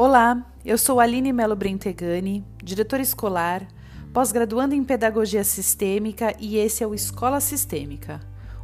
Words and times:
Olá, 0.00 0.46
eu 0.64 0.78
sou 0.78 1.00
Aline 1.00 1.32
Melo 1.32 1.56
Brentegani, 1.56 2.44
diretora 2.62 3.02
escolar, 3.02 3.66
pós-graduando 4.12 4.72
em 4.72 4.84
Pedagogia 4.84 5.42
Sistêmica 5.42 6.36
e 6.38 6.56
esse 6.56 6.84
é 6.84 6.86
o 6.86 6.94
Escola 6.94 7.40
Sistêmica, 7.40 8.20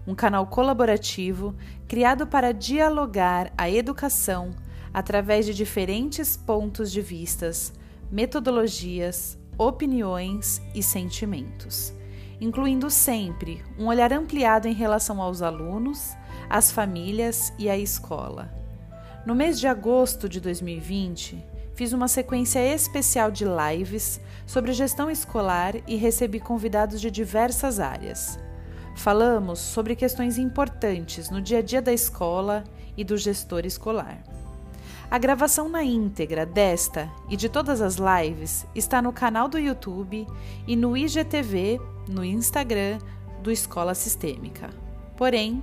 um 0.07 0.15
canal 0.15 0.47
colaborativo 0.47 1.53
criado 1.89 2.25
para 2.25 2.55
dialogar 2.55 3.53
a 3.59 3.69
educação 3.69 4.53
através 4.93 5.45
de 5.45 5.53
diferentes 5.53 6.37
pontos 6.37 6.93
de 6.93 7.01
vistas, 7.01 7.73
metodologias, 8.13 9.37
opiniões 9.59 10.63
e 10.73 10.85
sentimentos, 10.85 11.93
incluindo 12.41 12.89
sempre 12.89 13.61
um 13.77 13.87
olhar 13.87 14.13
ampliado 14.13 14.69
em 14.69 14.73
relação 14.73 15.21
aos 15.21 15.43
alunos, 15.43 16.15
às 16.49 16.71
famílias 16.71 17.53
e 17.59 17.69
à 17.69 17.77
escola. 17.77 18.64
No 19.27 19.35
mês 19.35 19.59
de 19.59 19.67
agosto 19.67 20.29
de 20.29 20.39
2020, 20.39 21.43
fiz 21.75 21.95
uma 21.95 22.09
sequência 22.09 22.59
especial 22.75 23.31
de 23.31 23.47
lives 23.47 24.21
sobre 24.47 24.75
gestão 24.75 25.11
escolar 25.11 25.77
e 25.89 25.97
recebi 25.97 26.39
convidados 26.39 27.01
de 27.01 27.11
diversas 27.11 27.81
áreas. 27.81 28.39
Falamos 28.95 29.61
sobre 29.61 29.97
questões 29.97 30.37
importantes 30.37 31.31
no 31.31 31.41
dia 31.41 31.61
a 31.61 31.63
dia 31.63 31.81
da 31.81 31.91
escola 31.91 32.65
e 32.99 33.03
do 33.03 33.17
gestor 33.17 33.65
escolar. 33.65 34.23
A 35.11 35.17
gravação 35.17 35.71
na 35.71 35.83
íntegra 35.83 36.45
desta 36.45 37.11
e 37.31 37.35
de 37.35 37.49
todas 37.49 37.81
as 37.81 37.97
lives 37.97 38.67
está 38.75 39.01
no 39.01 39.13
canal 39.13 39.49
do 39.49 39.59
YouTube 39.59 40.27
e 40.67 40.77
no 40.77 40.95
IGTV, 40.95 41.81
no 42.11 42.23
Instagram 42.23 42.99
do 43.43 43.51
Escola 43.51 43.95
Sistêmica. 43.95 44.69
Porém, 45.17 45.63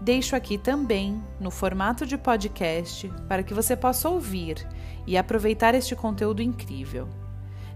deixo 0.00 0.36
aqui 0.36 0.58
também 0.58 1.22
no 1.40 1.50
formato 1.50 2.06
de 2.06 2.18
podcast 2.18 3.10
para 3.28 3.42
que 3.42 3.54
você 3.54 3.76
possa 3.76 4.08
ouvir 4.08 4.66
e 5.06 5.16
aproveitar 5.16 5.74
este 5.74 5.94
conteúdo 5.94 6.42
incrível. 6.42 7.08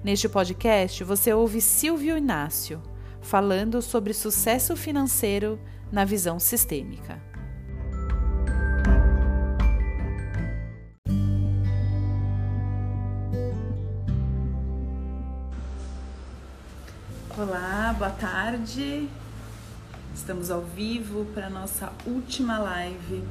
Neste 0.03 0.29
podcast, 0.29 1.05
você 1.05 1.33
ouve 1.33 1.61
Silvio 1.61 2.17
Inácio 2.17 2.83
falando 3.21 3.83
sobre 3.83 4.15
sucesso 4.15 4.77
financeiro 4.77 5.61
na 5.93 6.05
visão 6.05 6.39
sistêmica. 6.39 7.21
Olá, 17.37 17.95
boa 17.97 18.11
tarde. 18.11 19.09
Estamos 20.21 20.51
ao 20.51 20.61
vivo 20.61 21.25
para 21.35 21.47
a 21.47 21.51
nossa 21.51 21.91
última 22.07 22.59
live, 22.59 23.25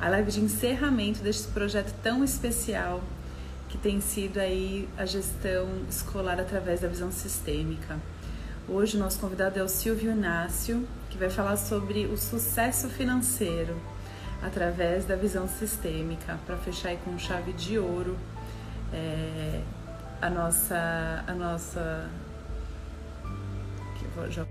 a 0.00 0.08
live 0.08 0.30
de 0.30 0.40
encerramento 0.40 1.20
deste 1.20 1.48
projeto 1.48 1.92
tão 2.00 2.22
especial 2.22 3.02
que 3.68 3.76
tem 3.76 4.00
sido 4.00 4.38
aí 4.38 4.88
a 4.96 5.04
gestão 5.04 5.68
escolar 5.90 6.38
através 6.38 6.80
da 6.80 6.86
visão 6.86 7.10
sistêmica. 7.10 7.98
Hoje 8.68 8.96
o 8.96 9.00
nosso 9.00 9.18
convidado 9.18 9.58
é 9.58 9.62
o 9.64 9.68
Silvio 9.68 10.12
Inácio, 10.12 10.86
que 11.10 11.18
vai 11.18 11.28
falar 11.28 11.56
sobre 11.56 12.06
o 12.06 12.16
sucesso 12.16 12.88
financeiro 12.88 13.76
através 14.40 15.04
da 15.04 15.16
visão 15.16 15.48
sistêmica, 15.48 16.38
para 16.46 16.56
fechar 16.56 16.90
aí 16.90 16.98
com 17.04 17.18
chave 17.18 17.52
de 17.52 17.80
ouro 17.80 18.16
é, 18.92 19.60
a 20.22 20.30
nossa 20.30 21.24
a 21.26 21.34
nossa 21.34 22.08
já. 24.30 24.47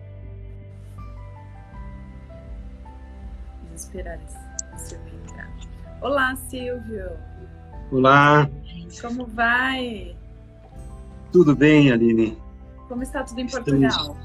Vamos 3.77 3.83
esperar 3.83 4.17
o 4.73 4.79
Silvio 4.79 5.13
entrar. 5.23 5.51
Olá, 6.01 6.35
Silvio. 6.35 7.11
Olá. 7.91 8.49
Como 8.99 9.27
vai? 9.27 10.15
Tudo 11.31 11.55
bem, 11.55 11.91
Aline? 11.91 12.35
Como 12.87 13.03
está 13.03 13.23
tudo 13.23 13.39
em 13.39 13.45
Estamos... 13.45 13.69
Portugal? 13.69 14.17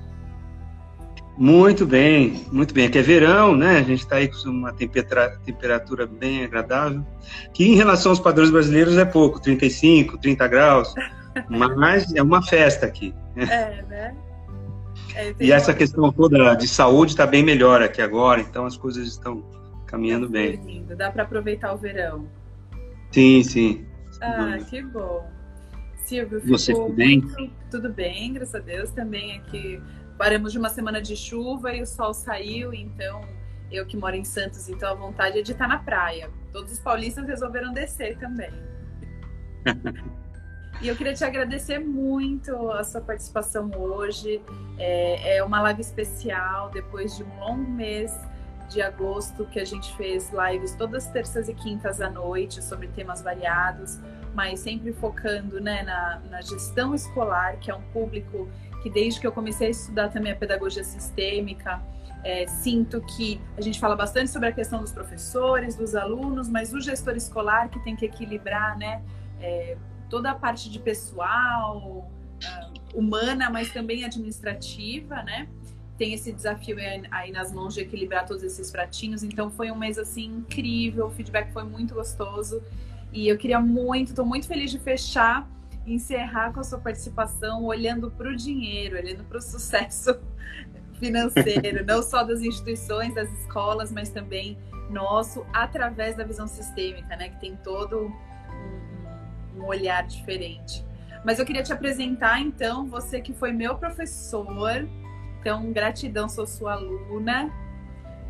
Muito 1.36 1.84
bem, 1.84 2.46
muito 2.50 2.72
bem. 2.72 2.86
Aqui 2.86 2.98
é 2.98 3.02
verão, 3.02 3.54
né? 3.54 3.76
A 3.76 3.82
gente 3.82 4.00
está 4.00 4.16
aí 4.16 4.28
com 4.28 4.48
uma 4.48 4.72
temperatura, 4.72 5.38
temperatura 5.44 6.06
bem 6.06 6.44
agradável, 6.44 7.04
que 7.52 7.64
em 7.64 7.74
relação 7.74 8.12
aos 8.12 8.20
padrões 8.20 8.50
brasileiros 8.50 8.96
é 8.96 9.04
pouco, 9.04 9.38
35, 9.38 10.16
30 10.16 10.48
graus, 10.48 10.94
mas 11.76 12.10
é 12.14 12.22
uma 12.22 12.42
festa 12.42 12.86
aqui. 12.86 13.14
É, 13.36 13.82
né? 13.82 14.16
É, 15.14 15.34
e 15.40 15.52
essa 15.52 15.74
questão 15.74 16.10
toda 16.12 16.54
de 16.54 16.66
saúde 16.66 17.12
está 17.12 17.26
bem 17.26 17.42
melhor 17.42 17.82
aqui 17.82 18.00
agora, 18.00 18.40
então 18.40 18.64
as 18.64 18.76
coisas 18.76 19.06
estão 19.06 19.44
caminhando 19.86 20.26
tá 20.26 20.32
bem. 20.32 20.56
Lindo. 20.56 20.96
Dá 20.96 21.10
para 21.10 21.22
aproveitar 21.22 21.72
o 21.74 21.76
verão. 21.76 22.26
Sim, 23.10 23.42
sim. 23.42 23.86
Ah, 24.20 24.58
que 24.68 24.82
bom. 24.82 25.30
Silvio, 26.04 26.40
Você 26.46 26.72
tudo 26.72 26.92
bem? 26.94 27.22
Tudo 27.70 27.92
bem, 27.92 28.32
graças 28.32 28.54
a 28.54 28.58
Deus. 28.58 28.90
Também 28.90 29.38
aqui 29.38 29.80
paramos 30.18 30.52
de 30.52 30.58
uma 30.58 30.68
semana 30.68 31.00
de 31.00 31.16
chuva 31.16 31.74
e 31.74 31.82
o 31.82 31.86
sol 31.86 32.14
saiu, 32.14 32.72
então 32.72 33.22
eu 33.70 33.86
que 33.86 33.96
moro 33.96 34.14
em 34.14 34.24
Santos, 34.24 34.68
então 34.68 34.90
a 34.90 34.94
vontade 34.94 35.38
é 35.38 35.42
de 35.42 35.52
estar 35.52 35.66
na 35.66 35.78
praia. 35.78 36.30
Todos 36.52 36.72
os 36.72 36.78
paulistas 36.78 37.26
resolveram 37.26 37.72
descer 37.72 38.18
também. 38.18 38.52
E 40.82 40.88
eu 40.88 40.96
queria 40.96 41.14
te 41.14 41.24
agradecer 41.24 41.78
muito 41.78 42.68
a 42.72 42.82
sua 42.82 43.00
participação 43.00 43.70
hoje. 43.76 44.42
É, 44.76 45.36
é, 45.36 45.44
uma 45.44 45.62
live 45.62 45.80
especial, 45.80 46.70
depois 46.70 47.16
de 47.16 47.22
um 47.22 47.38
longo 47.38 47.70
mês 47.70 48.12
de 48.68 48.82
agosto, 48.82 49.44
que 49.44 49.60
a 49.60 49.64
gente 49.64 49.94
fez 49.96 50.32
lives 50.32 50.74
todas 50.74 51.06
terças 51.06 51.48
e 51.48 51.54
quintas 51.54 52.00
à 52.00 52.10
noite 52.10 52.60
sobre 52.64 52.88
temas 52.88 53.22
variados, 53.22 54.00
mas 54.34 54.58
sempre 54.58 54.92
focando 54.92 55.60
né, 55.60 55.84
na, 55.84 56.20
na 56.28 56.42
gestão 56.42 56.92
escolar, 56.96 57.58
que 57.60 57.70
é 57.70 57.74
um 57.76 57.82
público 57.92 58.48
que 58.82 58.90
desde 58.90 59.20
que 59.20 59.26
eu 59.26 59.30
comecei 59.30 59.68
a 59.68 59.70
estudar 59.70 60.08
também 60.08 60.32
a 60.32 60.36
pedagogia 60.36 60.82
sistêmica, 60.82 61.80
é, 62.24 62.48
sinto 62.48 63.00
que 63.02 63.40
a 63.56 63.60
gente 63.60 63.78
fala 63.78 63.94
bastante 63.94 64.32
sobre 64.32 64.48
a 64.48 64.52
questão 64.52 64.80
dos 64.80 64.90
professores, 64.90 65.76
dos 65.76 65.94
alunos, 65.94 66.48
mas 66.48 66.74
o 66.74 66.80
gestor 66.80 67.14
escolar 67.14 67.68
que 67.68 67.78
tem 67.84 67.94
que 67.94 68.04
equilibrar, 68.04 68.76
né? 68.76 69.00
É, 69.40 69.76
toda 70.12 70.30
a 70.30 70.34
parte 70.34 70.68
de 70.68 70.78
pessoal, 70.78 72.06
uh, 72.44 72.98
humana, 72.98 73.48
mas 73.48 73.72
também 73.72 74.04
administrativa, 74.04 75.22
né? 75.22 75.48
Tem 75.96 76.12
esse 76.12 76.30
desafio 76.30 76.76
aí 77.10 77.32
nas 77.32 77.50
mãos 77.50 77.72
de 77.72 77.80
equilibrar 77.80 78.26
todos 78.26 78.42
esses 78.42 78.70
pratinhos. 78.70 79.22
Então 79.22 79.50
foi 79.50 79.70
um 79.70 79.74
mês 79.74 79.98
assim 79.98 80.26
incrível, 80.26 81.06
o 81.06 81.10
feedback 81.10 81.50
foi 81.50 81.64
muito 81.64 81.94
gostoso. 81.94 82.62
E 83.10 83.26
eu 83.26 83.38
queria 83.38 83.58
muito, 83.58 84.08
estou 84.08 84.26
muito 84.26 84.46
feliz 84.46 84.70
de 84.70 84.78
fechar 84.78 85.48
e 85.86 85.94
encerrar 85.94 86.52
com 86.52 86.60
a 86.60 86.64
sua 86.64 86.78
participação 86.78 87.64
olhando 87.64 88.10
para 88.10 88.28
o 88.28 88.36
dinheiro, 88.36 88.98
olhando 88.98 89.24
para 89.24 89.38
o 89.38 89.40
sucesso 89.40 90.20
financeiro, 91.00 91.86
não 91.86 92.02
só 92.02 92.22
das 92.22 92.42
instituições, 92.42 93.14
das 93.14 93.32
escolas, 93.40 93.90
mas 93.90 94.10
também 94.10 94.58
nosso, 94.90 95.46
através 95.54 96.18
da 96.18 96.24
visão 96.24 96.46
sistêmica, 96.46 97.16
né? 97.16 97.30
Que 97.30 97.40
tem 97.40 97.56
todo 97.56 98.12
um 99.62 99.66
olhar 99.66 100.06
diferente. 100.06 100.84
Mas 101.24 101.38
eu 101.38 101.46
queria 101.46 101.62
te 101.62 101.72
apresentar, 101.72 102.40
então, 102.40 102.86
você 102.86 103.20
que 103.20 103.32
foi 103.32 103.52
meu 103.52 103.76
professor. 103.76 104.88
Então, 105.40 105.72
gratidão, 105.72 106.28
sou 106.28 106.46
sua 106.46 106.74
aluna. 106.74 107.50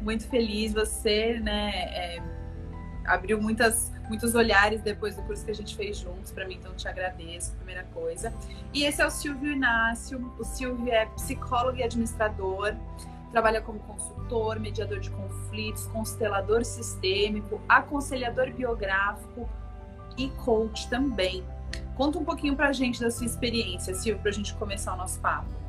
Muito 0.00 0.28
feliz, 0.28 0.72
você, 0.72 1.38
né, 1.40 1.70
é, 1.70 2.22
abriu 3.04 3.40
muitas, 3.40 3.92
muitos 4.08 4.34
olhares 4.34 4.82
depois 4.82 5.16
do 5.16 5.22
curso 5.22 5.44
que 5.44 5.50
a 5.50 5.54
gente 5.54 5.76
fez 5.76 5.98
juntos 5.98 6.32
para 6.32 6.46
mim, 6.46 6.56
então 6.56 6.74
te 6.74 6.88
agradeço, 6.88 7.54
primeira 7.56 7.84
coisa. 7.94 8.32
E 8.72 8.84
esse 8.84 9.00
é 9.00 9.06
o 9.06 9.10
Silvio 9.10 9.52
Inácio. 9.52 10.32
O 10.38 10.44
Silvio 10.44 10.92
é 10.92 11.06
psicólogo 11.06 11.78
e 11.78 11.82
administrador, 11.82 12.74
trabalha 13.30 13.60
como 13.60 13.78
consultor, 13.80 14.58
mediador 14.60 15.00
de 15.00 15.10
conflitos, 15.10 15.86
constelador 15.86 16.64
sistêmico, 16.64 17.60
aconselhador 17.68 18.52
biográfico, 18.52 19.48
e 20.16 20.28
coach 20.44 20.88
também. 20.88 21.42
Conta 21.96 22.18
um 22.18 22.24
pouquinho 22.24 22.56
para 22.56 22.68
a 22.68 22.72
gente 22.72 23.00
da 23.00 23.10
sua 23.10 23.26
experiência, 23.26 23.94
Silvio, 23.94 24.20
para 24.20 24.30
a 24.30 24.34
gente 24.34 24.54
começar 24.54 24.94
o 24.94 24.96
nosso 24.96 25.20
papo. 25.20 25.62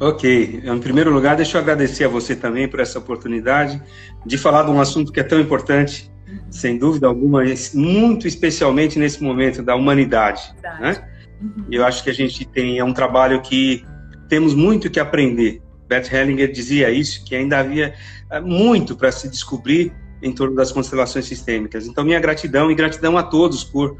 Ok. 0.00 0.62
Em 0.64 0.78
primeiro 0.78 1.12
lugar, 1.12 1.36
deixa 1.36 1.56
eu 1.56 1.62
agradecer 1.62 2.04
a 2.04 2.08
você 2.08 2.34
também 2.36 2.68
por 2.68 2.80
essa 2.80 2.98
oportunidade 2.98 3.82
de 4.24 4.38
falar 4.38 4.64
de 4.64 4.70
um 4.70 4.80
assunto 4.80 5.12
que 5.12 5.20
é 5.20 5.24
tão 5.24 5.40
importante, 5.40 6.10
uhum. 6.28 6.38
sem 6.50 6.78
dúvida 6.78 7.06
alguma, 7.06 7.42
muito 7.74 8.28
especialmente 8.28 8.98
nesse 8.98 9.22
momento 9.22 9.62
da 9.62 9.74
humanidade. 9.74 10.54
Né? 10.80 11.08
Uhum. 11.40 11.66
Eu 11.70 11.84
acho 11.84 12.02
que 12.04 12.10
a 12.10 12.14
gente 12.14 12.44
tem 12.44 12.78
é 12.78 12.84
um 12.84 12.92
trabalho 12.92 13.40
que 13.42 13.84
temos 14.28 14.54
muito 14.54 14.90
que 14.90 15.00
aprender. 15.00 15.62
Bert 15.88 16.12
Hellinger 16.12 16.52
dizia 16.52 16.90
isso, 16.90 17.24
que 17.24 17.34
ainda 17.34 17.58
havia 17.58 17.94
eh, 18.30 18.40
muito 18.40 18.94
para 18.94 19.10
se 19.10 19.28
descobrir 19.28 19.92
em 20.22 20.32
torno 20.32 20.54
das 20.56 20.72
constelações 20.72 21.26
sistêmicas. 21.26 21.86
Então, 21.86 22.04
minha 22.04 22.20
gratidão 22.20 22.70
e 22.70 22.74
gratidão 22.74 23.16
a 23.16 23.22
todos 23.22 23.64
por, 23.64 23.96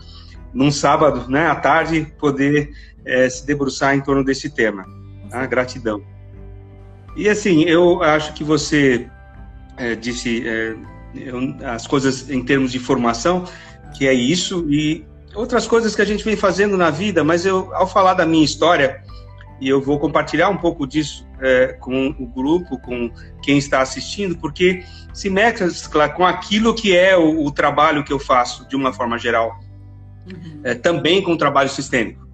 num 0.52 0.70
sábado, 0.70 1.30
né, 1.30 1.46
à 1.46 1.54
tarde, 1.54 2.12
poder 2.18 2.70
é, 3.04 3.28
se 3.28 3.46
debruçar 3.46 3.94
em 3.94 4.00
torno 4.00 4.24
desse 4.24 4.50
tema. 4.50 4.84
Tá? 5.30 5.46
Gratidão. 5.46 6.02
E 7.16 7.28
assim, 7.28 7.62
eu 7.64 8.02
acho 8.02 8.32
que 8.34 8.44
você 8.44 9.08
é, 9.76 9.94
disse 9.94 10.44
é, 10.46 10.76
as 11.64 11.86
coisas 11.86 12.30
em 12.30 12.44
termos 12.44 12.72
de 12.72 12.78
formação. 12.78 13.44
que 13.96 14.06
é 14.06 14.12
isso 14.12 14.66
e 14.68 15.04
outras 15.34 15.66
coisas 15.66 15.94
que 15.94 16.02
a 16.02 16.04
gente 16.04 16.24
vem 16.24 16.36
fazendo 16.36 16.76
na 16.76 16.90
vida, 16.90 17.24
mas 17.24 17.46
eu, 17.46 17.74
ao 17.74 17.86
falar 17.86 18.14
da 18.14 18.26
minha 18.26 18.44
história, 18.44 19.02
e 19.60 19.68
eu 19.68 19.80
vou 19.80 19.98
compartilhar 19.98 20.48
um 20.48 20.56
pouco 20.56 20.86
disso 20.86 21.26
é, 21.40 21.68
com 21.80 22.08
o 22.18 22.26
grupo, 22.26 22.78
com 22.80 23.10
quem 23.42 23.58
está 23.58 23.80
assistindo, 23.80 24.36
porque 24.38 24.84
se 25.12 25.28
mescla 25.28 26.08
com 26.08 26.24
aquilo 26.24 26.74
que 26.74 26.96
é 26.96 27.16
o, 27.16 27.44
o 27.44 27.50
trabalho 27.50 28.04
que 28.04 28.12
eu 28.12 28.18
faço 28.18 28.68
de 28.68 28.76
uma 28.76 28.92
forma 28.92 29.18
geral, 29.18 29.58
uhum. 30.26 30.60
é, 30.62 30.74
também 30.74 31.22
com 31.22 31.32
o 31.32 31.38
trabalho 31.38 31.68
sistêmico, 31.68 32.26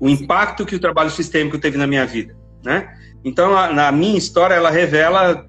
o 0.00 0.08
impacto 0.08 0.66
que 0.66 0.74
o 0.74 0.80
trabalho 0.80 1.10
sistêmico 1.10 1.58
teve 1.58 1.78
na 1.78 1.86
minha 1.86 2.06
vida, 2.06 2.36
né? 2.64 2.92
Então, 3.24 3.56
a, 3.56 3.72
na 3.72 3.90
minha 3.90 4.18
história, 4.18 4.54
ela 4.54 4.70
revela 4.70 5.48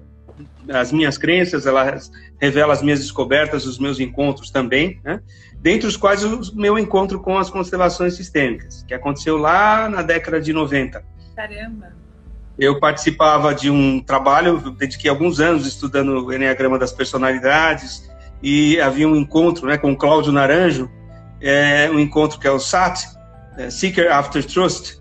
as 0.68 0.90
minhas 0.90 1.18
crenças, 1.18 1.66
ela 1.66 1.98
revela 2.40 2.72
as 2.72 2.82
minhas 2.82 3.00
descobertas, 3.00 3.66
os 3.66 3.78
meus 3.78 4.00
encontros 4.00 4.50
também, 4.50 5.00
né? 5.04 5.20
dentre 5.58 5.86
os 5.86 5.96
quais 5.96 6.24
o 6.24 6.54
meu 6.54 6.78
encontro 6.78 7.20
com 7.20 7.38
as 7.38 7.50
constelações 7.50 8.14
sistêmicas, 8.14 8.84
que 8.86 8.94
aconteceu 8.94 9.36
lá 9.36 9.88
na 9.88 10.02
década 10.02 10.40
de 10.40 10.52
90. 10.52 11.04
Caramba! 11.36 11.92
Eu 12.58 12.80
participava 12.80 13.54
de 13.54 13.70
um 13.70 14.00
trabalho, 14.00 14.58
dediquei 14.70 15.10
alguns 15.10 15.38
anos 15.38 15.66
estudando 15.66 16.24
o 16.24 16.32
Enneagrama 16.32 16.78
das 16.78 16.90
Personalidades, 16.90 18.10
e 18.42 18.80
havia 18.80 19.06
um 19.06 19.14
encontro 19.14 19.66
né, 19.66 19.76
com 19.76 19.92
o 19.92 19.96
Cláudio 19.96 20.32
Naranjo, 20.32 20.90
é, 21.38 21.90
um 21.90 22.00
encontro 22.00 22.40
que 22.40 22.46
é 22.46 22.50
o 22.50 22.58
SAT, 22.58 23.04
é, 23.58 23.68
Seeker 23.68 24.10
After 24.10 24.42
Trust. 24.42 24.98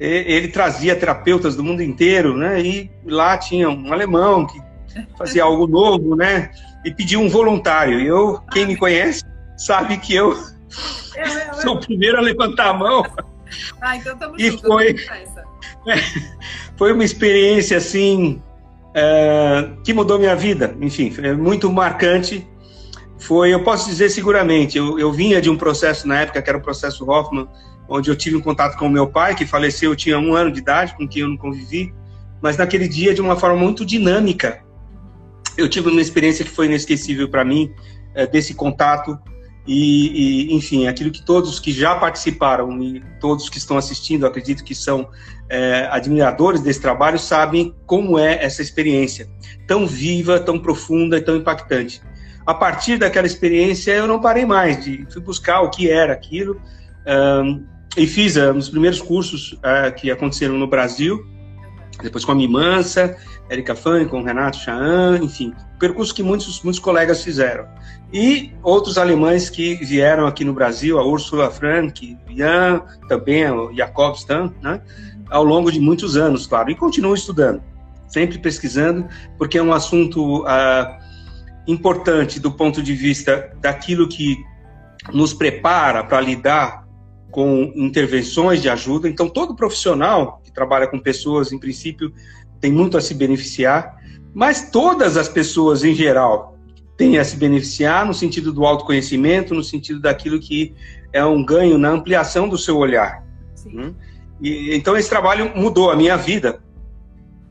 E, 0.00 0.04
ele 0.04 0.48
trazia 0.48 0.96
terapeutas 0.96 1.54
do 1.54 1.62
mundo 1.62 1.80
inteiro, 1.80 2.36
né, 2.36 2.60
e 2.60 2.90
lá 3.04 3.38
tinha 3.38 3.70
um 3.70 3.92
alemão 3.92 4.44
que 4.44 4.60
fazia 5.16 5.44
algo 5.44 5.68
novo, 5.68 6.16
né, 6.16 6.50
e 6.84 6.90
pediu 6.92 7.20
um 7.20 7.28
voluntário. 7.28 8.00
E 8.00 8.06
eu, 8.08 8.40
quem 8.50 8.66
me 8.66 8.76
conhece, 8.76 9.22
sabe 9.56 9.98
que 9.98 10.12
eu, 10.12 10.32
eu, 10.32 11.24
eu, 11.24 11.38
eu. 11.38 11.54
sou 11.54 11.76
o 11.76 11.80
primeiro 11.80 12.18
a 12.18 12.20
levantar 12.20 12.70
a 12.70 12.74
mão. 12.74 13.04
Ah, 13.80 13.96
então 13.96 14.14
estamos 14.14 14.42
e 14.42 14.50
foi, 14.58 14.96
foi 16.76 16.92
uma 16.92 17.04
experiência 17.04 17.76
assim 17.76 18.42
é, 18.94 19.70
que 19.84 19.92
mudou 19.92 20.18
minha 20.18 20.34
vida. 20.34 20.76
Enfim, 20.80 21.12
é 21.22 21.32
muito 21.32 21.70
marcante. 21.72 22.46
Foi, 23.18 23.52
eu 23.52 23.62
posso 23.62 23.88
dizer 23.88 24.10
seguramente, 24.10 24.76
eu, 24.76 24.98
eu 24.98 25.12
vinha 25.12 25.40
de 25.40 25.48
um 25.48 25.56
processo 25.56 26.06
na 26.06 26.20
época 26.20 26.42
que 26.42 26.48
era 26.48 26.58
o 26.58 26.62
processo 26.62 27.10
Hoffman, 27.10 27.48
onde 27.88 28.10
eu 28.10 28.16
tive 28.16 28.36
um 28.36 28.40
contato 28.40 28.76
com 28.76 28.86
o 28.86 28.90
meu 28.90 29.06
pai, 29.06 29.34
que 29.34 29.46
faleceu, 29.46 29.92
eu 29.92 29.96
tinha 29.96 30.18
um 30.18 30.34
ano 30.34 30.50
de 30.50 30.58
idade, 30.58 30.94
com 30.94 31.08
quem 31.08 31.22
eu 31.22 31.28
não 31.28 31.36
convivi, 31.36 31.94
mas 32.42 32.56
naquele 32.56 32.86
dia, 32.86 33.14
de 33.14 33.20
uma 33.22 33.36
forma 33.36 33.56
muito 33.56 33.86
dinâmica, 33.86 34.62
eu 35.56 35.68
tive 35.68 35.88
uma 35.88 36.00
experiência 36.00 36.44
que 36.44 36.50
foi 36.50 36.66
inesquecível 36.66 37.28
para 37.28 37.44
mim, 37.44 37.72
é, 38.14 38.26
desse 38.26 38.54
contato 38.54 39.18
e, 39.66 40.50
e, 40.50 40.54
enfim, 40.54 40.86
aquilo 40.86 41.10
que 41.10 41.22
todos 41.22 41.58
que 41.58 41.72
já 41.72 41.96
participaram 41.96 42.80
e 42.82 43.02
todos 43.20 43.48
que 43.48 43.58
estão 43.58 43.76
assistindo, 43.76 44.26
acredito 44.26 44.62
que 44.62 44.74
são 44.74 45.08
é, 45.48 45.88
admiradores 45.90 46.60
desse 46.60 46.80
trabalho, 46.80 47.18
sabem 47.18 47.74
como 47.84 48.18
é 48.18 48.44
essa 48.44 48.62
experiência 48.62 49.28
tão 49.66 49.86
viva, 49.86 50.38
tão 50.38 50.58
profunda 50.58 51.18
e 51.18 51.20
tão 51.20 51.36
impactante. 51.36 52.00
A 52.46 52.54
partir 52.54 52.96
daquela 52.96 53.26
experiência, 53.26 53.90
eu 53.92 54.06
não 54.06 54.20
parei 54.20 54.46
mais 54.46 54.84
de 54.84 55.04
fui 55.10 55.20
buscar 55.20 55.62
o 55.62 55.70
que 55.70 55.90
era 55.90 56.12
aquilo 56.12 56.60
um, 57.44 57.64
e 57.96 58.06
fiz 58.06 58.36
um 58.36 58.54
dos 58.54 58.68
primeiros 58.68 59.00
cursos 59.00 59.52
uh, 59.54 59.92
que 59.96 60.10
aconteceram 60.10 60.56
no 60.56 60.68
Brasil, 60.68 61.26
depois 62.02 62.24
com 62.24 62.32
a 62.32 62.34
Mimansa, 62.34 63.16
Erika 63.48 63.74
Fan, 63.74 64.06
com 64.06 64.22
Renato 64.22 64.58
Chaan, 64.58 65.18
enfim, 65.22 65.52
percurso 65.78 66.14
que 66.14 66.22
muitos, 66.22 66.62
muitos 66.62 66.80
colegas 66.80 67.22
fizeram. 67.22 67.66
E 68.12 68.52
outros 68.62 68.98
alemães 68.98 69.50
que 69.50 69.74
vieram 69.76 70.26
aqui 70.26 70.44
no 70.44 70.52
Brasil, 70.52 70.98
a 70.98 71.04
Ursula 71.04 71.50
Frank, 71.50 72.16
Jan, 72.30 72.82
também 73.08 73.48
o 73.50 73.72
Jakob 73.74 74.16
Stan, 74.16 74.52
né? 74.62 74.80
ao 75.30 75.44
longo 75.44 75.70
de 75.70 75.80
muitos 75.80 76.16
anos, 76.16 76.46
claro, 76.46 76.70
e 76.70 76.74
continuo 76.74 77.14
estudando, 77.14 77.62
sempre 78.06 78.38
pesquisando, 78.38 79.06
porque 79.36 79.58
é 79.58 79.62
um 79.62 79.72
assunto 79.72 80.42
uh, 80.44 80.96
importante 81.66 82.38
do 82.38 82.52
ponto 82.52 82.82
de 82.82 82.94
vista 82.94 83.52
daquilo 83.60 84.08
que 84.08 84.36
nos 85.12 85.32
prepara 85.32 86.04
para 86.04 86.20
lidar 86.20 86.86
com 87.30 87.72
intervenções 87.74 88.62
de 88.62 88.68
ajuda. 88.68 89.08
Então, 89.08 89.28
todo 89.28 89.54
profissional 89.54 90.40
que 90.42 90.52
trabalha 90.52 90.86
com 90.86 90.98
pessoas, 90.98 91.52
em 91.52 91.58
princípio, 91.58 92.12
tem 92.60 92.72
muito 92.72 92.96
a 92.96 93.00
se 93.00 93.14
beneficiar, 93.14 93.96
mas 94.34 94.70
todas 94.70 95.16
as 95.16 95.28
pessoas 95.28 95.84
em 95.84 95.94
geral 95.94 96.56
têm 96.96 97.18
a 97.18 97.24
se 97.24 97.36
beneficiar 97.36 98.06
no 98.06 98.14
sentido 98.14 98.52
do 98.52 98.64
autoconhecimento, 98.64 99.54
no 99.54 99.62
sentido 99.62 100.00
daquilo 100.00 100.40
que 100.40 100.74
é 101.12 101.24
um 101.24 101.44
ganho 101.44 101.78
na 101.78 101.90
ampliação 101.90 102.48
do 102.48 102.56
seu 102.56 102.76
olhar. 102.76 103.22
Hum? 103.66 103.94
E, 104.40 104.74
então 104.74 104.96
esse 104.96 105.08
trabalho 105.08 105.52
mudou 105.54 105.90
a 105.90 105.96
minha 105.96 106.16
vida. 106.16 106.60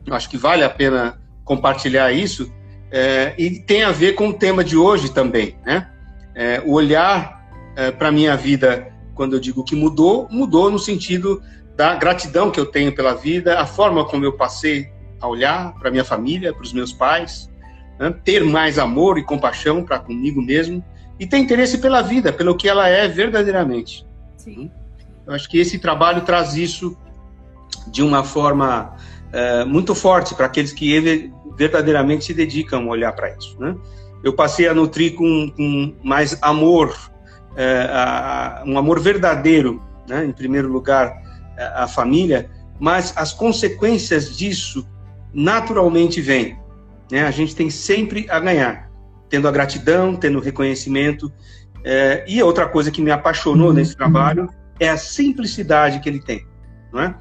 Acho 0.09 0.29
que 0.29 0.37
vale 0.37 0.63
a 0.63 0.69
pena 0.69 1.19
compartilhar 1.43 2.11
isso 2.11 2.51
é, 2.91 3.33
e 3.37 3.59
tem 3.59 3.83
a 3.83 3.91
ver 3.91 4.13
com 4.13 4.29
o 4.29 4.33
tema 4.33 4.63
de 4.63 4.77
hoje 4.77 5.11
também, 5.11 5.57
né? 5.65 5.89
É, 6.33 6.61
o 6.65 6.73
olhar 6.73 7.45
é, 7.75 7.91
para 7.91 8.09
a 8.09 8.11
minha 8.11 8.35
vida, 8.35 8.91
quando 9.13 9.33
eu 9.33 9.39
digo 9.39 9.63
que 9.63 9.75
mudou, 9.75 10.27
mudou 10.29 10.69
no 10.69 10.77
sentido 10.77 11.41
da 11.75 11.95
gratidão 11.95 12.51
que 12.51 12.59
eu 12.59 12.65
tenho 12.65 12.93
pela 12.93 13.13
vida, 13.13 13.59
a 13.59 13.65
forma 13.65 14.05
como 14.05 14.23
eu 14.23 14.33
passei 14.33 14.89
a 15.19 15.27
olhar 15.27 15.73
para 15.75 15.91
minha 15.91 16.03
família, 16.03 16.53
para 16.53 16.63
os 16.63 16.73
meus 16.73 16.91
pais, 16.91 17.49
né? 17.99 18.13
ter 18.23 18.43
mais 18.43 18.77
amor 18.77 19.17
e 19.17 19.23
compaixão 19.23 19.83
para 19.83 19.99
comigo 19.99 20.41
mesmo 20.41 20.83
e 21.19 21.25
ter 21.25 21.37
interesse 21.37 21.77
pela 21.77 22.01
vida, 22.01 22.31
pelo 22.31 22.55
que 22.55 22.67
ela 22.67 22.87
é 22.87 23.07
verdadeiramente. 23.07 24.05
Sim. 24.37 24.69
Eu 25.25 25.33
acho 25.33 25.49
que 25.49 25.57
esse 25.57 25.79
trabalho 25.79 26.21
traz 26.21 26.55
isso 26.55 26.97
de 27.87 28.03
uma 28.03 28.23
forma 28.23 28.95
é, 29.31 29.65
muito 29.65 29.95
forte 29.95 30.35
para 30.35 30.45
aqueles 30.45 30.71
que 30.71 31.31
verdadeiramente 31.57 32.25
se 32.25 32.33
dedicam 32.33 32.83
a 32.83 32.91
olhar 32.91 33.11
para 33.13 33.35
isso. 33.35 33.59
Né? 33.59 33.75
Eu 34.23 34.33
passei 34.33 34.67
a 34.67 34.73
nutrir 34.73 35.15
com, 35.15 35.49
com 35.51 35.95
mais 36.03 36.37
amor, 36.41 36.95
é, 37.55 37.87
a, 37.89 38.63
um 38.65 38.77
amor 38.77 38.99
verdadeiro, 38.99 39.81
né? 40.07 40.25
em 40.25 40.31
primeiro 40.31 40.67
lugar, 40.67 41.23
a 41.57 41.87
família, 41.87 42.49
mas 42.77 43.13
as 43.15 43.31
consequências 43.31 44.35
disso 44.35 44.85
naturalmente 45.35 46.21
vêm. 46.21 46.57
Né? 47.11 47.23
A 47.23 47.31
gente 47.31 47.53
tem 47.53 47.69
sempre 47.69 48.25
a 48.29 48.39
ganhar, 48.39 48.89
tendo 49.29 49.47
a 49.47 49.51
gratidão, 49.51 50.15
tendo 50.15 50.39
o 50.39 50.41
reconhecimento. 50.41 51.31
É, 51.83 52.23
e 52.27 52.41
outra 52.41 52.67
coisa 52.67 52.89
que 52.89 53.01
me 53.01 53.11
apaixonou 53.11 53.73
nesse 53.73 53.95
trabalho 53.95 54.49
é 54.79 54.89
a 54.89 54.97
simplicidade 54.97 55.99
que 55.99 56.09
ele 56.09 56.19
tem, 56.19 56.47
não 56.91 57.01
é? 57.01 57.15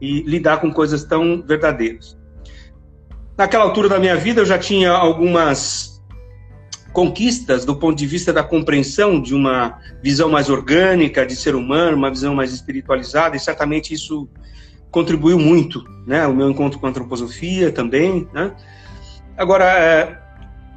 E 0.00 0.22
lidar 0.22 0.58
com 0.60 0.72
coisas 0.72 1.04
tão 1.04 1.42
verdadeiras. 1.42 2.18
Naquela 3.38 3.64
altura 3.64 3.88
da 3.88 3.98
minha 3.98 4.16
vida, 4.16 4.40
eu 4.40 4.46
já 4.46 4.58
tinha 4.58 4.90
algumas 4.90 6.02
conquistas 6.92 7.64
do 7.64 7.76
ponto 7.76 7.96
de 7.96 8.06
vista 8.06 8.32
da 8.32 8.42
compreensão 8.42 9.20
de 9.20 9.34
uma 9.34 9.78
visão 10.02 10.28
mais 10.28 10.50
orgânica 10.50 11.24
de 11.24 11.36
ser 11.36 11.54
humano, 11.54 11.96
uma 11.96 12.10
visão 12.10 12.34
mais 12.34 12.52
espiritualizada, 12.52 13.36
e 13.36 13.40
certamente 13.40 13.94
isso 13.94 14.28
contribuiu 14.90 15.38
muito, 15.38 15.84
né? 16.06 16.26
O 16.26 16.34
meu 16.34 16.50
encontro 16.50 16.78
com 16.78 16.86
a 16.86 16.90
antroposofia 16.90 17.70
também, 17.70 18.28
né? 18.32 18.52
Agora, 19.36 19.64
é, 19.64 20.18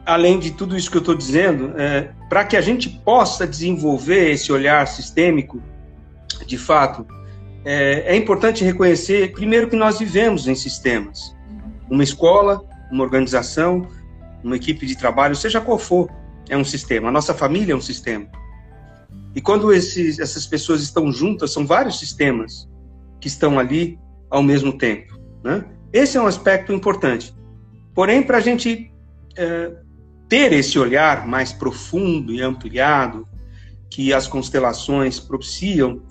além 0.06 0.40
de 0.40 0.52
tudo 0.52 0.78
isso 0.78 0.90
que 0.90 0.98
eu 0.98 1.02
estou 1.02 1.16
dizendo, 1.16 1.74
é, 1.78 2.12
para 2.30 2.46
que 2.46 2.56
a 2.56 2.62
gente 2.62 2.90
possa 2.90 3.48
desenvolver 3.48 4.32
esse 4.32 4.52
olhar 4.52 4.88
sistêmico, 4.88 5.62
de 6.46 6.58
fato, 6.58 7.06
é, 7.66 8.14
é, 8.14 8.16
importante 8.16 8.64
reconhecer, 8.64 9.32
primeiro, 9.32 9.70
que 9.70 9.76
nós 9.76 10.00
vivemos 10.00 10.48
em 10.48 10.56
sistemas. 10.56 11.36
Uma 11.90 12.04
escola, 12.04 12.64
uma 12.92 13.04
organização, 13.04 13.88
uma 14.44 14.56
equipe 14.56 14.86
de 14.86 14.98
trabalho, 14.98 15.36
seja 15.36 15.62
qual 15.62 15.78
for, 15.78 16.10
é 16.50 16.58
um 16.58 16.66
sistema. 16.66 17.10
A 17.10 17.12
nossa 17.12 17.34
família 17.34 17.74
é 17.74 17.76
um 17.76 17.82
sistema. 17.82 18.28
E 19.36 19.42
quando 19.42 19.72
esses, 19.74 20.20
essas 20.20 20.46
pessoas 20.46 20.82
estão 20.82 21.12
juntas, 21.12 21.52
são 21.52 21.66
vários 21.66 21.98
sistemas 21.98 22.70
que 23.20 23.28
estão 23.28 23.58
ali 23.58 23.98
ao 24.34 24.42
mesmo 24.42 24.76
tempo. 24.76 25.16
Né? 25.44 25.64
Esse 25.94 26.18
é 26.18 26.22
um 26.22 26.26
aspecto 26.26 26.74
importante. 26.74 27.34
Porém, 27.94 28.24
para 28.24 28.40
a 28.40 28.42
gente 28.42 28.92
é, 29.38 29.72
ter 30.28 30.52
esse 30.52 30.80
olhar 30.80 31.28
mais 31.28 31.54
profundo 31.54 32.34
e 32.34 32.42
ampliado 32.42 33.28
que 33.92 34.12
as 34.12 34.28
constelações 34.28 35.20
propiciam, 35.20 36.02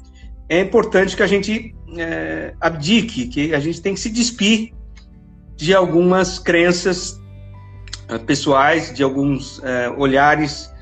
é 0.48 0.60
importante 0.60 1.16
que 1.16 1.22
a 1.24 1.26
gente 1.26 1.74
é, 1.98 2.54
abdique, 2.60 3.26
que 3.26 3.52
a 3.52 3.58
gente 3.58 3.82
tem 3.82 3.94
que 3.94 4.00
se 4.00 4.08
despir 4.08 4.72
de 5.56 5.74
algumas 5.74 6.38
crenças 6.38 7.20
é, 8.08 8.18
pessoais, 8.18 8.94
de 8.94 9.02
alguns 9.02 9.60
é, 9.64 9.90
olhares 9.90 10.72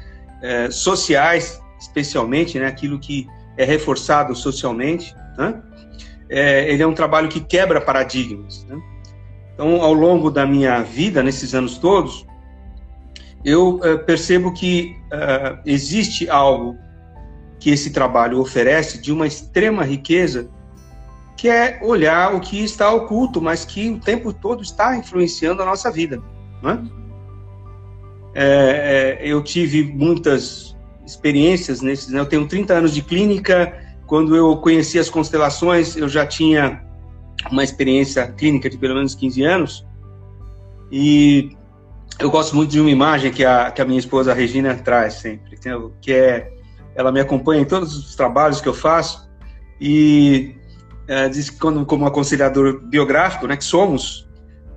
é, 0.42 0.70
sociais, 0.70 1.58
especialmente, 1.80 2.58
né, 2.58 2.66
aquilo 2.66 2.98
que 2.98 3.26
é 3.56 3.64
reforçado 3.64 4.36
socialmente. 4.36 5.14
Né? 5.38 5.62
É, 6.30 6.70
ele 6.72 6.82
é 6.82 6.86
um 6.86 6.94
trabalho 6.94 7.28
que 7.28 7.40
quebra 7.40 7.80
paradigmas. 7.80 8.64
Né? 8.64 8.80
Então, 9.54 9.82
ao 9.82 9.92
longo 9.92 10.30
da 10.30 10.46
minha 10.46 10.82
vida, 10.82 11.22
nesses 11.22 11.54
anos 11.54 11.76
todos, 11.76 12.24
eu 13.44 13.76
uh, 13.76 13.98
percebo 14.06 14.52
que 14.52 14.96
uh, 15.06 15.58
existe 15.66 16.30
algo 16.30 16.76
que 17.58 17.70
esse 17.70 17.90
trabalho 17.90 18.40
oferece 18.40 18.98
de 18.98 19.12
uma 19.12 19.26
extrema 19.26 19.84
riqueza, 19.84 20.48
que 21.36 21.48
é 21.48 21.78
olhar 21.82 22.34
o 22.34 22.40
que 22.40 22.62
está 22.62 22.90
oculto, 22.90 23.40
mas 23.40 23.64
que 23.64 23.90
o 23.90 23.98
tempo 23.98 24.32
todo 24.32 24.62
está 24.62 24.96
influenciando 24.96 25.62
a 25.62 25.66
nossa 25.66 25.90
vida. 25.90 26.22
Não 26.62 26.70
é? 26.70 26.78
É, 28.34 29.18
é, 29.22 29.28
eu 29.28 29.42
tive 29.42 29.82
muitas 29.82 30.76
experiências 31.04 31.80
nesses. 31.80 32.08
Né? 32.08 32.20
Eu 32.20 32.26
tenho 32.26 32.46
30 32.46 32.74
anos 32.74 32.94
de 32.94 33.02
clínica. 33.02 33.78
Quando 34.10 34.34
eu 34.34 34.56
conheci 34.56 34.98
as 34.98 35.08
constelações, 35.08 35.96
eu 35.96 36.08
já 36.08 36.26
tinha 36.26 36.82
uma 37.48 37.62
experiência 37.62 38.26
clínica 38.26 38.68
de 38.68 38.76
pelo 38.76 38.96
menos 38.96 39.14
15 39.14 39.44
anos. 39.44 39.86
E 40.90 41.56
eu 42.18 42.28
gosto 42.28 42.56
muito 42.56 42.72
de 42.72 42.80
uma 42.80 42.90
imagem 42.90 43.30
que 43.30 43.44
a, 43.44 43.70
que 43.70 43.80
a 43.80 43.84
minha 43.84 44.00
esposa 44.00 44.34
Regina 44.34 44.74
traz 44.74 45.14
sempre, 45.14 45.56
que 46.02 46.12
é 46.12 46.52
ela 46.96 47.12
me 47.12 47.20
acompanha 47.20 47.62
em 47.62 47.64
todos 47.64 47.96
os 47.96 48.16
trabalhos 48.16 48.60
que 48.60 48.68
eu 48.68 48.74
faço 48.74 49.30
e 49.80 50.56
é, 51.06 51.28
diz 51.28 51.48
que 51.48 51.60
quando 51.60 51.86
como 51.86 52.04
aconselhador 52.04 52.80
biográfico, 52.80 53.46
né, 53.46 53.56
que 53.56 53.62
somos, 53.62 54.28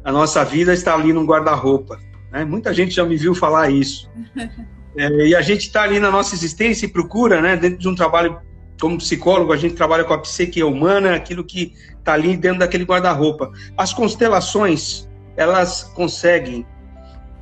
a 0.03 0.11
nossa 0.11 0.45
vida 0.45 0.75
está 0.75 0.93
ali 0.93 1.11
num 1.11 1.25
guarda-roupa. 1.25 1.99
Né? 2.31 2.45
Muita 2.45 2.71
gente 2.71 2.93
já 2.93 3.03
me 3.03 3.17
viu 3.17 3.33
falar 3.33 3.71
isso. 3.71 4.07
É, 4.95 5.09
e 5.25 5.35
a 5.35 5.41
gente 5.41 5.61
está 5.61 5.81
ali 5.81 5.99
na 5.99 6.11
nossa 6.11 6.35
existência 6.35 6.85
e 6.85 6.87
procura, 6.87 7.41
né, 7.41 7.57
dentro 7.57 7.79
de 7.79 7.89
um 7.89 7.95
trabalho 7.95 8.39
como 8.79 8.97
psicólogo, 8.97 9.53
a 9.53 9.57
gente 9.57 9.75
trabalha 9.75 10.03
com 10.03 10.13
a 10.13 10.17
psique 10.17 10.63
humana, 10.63 11.15
aquilo 11.15 11.43
que 11.43 11.73
está 11.97 12.13
ali 12.13 12.35
dentro 12.35 12.59
daquele 12.59 12.83
guarda-roupa. 12.83 13.51
As 13.77 13.93
constelações, 13.93 15.07
elas 15.37 15.83
conseguem 15.95 16.65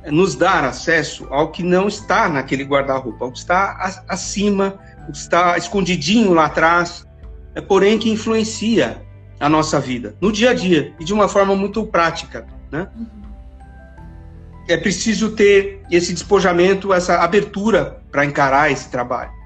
nos 0.06 0.34
dar 0.34 0.64
acesso 0.64 1.26
ao 1.30 1.50
que 1.50 1.62
não 1.62 1.88
está 1.88 2.28
naquele 2.28 2.64
guarda-roupa, 2.64 3.24
ao 3.24 3.32
que 3.32 3.38
está 3.38 4.04
acima, 4.08 4.78
o 5.08 5.12
que 5.12 5.18
está 5.18 5.56
escondidinho 5.56 6.32
lá 6.32 6.46
atrás, 6.46 7.06
é, 7.54 7.60
porém 7.60 7.98
que 7.98 8.10
influencia 8.10 9.02
a 9.38 9.48
nossa 9.48 9.80
vida 9.80 10.14
no 10.20 10.30
dia 10.30 10.50
a 10.50 10.54
dia 10.54 10.94
e 11.00 11.04
de 11.04 11.12
uma 11.12 11.28
forma 11.28 11.54
muito 11.54 11.84
prática, 11.86 12.46
né? 12.70 12.88
É 14.68 14.76
preciso 14.76 15.32
ter 15.32 15.82
esse 15.90 16.12
despojamento, 16.12 16.92
essa 16.92 17.20
abertura 17.20 18.00
para 18.12 18.24
encarar 18.24 18.70
esse 18.70 18.88
trabalho 18.88 19.41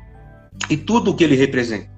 e 0.69 0.77
tudo 0.77 1.11
o 1.11 1.15
que 1.15 1.25
ele 1.25 1.37
representa. 1.37 1.91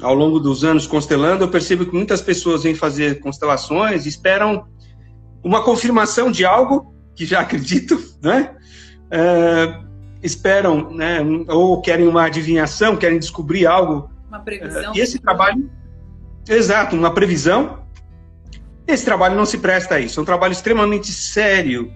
Ao 0.00 0.14
longo 0.14 0.40
dos 0.40 0.64
anos 0.64 0.86
constelando, 0.86 1.44
eu 1.44 1.48
percebo 1.48 1.84
que 1.84 1.94
muitas 1.94 2.22
pessoas 2.22 2.62
vêm 2.62 2.74
fazer 2.74 3.20
constelações 3.20 4.06
e 4.06 4.08
esperam 4.08 4.66
uma 5.44 5.62
confirmação 5.62 6.30
de 6.30 6.44
algo 6.44 6.94
que 7.14 7.26
já 7.26 7.40
acreditam, 7.42 7.98
né? 8.22 8.54
É, 9.10 9.80
esperam, 10.22 10.90
né? 10.90 11.18
Ou 11.48 11.80
querem 11.82 12.06
uma 12.06 12.24
adivinhação, 12.24 12.96
querem 12.96 13.18
descobrir 13.18 13.66
algo. 13.66 14.10
Uma 14.28 14.40
previsão. 14.40 14.94
É, 14.94 14.96
e 14.96 15.00
esse 15.00 15.18
trabalho, 15.18 15.70
exato, 16.48 16.96
uma 16.96 17.12
previsão. 17.12 17.80
Esse 18.86 19.04
trabalho 19.04 19.36
não 19.36 19.46
se 19.46 19.58
presta 19.58 19.96
a 19.96 20.00
isso. 20.00 20.18
É 20.18 20.22
um 20.22 20.26
trabalho 20.26 20.52
extremamente 20.52 21.12
sério, 21.12 21.92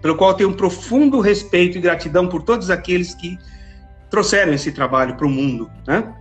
pelo 0.00 0.16
qual 0.16 0.34
tenho 0.34 0.50
um 0.50 0.54
profundo 0.54 1.20
respeito 1.20 1.76
e 1.76 1.80
gratidão 1.80 2.28
por 2.28 2.42
todos 2.42 2.70
aqueles 2.70 3.14
que 3.14 3.36
trouxeram 4.10 4.52
esse 4.52 4.72
trabalho 4.72 5.16
para 5.16 5.26
o 5.26 5.30
mundo, 5.30 5.70
né? 5.86 6.12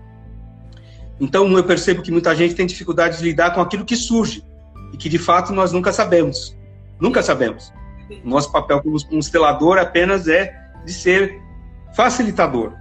Então 1.19 1.51
eu 1.57 1.63
percebo 1.63 2.01
que 2.01 2.11
muita 2.11 2.35
gente 2.35 2.55
tem 2.55 2.65
dificuldade 2.65 3.17
de 3.17 3.23
lidar 3.23 3.53
com 3.53 3.59
aquilo 3.61 3.83
que 3.83 3.95
surge 3.95 4.43
e 4.93 4.97
que 4.97 5.09
de 5.09 5.17
fato 5.17 5.51
nós 5.51 5.71
nunca 5.71 5.91
sabemos. 5.91 6.57
Nunca 6.99 7.21
sabemos. 7.21 7.73
Nosso 8.23 8.51
papel 8.51 8.81
como 8.81 9.03
constelador 9.07 9.77
apenas 9.77 10.27
é 10.27 10.53
de 10.85 10.93
ser 10.93 11.41
facilitador. 11.95 12.73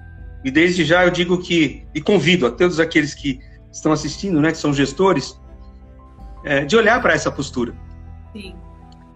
E 0.44 0.50
desde 0.50 0.84
já 0.84 1.04
eu 1.04 1.10
digo 1.10 1.38
que, 1.38 1.86
e 1.94 2.00
convido 2.00 2.46
a 2.46 2.50
todos 2.50 2.78
aqueles 2.78 3.14
que 3.14 3.40
estão 3.72 3.92
assistindo, 3.92 4.40
né, 4.40 4.52
que 4.52 4.58
são 4.58 4.72
gestores, 4.72 5.38
é, 6.44 6.64
de 6.64 6.76
olhar 6.76 7.00
para 7.02 7.12
essa 7.12 7.30
postura. 7.30 7.74
Sim. 8.32 8.54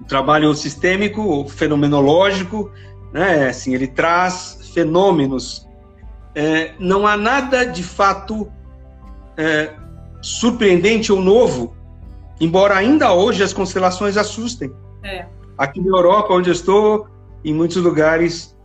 O 0.01 0.05
trabalho 0.05 0.53
sistêmico, 0.55 1.49
fenomenológico, 1.49 2.71
né, 3.13 3.49
assim, 3.49 3.75
ele 3.75 3.87
traz 3.87 4.59
fenômenos. 4.75 5.69
É, 6.35 6.73
não 6.79 7.07
há 7.07 7.17
nada 7.17 7.65
de 7.65 7.83
fato 7.83 8.51
é, 9.37 9.75
surpreendente 10.21 11.13
ou 11.13 11.21
novo, 11.21 11.77
embora 12.41 12.75
ainda 12.75 13.13
hoje 13.13 13.43
as 13.43 13.53
constelações 13.53 14.17
assustem. 14.17 14.73
É. 15.03 15.27
Aqui 15.59 15.81
na 15.81 15.97
Europa, 15.97 16.33
onde 16.33 16.49
eu 16.49 16.55
estou, 16.55 17.07
em 17.45 17.53
muitos 17.53 17.77
lugares 17.77 18.57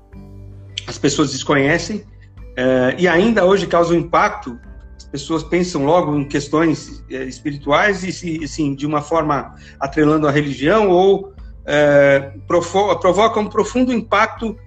as 0.88 0.98
pessoas 0.98 1.32
desconhecem 1.32 1.98
uh, 1.98 2.96
e 2.98 3.08
ainda 3.08 3.46
hoje 3.46 3.68
causa 3.68 3.94
um 3.94 3.98
impacto. 3.98 4.58
As 4.98 5.04
pessoas 5.04 5.44
pensam 5.44 5.86
logo 5.86 6.16
em 6.16 6.26
questões 6.26 7.04
uh, 7.12 7.14
espirituais 7.28 8.04
e, 8.24 8.44
assim, 8.44 8.74
de 8.74 8.86
uma 8.86 9.02
forma 9.02 9.54
atrelando 9.80 10.28
a 10.28 10.32
religião 10.32 10.90
ou 10.90 11.28
uh, 11.28 12.40
provo 12.48 12.96
provoca 12.96 13.40
um 13.40 13.48
profundo 13.48 13.92
impacto, 13.92 14.58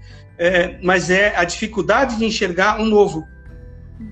mas 0.82 1.10
é 1.10 1.36
a 1.36 1.44
dificuldade 1.44 2.16
de 2.16 2.24
enxergar 2.24 2.80
um 2.80 2.86
novo 2.86 3.26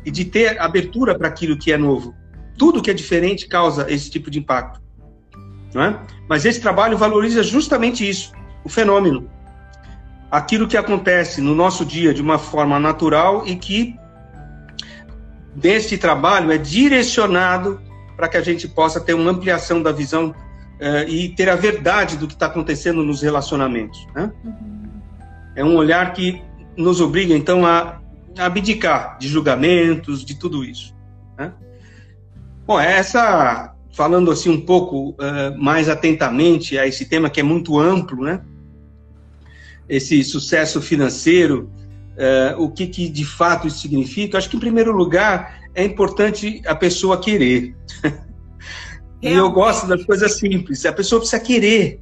e 0.05 0.11
de 0.11 0.25
ter 0.25 0.61
abertura 0.61 1.17
para 1.17 1.29
aquilo 1.29 1.57
que 1.57 1.73
é 1.73 1.79
novo. 1.79 2.15
Tudo 2.57 2.83
que 2.83 2.91
é 2.91 2.95
diferente 2.95 3.47
causa 3.47 3.91
esse 3.91 4.11
tipo 4.11 4.31
de 4.31 4.39
impacto. 4.39 4.81
Não 5.75 5.83
é? 5.83 6.01
Mas 6.29 6.45
esse 6.45 6.61
trabalho 6.61 6.99
valoriza 6.99 7.43
justamente 7.43 8.09
isso, 8.09 8.33
o 8.65 8.69
fenômeno. 8.69 9.31
Aquilo 10.31 10.69
que 10.69 10.77
acontece 10.77 11.41
no 11.41 11.55
nosso 11.55 11.85
dia 11.85 12.13
de 12.13 12.21
uma 12.21 12.39
forma 12.39 12.79
natural 12.79 13.47
e 13.47 13.57
que 13.57 13.97
deste 15.55 15.97
trabalho 15.97 16.53
é 16.53 16.59
direcionado 16.59 17.81
para 18.17 18.29
que 18.29 18.37
a 18.37 18.43
gente 18.43 18.69
possa 18.69 19.01
ter 19.01 19.15
uma 19.15 19.31
ampliação 19.31 19.83
da 19.83 19.93
visão 19.93 20.31
uh, 20.31 21.09
e 21.09 21.31
ter 21.31 21.49
a 21.49 21.57
verdade 21.57 22.17
do 22.17 22.27
que 22.27 22.35
está 22.35 22.47
acontecendo 22.47 23.03
nos 23.03 23.23
relacionamentos. 23.23 24.07
Né? 24.15 24.31
Uhum. 24.45 24.88
É 25.59 25.65
um 25.65 25.75
olhar 25.75 26.13
que 26.13 26.41
nos 26.77 27.01
obriga, 27.01 27.35
então, 27.35 27.67
a, 27.67 28.01
abdicar 28.39 29.19
de 29.19 29.27
julgamentos, 29.27 30.25
de 30.25 30.37
tudo 30.37 30.65
isso. 30.65 30.95
Né? 31.37 31.53
Bom, 32.65 32.79
essa 32.79 33.75
falando 33.91 34.31
assim 34.31 34.51
um 34.51 34.61
pouco 34.61 35.11
uh, 35.11 35.59
mais 35.59 35.89
atentamente 35.89 36.79
a 36.79 36.87
esse 36.87 37.07
tema 37.07 37.29
que 37.29 37.41
é 37.41 37.43
muito 37.43 37.77
amplo, 37.77 38.23
né? 38.23 38.41
Esse 39.89 40.23
sucesso 40.23 40.81
financeiro, 40.81 41.69
uh, 42.15 42.63
o 42.63 42.71
que, 42.71 42.87
que 42.87 43.09
de 43.09 43.25
fato 43.25 43.67
isso 43.67 43.81
significa? 43.81 44.39
Acho 44.39 44.49
que 44.49 44.57
em 44.57 44.61
primeiro 44.61 44.93
lugar 44.93 45.59
é 45.75 45.85
importante 45.85 46.63
a 46.65 46.75
pessoa 46.77 47.19
querer. 47.19 47.75
e 49.21 49.33
eu 49.33 49.51
gosto 49.51 49.89
das 49.89 50.05
coisas 50.05 50.39
simples. 50.39 50.87
A 50.87 50.93
pessoa 50.93 51.19
precisa 51.21 51.43
querer. 51.43 52.01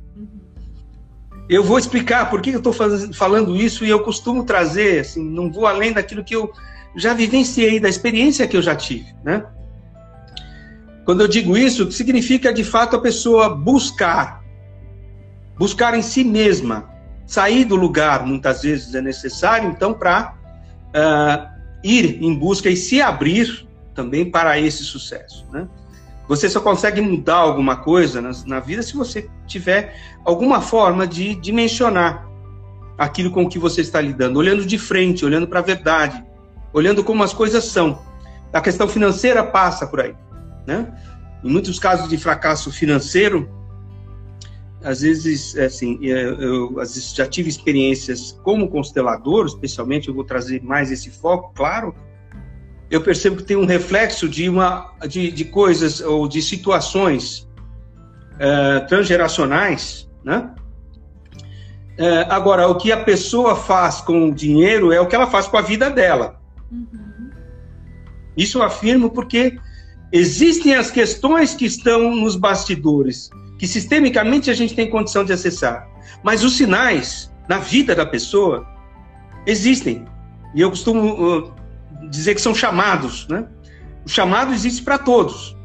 Eu 1.48 1.62
vou 1.62 1.78
explicar 1.78 2.28
por 2.28 2.40
que 2.40 2.50
eu 2.50 2.58
estou 2.58 2.72
falando 2.72 3.54
isso 3.54 3.84
e 3.84 3.90
eu 3.90 4.00
costumo 4.00 4.44
trazer, 4.44 5.00
assim, 5.00 5.22
não 5.22 5.50
vou 5.50 5.66
além 5.66 5.92
daquilo 5.92 6.24
que 6.24 6.34
eu 6.34 6.52
já 6.96 7.14
vivenciei, 7.14 7.78
da 7.78 7.88
experiência 7.88 8.48
que 8.48 8.56
eu 8.56 8.62
já 8.62 8.74
tive, 8.74 9.14
né? 9.22 9.44
Quando 11.04 11.20
eu 11.20 11.28
digo 11.28 11.56
isso, 11.56 11.92
significa 11.92 12.52
de 12.52 12.64
fato 12.64 12.96
a 12.96 13.00
pessoa 13.00 13.48
buscar, 13.48 14.42
buscar 15.56 15.94
em 15.94 16.02
si 16.02 16.24
mesma, 16.24 16.90
sair 17.24 17.64
do 17.64 17.76
lugar, 17.76 18.26
muitas 18.26 18.62
vezes 18.62 18.92
é 18.92 19.00
necessário, 19.00 19.70
então, 19.70 19.94
para 19.94 20.34
uh, 20.88 20.94
ah, 20.94 21.54
ir 21.84 22.20
em 22.20 22.34
busca 22.34 22.68
e 22.68 22.76
se 22.76 23.00
abrir 23.00 23.68
também 23.94 24.28
para 24.28 24.58
esse 24.58 24.82
sucesso. 24.82 25.46
Né? 25.52 25.68
Você 26.28 26.48
só 26.48 26.60
consegue 26.60 27.00
mudar 27.00 27.36
alguma 27.36 27.76
coisa 27.76 28.20
na, 28.20 28.30
na 28.46 28.60
vida 28.60 28.82
se 28.82 28.96
você 28.96 29.30
tiver 29.46 29.94
alguma 30.24 30.60
forma 30.60 31.06
de 31.06 31.34
dimensionar 31.36 32.26
aquilo 32.98 33.30
com 33.30 33.48
que 33.48 33.58
você 33.58 33.80
está 33.80 34.00
lidando, 34.00 34.38
olhando 34.38 34.64
de 34.64 34.78
frente, 34.78 35.24
olhando 35.24 35.46
para 35.46 35.60
a 35.60 35.62
verdade, 35.62 36.24
olhando 36.72 37.04
como 37.04 37.22
as 37.22 37.32
coisas 37.32 37.64
são. 37.64 38.02
A 38.52 38.60
questão 38.60 38.88
financeira 38.88 39.44
passa 39.44 39.86
por 39.86 40.00
aí. 40.00 40.14
Né? 40.66 40.92
Em 41.44 41.50
muitos 41.50 41.78
casos 41.78 42.08
de 42.08 42.16
fracasso 42.16 42.72
financeiro, 42.72 43.48
às 44.82 45.00
vezes, 45.00 45.56
é 45.56 45.66
assim, 45.66 45.98
é, 46.02 46.24
eu, 46.24 46.78
às 46.80 46.94
vezes 46.94 47.14
já 47.14 47.26
tive 47.26 47.48
experiências 47.48 48.38
como 48.42 48.68
constelador, 48.68 49.46
especialmente, 49.46 50.08
eu 50.08 50.14
vou 50.14 50.24
trazer 50.24 50.62
mais 50.62 50.90
esse 50.90 51.10
foco, 51.10 51.52
claro. 51.54 51.94
Eu 52.90 53.00
percebo 53.00 53.36
que 53.36 53.42
tem 53.42 53.56
um 53.56 53.66
reflexo 53.66 54.28
de 54.28 54.48
uma 54.48 54.92
de, 55.08 55.30
de 55.30 55.44
coisas 55.44 56.00
ou 56.00 56.28
de 56.28 56.40
situações 56.40 57.48
é, 58.38 58.80
transgeracionais, 58.80 60.08
né? 60.24 60.50
É, 61.98 62.26
agora, 62.28 62.68
o 62.68 62.76
que 62.76 62.92
a 62.92 63.02
pessoa 63.02 63.56
faz 63.56 64.00
com 64.02 64.28
o 64.28 64.34
dinheiro 64.34 64.92
é 64.92 65.00
o 65.00 65.06
que 65.06 65.16
ela 65.16 65.26
faz 65.26 65.46
com 65.46 65.56
a 65.56 65.62
vida 65.62 65.88
dela. 65.88 66.38
Uhum. 66.70 67.30
Isso 68.36 68.58
eu 68.58 68.62
afirmo 68.62 69.10
porque 69.10 69.58
Existem 70.12 70.74
as 70.74 70.90
questões 70.90 71.54
que 71.54 71.66
estão 71.66 72.14
nos 72.14 72.36
bastidores, 72.36 73.28
que 73.58 73.66
sistemicamente 73.66 74.50
a 74.50 74.54
gente 74.54 74.74
tem 74.74 74.88
condição 74.88 75.24
de 75.24 75.32
acessar. 75.32 75.88
Mas 76.22 76.44
os 76.44 76.56
sinais 76.56 77.32
na 77.48 77.58
vida 77.58 77.94
da 77.94 78.06
pessoa 78.06 78.66
existem. 79.46 80.04
E 80.54 80.60
eu 80.60 80.70
costumo 80.70 81.38
uh, 81.38 81.54
dizer 82.10 82.34
que 82.34 82.40
são 82.40 82.54
chamados, 82.54 83.26
né? 83.28 83.46
O 84.04 84.08
chamado 84.08 84.52
existe 84.52 84.82
para 84.82 84.98
todos, 84.98 85.56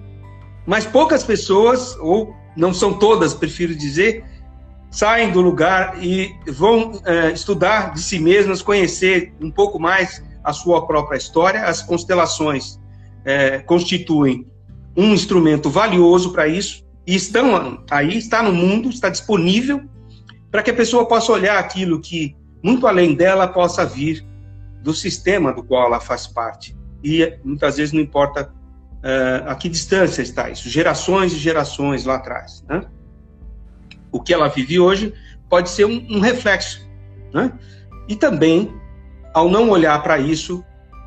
mas 0.65 0.85
poucas 0.85 1.23
pessoas, 1.23 1.95
ou 1.99 2.33
não 2.55 2.73
são 2.73 2.93
todas, 2.93 3.33
prefiro 3.33 3.75
dizer, 3.75 4.23
saem 4.89 5.31
do 5.31 5.41
lugar 5.41 6.03
e 6.03 6.35
vão 6.47 6.99
é, 7.05 7.31
estudar 7.31 7.93
de 7.93 8.01
si 8.01 8.19
mesmas, 8.19 8.61
conhecer 8.61 9.33
um 9.41 9.49
pouco 9.49 9.79
mais 9.79 10.23
a 10.43 10.51
sua 10.51 10.85
própria 10.85 11.17
história. 11.17 11.63
As 11.63 11.81
constelações 11.81 12.79
é, 13.23 13.59
constituem 13.59 14.45
um 14.95 15.13
instrumento 15.13 15.69
valioso 15.69 16.33
para 16.33 16.47
isso 16.47 16.83
e 17.07 17.15
estão 17.15 17.83
aí, 17.89 18.17
está 18.17 18.43
no 18.43 18.51
mundo, 18.51 18.89
está 18.89 19.09
disponível 19.09 19.81
para 20.51 20.61
que 20.61 20.71
a 20.71 20.73
pessoa 20.73 21.07
possa 21.07 21.31
olhar 21.31 21.57
aquilo 21.57 22.01
que 22.01 22.35
muito 22.61 22.85
além 22.85 23.15
dela 23.15 23.47
possa 23.47 23.85
vir 23.85 24.25
do 24.81 24.93
sistema 24.93 25.53
do 25.53 25.63
qual 25.63 25.87
ela 25.87 25.99
faz 25.99 26.27
parte. 26.27 26.75
E 27.03 27.37
muitas 27.43 27.77
vezes 27.77 27.93
não 27.93 28.01
importa 28.01 28.51
uh, 29.01 29.49
a 29.49 29.55
que 29.55 29.69
distância 29.69 30.21
está 30.21 30.49
isso, 30.49 30.69
gerações 30.69 31.33
e 31.33 31.37
gerações 31.37 32.05
lá 32.05 32.15
atrás. 32.15 32.63
Né? 32.67 32.83
O 34.11 34.21
que 34.21 34.33
ela 34.33 34.47
vive 34.47 34.79
hoje 34.79 35.13
pode 35.49 35.69
ser 35.69 35.85
um, 35.85 36.05
um 36.09 36.19
reflexo. 36.19 36.87
Né? 37.33 37.51
E 38.07 38.15
também, 38.15 38.73
ao 39.33 39.49
não 39.49 39.69
olhar 39.69 40.01
para 40.01 40.19
isso, 40.19 40.63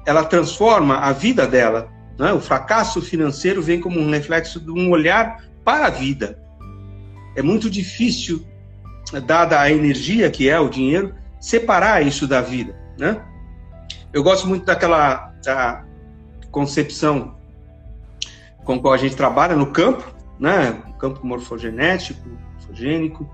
ela 0.07 0.25
transforma 0.25 0.99
a 0.99 1.13
vida 1.13 1.47
dela. 1.47 1.91
Né? 2.19 2.33
O 2.33 2.41
fracasso 2.41 3.01
financeiro 3.01 3.63
vem 3.63 3.81
como 3.81 4.01
um 4.01 4.11
reflexo 4.11 4.61
de 4.61 4.71
um 4.71 4.91
olhar 4.91 5.45
para 5.65 5.87
a 5.87 5.91
vida. 5.91 6.39
É 7.37 7.43
muito 7.43 7.69
difícil, 7.69 8.47
dada 9.27 9.61
a 9.61 9.71
energia 9.71 10.31
que 10.31 10.49
é 10.49 10.59
o 10.59 10.69
dinheiro, 10.69 11.15
separar 11.41 12.07
isso 12.07 12.27
da 12.27 12.41
vida. 12.41 12.75
Né? 12.99 13.21
Eu 14.15 14.23
gosto 14.23 14.47
muito 14.47 14.65
daquela 14.65 15.33
da 15.45 15.85
concepção 16.53 17.35
com 18.65 18.81
qual 18.81 18.95
a 18.95 18.97
gente 18.97 19.17
trabalha 19.17 19.57
no 19.57 19.67
campo, 19.67 20.05
né? 20.39 20.81
campo 21.01 21.27
morfogenético, 21.27 22.21
morfogênico, 22.55 23.29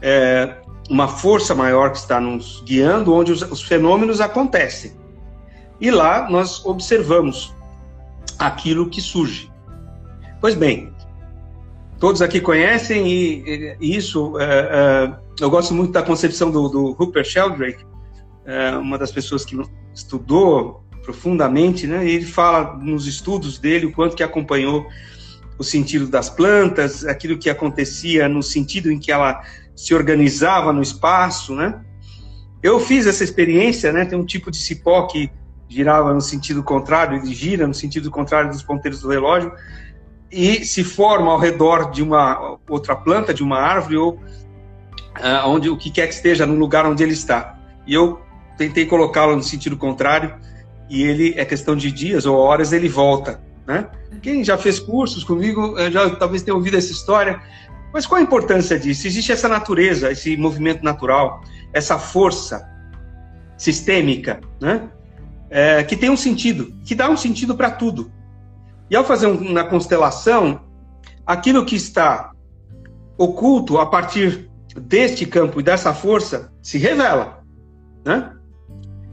é 0.00 0.58
uma 0.88 1.08
força 1.08 1.56
maior 1.56 1.90
que 1.90 1.98
está 1.98 2.20
nos 2.20 2.62
guiando, 2.64 3.12
onde 3.12 3.32
os, 3.32 3.42
os 3.42 3.62
fenômenos 3.62 4.20
acontecem. 4.20 4.92
E 5.80 5.90
lá 5.90 6.30
nós 6.30 6.64
observamos 6.64 7.52
aquilo 8.38 8.88
que 8.88 9.00
surge. 9.00 9.50
Pois 10.40 10.54
bem, 10.54 10.94
todos 11.98 12.22
aqui 12.22 12.40
conhecem 12.40 13.08
e, 13.08 13.76
e 13.80 13.96
isso, 13.96 14.38
é, 14.38 14.44
é, 14.44 15.14
eu 15.40 15.50
gosto 15.50 15.74
muito 15.74 15.92
da 15.92 16.02
concepção 16.02 16.50
do, 16.50 16.68
do 16.68 16.92
Rupert 16.92 17.26
Sheldrake, 17.26 17.84
é, 18.44 18.70
uma 18.76 18.98
das 18.98 19.12
pessoas 19.12 19.44
que 19.44 19.60
estudou 19.94 20.84
profundamente, 21.02 21.86
né? 21.86 22.08
Ele 22.08 22.24
fala 22.24 22.76
nos 22.76 23.06
estudos 23.06 23.58
dele 23.58 23.86
o 23.86 23.92
quanto 23.92 24.16
que 24.16 24.22
acompanhou 24.22 24.86
o 25.58 25.64
sentido 25.64 26.06
das 26.08 26.30
plantas, 26.30 27.04
aquilo 27.04 27.38
que 27.38 27.50
acontecia 27.50 28.28
no 28.28 28.42
sentido 28.42 28.90
em 28.90 28.98
que 28.98 29.12
ela 29.12 29.42
se 29.74 29.94
organizava 29.94 30.72
no 30.72 30.82
espaço, 30.82 31.54
né? 31.54 31.80
Eu 32.62 32.78
fiz 32.78 33.06
essa 33.06 33.24
experiência, 33.24 33.92
né? 33.92 34.04
Tem 34.04 34.18
um 34.18 34.24
tipo 34.24 34.50
de 34.50 34.56
cipó 34.56 35.06
que 35.06 35.30
girava 35.68 36.12
no 36.12 36.20
sentido 36.20 36.62
contrário, 36.62 37.18
ele 37.18 37.34
gira 37.34 37.66
no 37.66 37.74
sentido 37.74 38.10
contrário 38.10 38.50
dos 38.50 38.62
ponteiros 38.62 39.00
do 39.00 39.08
relógio 39.08 39.52
e 40.30 40.64
se 40.64 40.84
forma 40.84 41.30
ao 41.30 41.38
redor 41.38 41.90
de 41.90 42.02
uma 42.02 42.58
outra 42.68 42.94
planta, 42.94 43.34
de 43.34 43.42
uma 43.42 43.58
árvore 43.58 43.96
ou 43.96 44.14
uh, 44.14 45.46
onde 45.46 45.68
o 45.68 45.76
que 45.76 45.90
quer 45.90 46.06
que 46.06 46.14
esteja 46.14 46.46
no 46.46 46.54
lugar 46.54 46.86
onde 46.86 47.02
ele 47.02 47.12
está. 47.12 47.58
E 47.86 47.94
eu 47.94 48.20
tentei 48.56 48.86
colocá-lo 48.86 49.36
no 49.36 49.42
sentido 49.42 49.76
contrário 49.76 50.34
e 50.88 51.02
ele 51.02 51.34
é 51.36 51.44
questão 51.44 51.74
de 51.74 51.90
dias 51.90 52.26
ou 52.26 52.36
horas 52.36 52.72
ele 52.72 52.88
volta, 52.88 53.40
né? 53.66 53.88
Quem 54.20 54.44
já 54.44 54.58
fez 54.58 54.78
cursos 54.78 55.24
comigo 55.24 55.78
eh, 55.78 55.90
já 55.90 56.10
talvez 56.16 56.42
tenha 56.42 56.54
ouvido 56.54 56.76
essa 56.76 56.92
história. 56.92 57.40
Mas 57.92 58.06
qual 58.06 58.20
a 58.20 58.22
importância 58.22 58.78
disso? 58.78 59.06
Existe 59.06 59.32
essa 59.32 59.48
natureza, 59.48 60.10
esse 60.10 60.36
movimento 60.36 60.82
natural, 60.82 61.42
essa 61.72 61.98
força 61.98 62.68
sistêmica, 63.56 64.40
né? 64.60 64.88
É, 65.50 65.82
que 65.82 65.96
tem 65.96 66.08
um 66.08 66.16
sentido, 66.16 66.74
que 66.84 66.94
dá 66.94 67.10
um 67.10 67.16
sentido 67.16 67.54
para 67.54 67.70
tudo. 67.70 68.10
E 68.90 68.96
ao 68.96 69.04
fazer 69.04 69.26
uma 69.26 69.64
constelação, 69.64 70.62
aquilo 71.26 71.64
que 71.64 71.76
está 71.76 72.32
oculto 73.18 73.78
a 73.78 73.86
partir 73.86 74.50
deste 74.76 75.26
campo 75.26 75.60
e 75.60 75.62
dessa 75.62 75.92
força 75.92 76.52
se 76.62 76.78
revela, 76.78 77.42
né? 78.04 78.32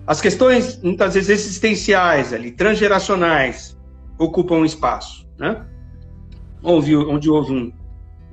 As 0.09 0.19
questões, 0.19 0.81
muitas 0.81 1.13
vezes, 1.13 1.29
existenciais, 1.29 2.33
ali, 2.33 2.49
transgeracionais, 2.49 3.77
ocupam 4.17 4.55
um 4.55 4.65
espaço. 4.65 5.29
Né? 5.37 5.63
Onde, 6.63 6.95
onde 6.95 7.29
houve 7.29 7.53
um 7.53 7.71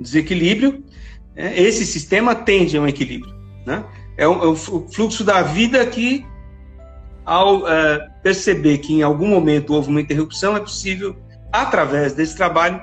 desequilíbrio, 0.00 0.82
é, 1.36 1.60
esse 1.60 1.84
sistema 1.84 2.34
tende 2.34 2.78
a 2.78 2.80
um 2.80 2.88
equilíbrio. 2.88 3.30
Né? 3.66 3.84
É, 4.16 4.26
o, 4.26 4.42
é 4.42 4.46
o 4.46 4.56
fluxo 4.56 5.22
da 5.22 5.42
vida 5.42 5.84
que, 5.84 6.24
ao 7.26 7.68
é, 7.68 8.08
perceber 8.22 8.78
que 8.78 8.94
em 8.94 9.02
algum 9.02 9.28
momento 9.28 9.74
houve 9.74 9.90
uma 9.90 10.00
interrupção, 10.00 10.56
é 10.56 10.60
possível, 10.60 11.14
através 11.52 12.14
desse 12.14 12.34
trabalho, 12.34 12.80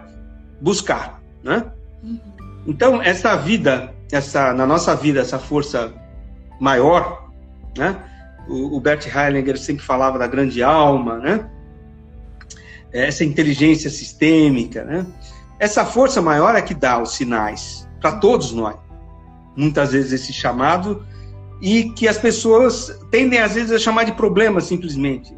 buscar. 0.61 1.19
Né? 1.43 1.65
Uhum. 2.03 2.19
Então, 2.67 3.01
essa 3.01 3.35
vida, 3.37 3.91
essa, 4.11 4.53
na 4.53 4.67
nossa 4.67 4.95
vida, 4.95 5.19
essa 5.19 5.39
força 5.39 5.91
maior, 6.59 7.31
né? 7.75 8.12
O, 8.47 8.79
Bert 8.79 9.07
Hellinger 9.07 9.57
sempre 9.57 9.83
falava 9.83 10.19
da 10.19 10.27
grande 10.27 10.61
alma, 10.61 11.17
né? 11.17 11.49
Essa 12.91 13.23
inteligência 13.23 13.89
sistêmica, 13.89 14.83
né? 14.83 15.05
Essa 15.59 15.85
força 15.85 16.21
maior 16.21 16.55
é 16.55 16.61
que 16.61 16.73
dá 16.73 17.01
os 17.01 17.15
sinais 17.15 17.87
para 17.99 18.13
todos 18.13 18.51
nós. 18.51 18.75
Muitas 19.55 19.91
vezes 19.93 20.11
esse 20.11 20.33
chamado 20.33 21.05
e 21.61 21.89
que 21.91 22.07
as 22.07 22.17
pessoas 22.17 22.99
tendem 23.09 23.39
às 23.39 23.53
vezes 23.53 23.71
a 23.71 23.79
chamar 23.79 24.03
de 24.03 24.11
problema 24.11 24.59
simplesmente 24.59 25.33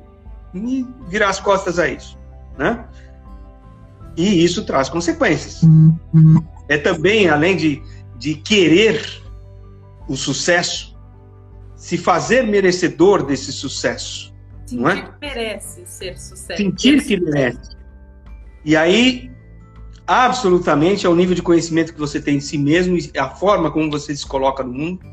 e 0.53 0.85
virar 1.07 1.29
as 1.29 1.39
costas 1.39 1.77
a 1.77 1.87
isso, 1.87 2.17
né? 2.57 2.85
E 4.17 4.43
isso 4.43 4.65
traz 4.65 4.89
consequências. 4.89 5.61
É 6.67 6.77
também, 6.77 7.29
além 7.29 7.55
de, 7.55 7.83
de 8.17 8.35
querer 8.35 9.21
o 10.07 10.15
sucesso, 10.15 10.94
se 11.85 11.99
fazer 11.99 12.41
merecedor 12.47 13.23
desse 13.23 13.53
sucesso. 13.53 14.33
Sentir 14.65 14.81
não 14.81 14.89
é? 14.89 15.01
que 15.03 15.11
merece 15.21 15.85
ser 15.85 16.17
sucesso. 16.17 16.57
Sentir 16.57 17.03
que 17.03 17.19
merece. 17.19 17.77
E 18.65 18.75
aí, 18.75 19.29
absolutamente, 20.07 21.05
é 21.05 21.09
o 21.09 21.15
nível 21.15 21.35
de 21.35 21.43
conhecimento 21.43 21.93
que 21.93 21.99
você 21.99 22.19
tem 22.19 22.39
de 22.39 22.43
si 22.43 22.57
mesmo 22.57 22.97
e 22.97 23.11
a 23.19 23.29
forma 23.29 23.69
como 23.69 23.91
você 23.91 24.15
se 24.15 24.25
coloca 24.25 24.63
no 24.63 24.73
mundo. 24.73 25.05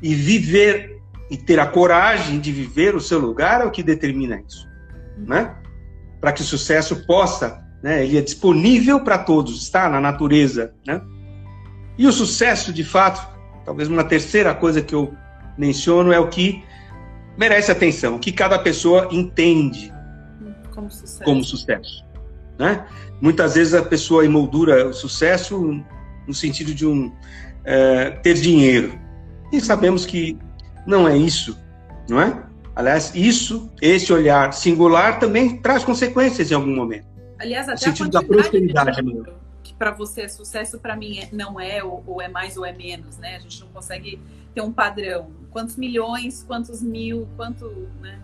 E 0.00 0.14
viver 0.14 1.02
e 1.28 1.36
ter 1.36 1.58
a 1.58 1.66
coragem 1.66 2.38
de 2.38 2.52
viver 2.52 2.94
o 2.94 3.00
seu 3.00 3.18
lugar 3.18 3.60
é 3.60 3.64
o 3.64 3.70
que 3.72 3.82
determina 3.82 4.40
isso, 4.46 4.68
né? 5.18 5.56
Para 6.20 6.30
que 6.30 6.42
o 6.42 6.44
sucesso 6.44 7.04
possa, 7.04 7.66
né? 7.82 8.04
Ele 8.04 8.16
é 8.16 8.20
disponível 8.20 9.00
para 9.00 9.18
todos, 9.18 9.60
está 9.60 9.88
na 9.88 10.00
natureza, 10.00 10.72
né? 10.86 11.02
E 11.98 12.06
o 12.06 12.12
sucesso, 12.12 12.72
de 12.72 12.84
fato, 12.84 13.28
talvez 13.64 13.88
uma 13.88 14.04
terceira 14.04 14.54
coisa 14.54 14.80
que 14.80 14.94
eu 14.94 15.12
menciono 15.56 16.12
é 16.12 16.18
o 16.18 16.28
que 16.28 16.64
merece 17.36 17.70
atenção, 17.70 18.16
o 18.16 18.18
que 18.18 18.32
cada 18.32 18.58
pessoa 18.58 19.08
entende 19.10 19.92
como 20.72 20.90
sucesso. 20.90 21.24
Como 21.24 21.44
sucesso 21.44 22.04
né? 22.58 22.86
Muitas 23.20 23.54
vezes 23.54 23.74
a 23.74 23.82
pessoa 23.82 24.24
emoldura 24.24 24.88
o 24.88 24.92
sucesso 24.92 25.82
no 26.26 26.34
sentido 26.34 26.74
de 26.74 26.86
um 26.86 27.12
é, 27.64 28.10
ter 28.10 28.34
dinheiro. 28.34 28.98
E 29.52 29.60
sabemos 29.60 30.04
que 30.04 30.38
não 30.86 31.08
é 31.08 31.16
isso, 31.16 31.58
não 32.08 32.20
é? 32.20 32.42
Aliás, 32.74 33.14
isso, 33.14 33.70
esse 33.80 34.12
olhar 34.12 34.52
singular 34.52 35.18
também 35.18 35.58
traz 35.58 35.84
consequências 35.84 36.50
em 36.50 36.54
algum 36.54 36.74
momento. 36.74 37.06
Aliás, 37.38 37.68
até 37.68 37.74
no 37.74 37.78
sentido 37.78 38.10
da 38.10 38.22
prosperidade. 38.22 39.02
Que 39.62 39.74
para 39.74 39.92
você 39.92 40.22
é 40.22 40.28
sucesso, 40.28 40.78
para 40.78 40.96
mim 40.96 41.18
é, 41.18 41.28
não 41.32 41.60
é, 41.60 41.82
ou, 41.82 42.02
ou 42.06 42.20
é 42.20 42.28
mais 42.28 42.56
ou 42.56 42.66
é 42.66 42.72
menos, 42.72 43.16
né? 43.18 43.36
A 43.36 43.38
gente 43.38 43.60
não 43.60 43.68
consegue 43.68 44.20
ter 44.54 44.60
um 44.60 44.72
padrão. 44.72 45.30
Quantos 45.50 45.76
milhões, 45.76 46.44
quantos 46.46 46.82
mil, 46.82 47.28
quanto, 47.36 47.88
né? 48.00 48.18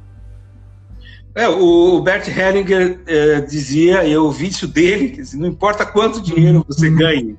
É, 1.35 1.49
o 1.49 2.01
Bert 2.01 2.27
Hellinger 2.27 3.01
é, 3.07 3.41
dizia, 3.41 4.05
e 4.05 4.13
eu 4.13 4.25
ouvi 4.25 4.49
isso 4.49 4.67
dele, 4.67 5.11
que 5.11 5.37
não 5.37 5.47
importa 5.47 5.87
quanto 5.87 6.21
dinheiro 6.21 6.65
você 6.67 6.89
uhum. 6.89 6.97
ganhe, 6.97 7.39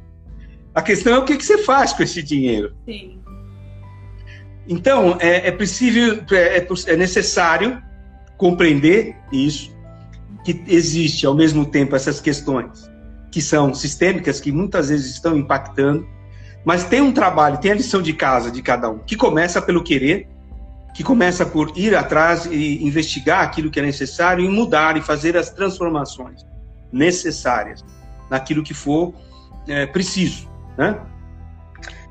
a 0.74 0.82
questão 0.82 1.14
é 1.14 1.20
o 1.20 1.26
que, 1.26 1.36
que 1.36 1.44
você 1.44 1.58
faz 1.58 1.92
com 1.92 2.02
esse 2.02 2.24
dinheiro. 2.24 2.74
Sim. 2.86 3.20
Então, 4.68 5.18
é, 5.20 5.48
é 5.48 5.52
possível, 5.52 6.24
é, 6.32 6.60
é, 6.60 6.68
é 6.88 6.96
necessário 6.96 7.84
compreender 8.38 9.18
isso, 9.32 9.76
que 10.46 10.64
existe 10.68 11.26
ao 11.26 11.36
mesmo 11.36 11.66
tempo 11.66 11.96
essas 11.96 12.22
questões 12.22 12.90
que 13.30 13.42
são 13.42 13.74
sistêmicas, 13.74 14.40
que 14.40 14.52
muitas 14.52 14.90
vezes 14.90 15.14
estão 15.14 15.38
impactando 15.38 16.08
mas 16.64 16.84
tem 16.84 17.02
um 17.02 17.12
trabalho, 17.12 17.58
tem 17.58 17.72
a 17.72 17.76
lição 17.76 18.02
de 18.02 18.14
casa 18.14 18.52
de 18.52 18.62
cada 18.62 18.90
um, 18.90 19.00
que 19.00 19.16
começa 19.16 19.62
pelo 19.62 19.84
querer, 19.84 20.28
que 20.94 21.04
começa 21.04 21.46
por 21.46 21.72
ir 21.76 21.96
atrás 21.96 22.46
e 22.46 22.84
investigar 22.84 23.42
aquilo 23.44 23.72
que 23.72 23.80
é 23.80 23.84
necessário 23.84 24.44
e 24.44 24.50
mudar 24.50 24.98
e 24.98 25.02
fazer 25.02 25.38
as 25.38 25.50
transformações 25.50 26.46
necessárias 26.92 27.84
naquilo 28.30 28.62
que 28.62 28.74
for 28.74 29.14
é, 29.68 29.86
preciso, 29.86 30.50
né? 30.78 31.00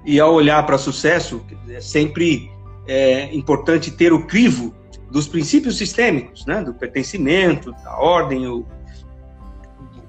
E 0.04 0.18
ao 0.18 0.32
olhar 0.32 0.64
para 0.64 0.78
sucesso, 0.78 1.44
é 1.68 1.80
sempre 1.80 2.50
é 2.88 3.34
importante 3.34 3.90
ter 3.90 4.12
o 4.12 4.26
crivo 4.26 4.74
dos 5.10 5.28
princípios 5.28 5.76
sistêmicos, 5.76 6.46
né? 6.46 6.62
Do 6.62 6.72
pertencimento, 6.72 7.72
da 7.84 7.96
ordem, 7.98 8.46
o, 8.46 8.66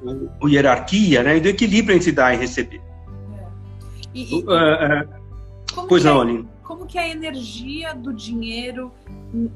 o, 0.01 0.45
o 0.45 0.49
hierarquia, 0.49 1.23
né? 1.23 1.38
E 1.38 1.39
do 1.41 1.49
equilíbrio 1.49 1.95
entre 1.95 2.12
dar 2.12 2.34
e 2.34 2.38
receber. 2.38 2.82
É. 4.13 4.17
E, 4.17 4.39
e, 4.39 4.43
uh, 4.43 5.82
uh, 5.82 5.88
pois 5.88 6.04
não, 6.04 6.28
é. 6.28 6.45
Como 6.63 6.86
que 6.86 6.97
é 6.97 7.04
a 7.04 7.10
energia 7.10 7.93
do 7.93 8.13
dinheiro 8.13 8.91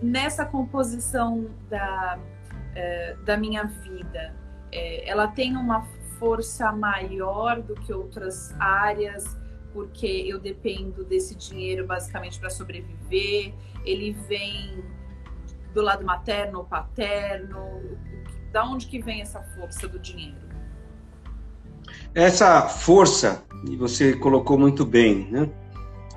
nessa 0.01 0.45
composição 0.45 1.49
da, 1.69 2.19
da 3.23 3.37
minha 3.37 3.63
vida? 3.63 4.35
É, 4.71 5.09
ela 5.09 5.27
tem 5.27 5.55
uma 5.55 5.83
força 6.19 6.71
maior 6.71 7.61
do 7.61 7.75
que 7.75 7.93
outras 7.93 8.53
áreas, 8.59 9.37
porque 9.73 10.05
eu 10.05 10.39
dependo 10.39 11.03
desse 11.03 11.35
dinheiro 11.35 11.85
basicamente 11.85 12.39
para 12.39 12.49
sobreviver. 12.49 13.53
Ele 13.85 14.11
vem 14.27 14.83
do 15.73 15.81
lado 15.81 16.05
materno 16.05 16.59
ou 16.59 16.65
paterno. 16.65 17.97
Da 18.51 18.63
onde 18.63 18.87
que 18.87 18.99
vem 19.01 19.21
essa 19.21 19.41
força 19.41 19.87
do 19.87 19.99
dinheiro? 19.99 20.44
Essa 22.15 22.61
força, 22.61 23.43
e 23.69 23.75
você 23.75 24.13
colocou 24.13 24.57
muito 24.57 24.85
bem, 24.85 25.27
né? 25.29 25.49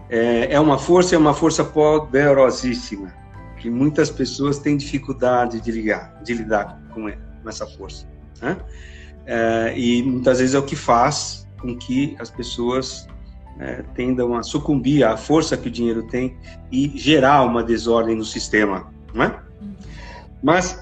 É, 0.09 0.55
é 0.55 0.61
uma 0.61 0.79
força, 0.79 1.17
é 1.17 1.19
uma 1.19 1.35
força 1.35 1.65
poderosíssima, 1.65 3.13
que 3.59 3.69
muitas 3.69 4.09
pessoas 4.09 4.61
têm 4.61 4.77
dificuldade 4.77 5.61
de 5.61 5.73
ligar, 5.73 6.23
de 6.23 6.35
lidar 6.35 6.81
com 6.95 7.11
essa 7.47 7.67
força. 7.67 8.07
Né? 8.41 8.57
É, 9.27 9.75
e 9.77 10.03
muitas 10.05 10.39
vezes 10.39 10.55
é 10.55 10.59
o 10.59 10.63
que 10.63 10.77
faz 10.77 11.47
com 11.61 11.77
que 11.77 12.17
as 12.21 12.31
pessoas 12.31 13.07
é, 13.59 13.83
tendam 13.95 14.35
a 14.35 14.43
sucumbir 14.43 15.05
à 15.05 15.17
força 15.17 15.57
que 15.57 15.69
o 15.69 15.71
dinheiro 15.71 16.05
tem 16.05 16.37
e 16.71 16.93
gerar 16.97 17.43
uma 17.43 17.63
desordem 17.63 18.17
no 18.17 18.25
sistema, 18.25 18.91
é? 19.17 19.35
Mas 20.41 20.81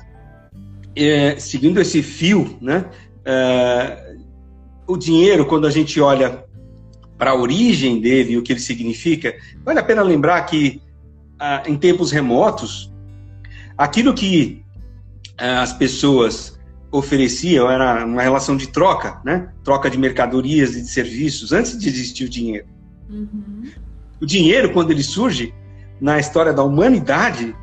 é, 0.95 1.39
seguindo 1.39 1.81
esse 1.81 2.03
fio, 2.03 2.59
né? 2.61 2.85
É, 3.25 4.06
o 4.87 4.97
dinheiro, 4.97 5.47
quando 5.47 5.67
a 5.67 5.71
gente 5.71 6.01
olha 6.01 6.45
para 7.19 7.31
a 7.31 7.35
origem 7.35 8.01
dele 8.01 8.33
e 8.33 8.39
o 8.39 8.43
que 8.43 8.53
ele 8.53 8.61
significa, 8.61 9.35
vale 9.65 9.79
a 9.79 9.83
pena 9.83 10.03
lembrar 10.03 10.43
que 10.43 10.81
ah, 11.39 11.63
em 11.67 11.77
tempos 11.77 12.11
remotos, 12.11 12.93
aquilo 13.77 14.15
que 14.15 14.63
ah, 15.39 15.63
as 15.63 15.73
pessoas 15.73 16.59
ofereciam 16.91 17.71
era 17.71 18.05
uma 18.05 18.23
relação 18.23 18.57
de 18.57 18.69
troca, 18.69 19.21
né? 19.25 19.51
Troca 19.65 19.91
de 19.91 19.99
mercadorias 19.99 20.77
e 20.77 20.83
de 20.83 20.89
serviços 20.89 21.53
antes 21.53 21.79
de 21.79 21.89
existir 21.89 22.25
o 22.25 22.29
dinheiro. 22.29 22.67
Uhum. 23.11 23.65
O 24.21 24.27
dinheiro, 24.27 24.73
quando 24.73 24.91
ele 24.91 25.03
surge 25.03 25.53
na 26.01 26.19
história 26.19 26.53
da 26.53 26.63
humanidade, 26.63 27.55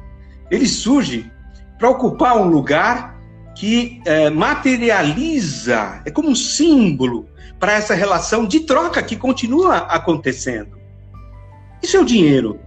ele 0.51 0.67
surge 0.67 1.31
para 1.79 1.89
ocupar 1.89 2.37
um 2.37 2.47
lugar 2.47 3.12
que 3.55 4.01
é, 4.05 4.29
materializa, 4.29 6.01
é 6.05 6.11
como 6.11 6.29
um 6.29 6.35
símbolo 6.35 7.27
para 7.59 7.73
essa 7.73 7.93
relação 7.93 8.45
de 8.45 8.61
troca 8.61 9.01
que 9.01 9.15
continua 9.15 9.77
acontecendo. 9.77 10.77
Isso 11.81 11.97
é 11.97 11.99
o 11.99 12.05
dinheiro. 12.05 12.59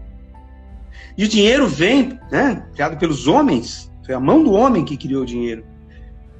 E 1.16 1.24
o 1.24 1.28
dinheiro 1.28 1.66
vem, 1.66 2.18
né, 2.30 2.64
criado 2.74 2.98
pelos 2.98 3.26
homens, 3.26 3.90
foi 4.04 4.14
a 4.14 4.20
mão 4.20 4.44
do 4.44 4.52
homem 4.52 4.84
que 4.84 4.96
criou 4.96 5.22
o 5.22 5.26
dinheiro 5.26 5.64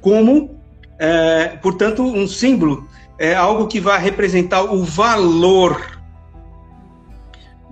como, 0.01 0.57
é, 0.97 1.57
portanto, 1.61 2.03
um 2.03 2.27
símbolo, 2.27 2.87
é 3.19 3.35
algo 3.35 3.67
que 3.67 3.79
vai 3.79 3.99
representar 3.99 4.63
o 4.63 4.83
valor 4.83 5.99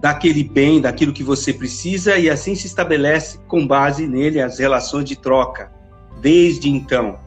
daquele 0.02 0.44
bem, 0.44 0.82
daquilo 0.82 1.14
que 1.14 1.24
você 1.24 1.54
precisa, 1.54 2.18
e 2.18 2.30
assim 2.30 2.56
se 2.56 2.68
estabelece 2.68 3.40
com 3.48 3.66
base 3.66 4.08
nele 4.08 4.42
as 4.42 4.60
relações 4.60 5.06
de 5.06 5.16
troca, 5.16 5.72
desde 6.22 6.70
então. 6.70 7.20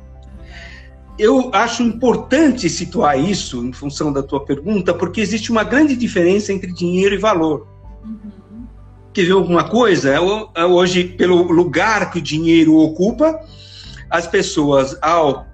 Eu 1.19 1.51
acho 1.53 1.83
importante 1.83 2.71
situar 2.71 3.19
isso 3.19 3.65
em 3.65 3.73
função 3.73 4.13
da 4.13 4.23
tua 4.23 4.45
pergunta, 4.45 4.95
porque 4.95 5.21
existe 5.21 5.51
uma 5.51 5.65
grande 5.65 5.97
diferença 5.97 6.53
entre 6.53 6.73
dinheiro 6.73 7.15
e 7.15 7.19
valor. 7.19 7.67
Uhum. 8.05 8.67
Quer 9.13 9.25
ver 9.25 9.33
alguma 9.33 9.65
coisa? 9.65 10.15
Hoje, 10.21 11.03
pelo 11.03 11.43
lugar 11.51 12.13
que 12.13 12.19
o 12.19 12.23
dinheiro 12.23 12.77
ocupa, 12.77 13.41
as 14.09 14.29
pessoas, 14.29 14.97
ao, 15.03 15.45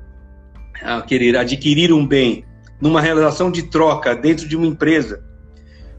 ao 0.82 1.02
querer 1.02 1.36
adquirir 1.36 1.92
um 1.92 2.06
bem 2.06 2.44
numa 2.80 3.00
relação 3.00 3.50
de 3.50 3.62
troca 3.62 4.14
dentro 4.14 4.46
de 4.46 4.56
uma 4.56 4.66
empresa, 4.66 5.24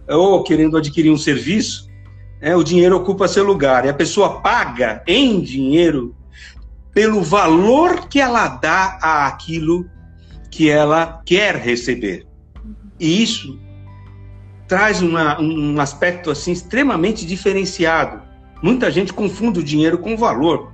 ou 0.07 0.43
querendo 0.43 0.77
adquirir 0.77 1.11
um 1.11 1.17
serviço, 1.17 1.89
é, 2.39 2.55
o 2.55 2.63
dinheiro 2.63 2.97
ocupa 2.97 3.27
seu 3.27 3.43
lugar 3.43 3.85
e 3.85 3.89
a 3.89 3.93
pessoa 3.93 4.41
paga 4.41 5.01
em 5.07 5.41
dinheiro 5.41 6.15
pelo 6.95 7.21
valor 7.21 8.07
que 8.07 8.21
ela 8.21 8.47
dá 8.47 8.97
àquilo 9.27 9.85
que 10.49 10.69
ela 10.69 11.21
quer 11.25 11.57
receber. 11.57 12.25
E 12.97 13.21
isso 13.21 13.59
traz 14.65 15.01
uma, 15.01 15.39
um 15.41 15.79
aspecto 15.81 16.31
assim 16.31 16.53
extremamente 16.53 17.25
diferenciado. 17.25 18.21
Muita 18.63 18.89
gente 18.89 19.11
confunde 19.11 19.59
o 19.59 19.63
dinheiro 19.63 19.97
com 19.97 20.13
o 20.13 20.17
valor. 20.17 20.71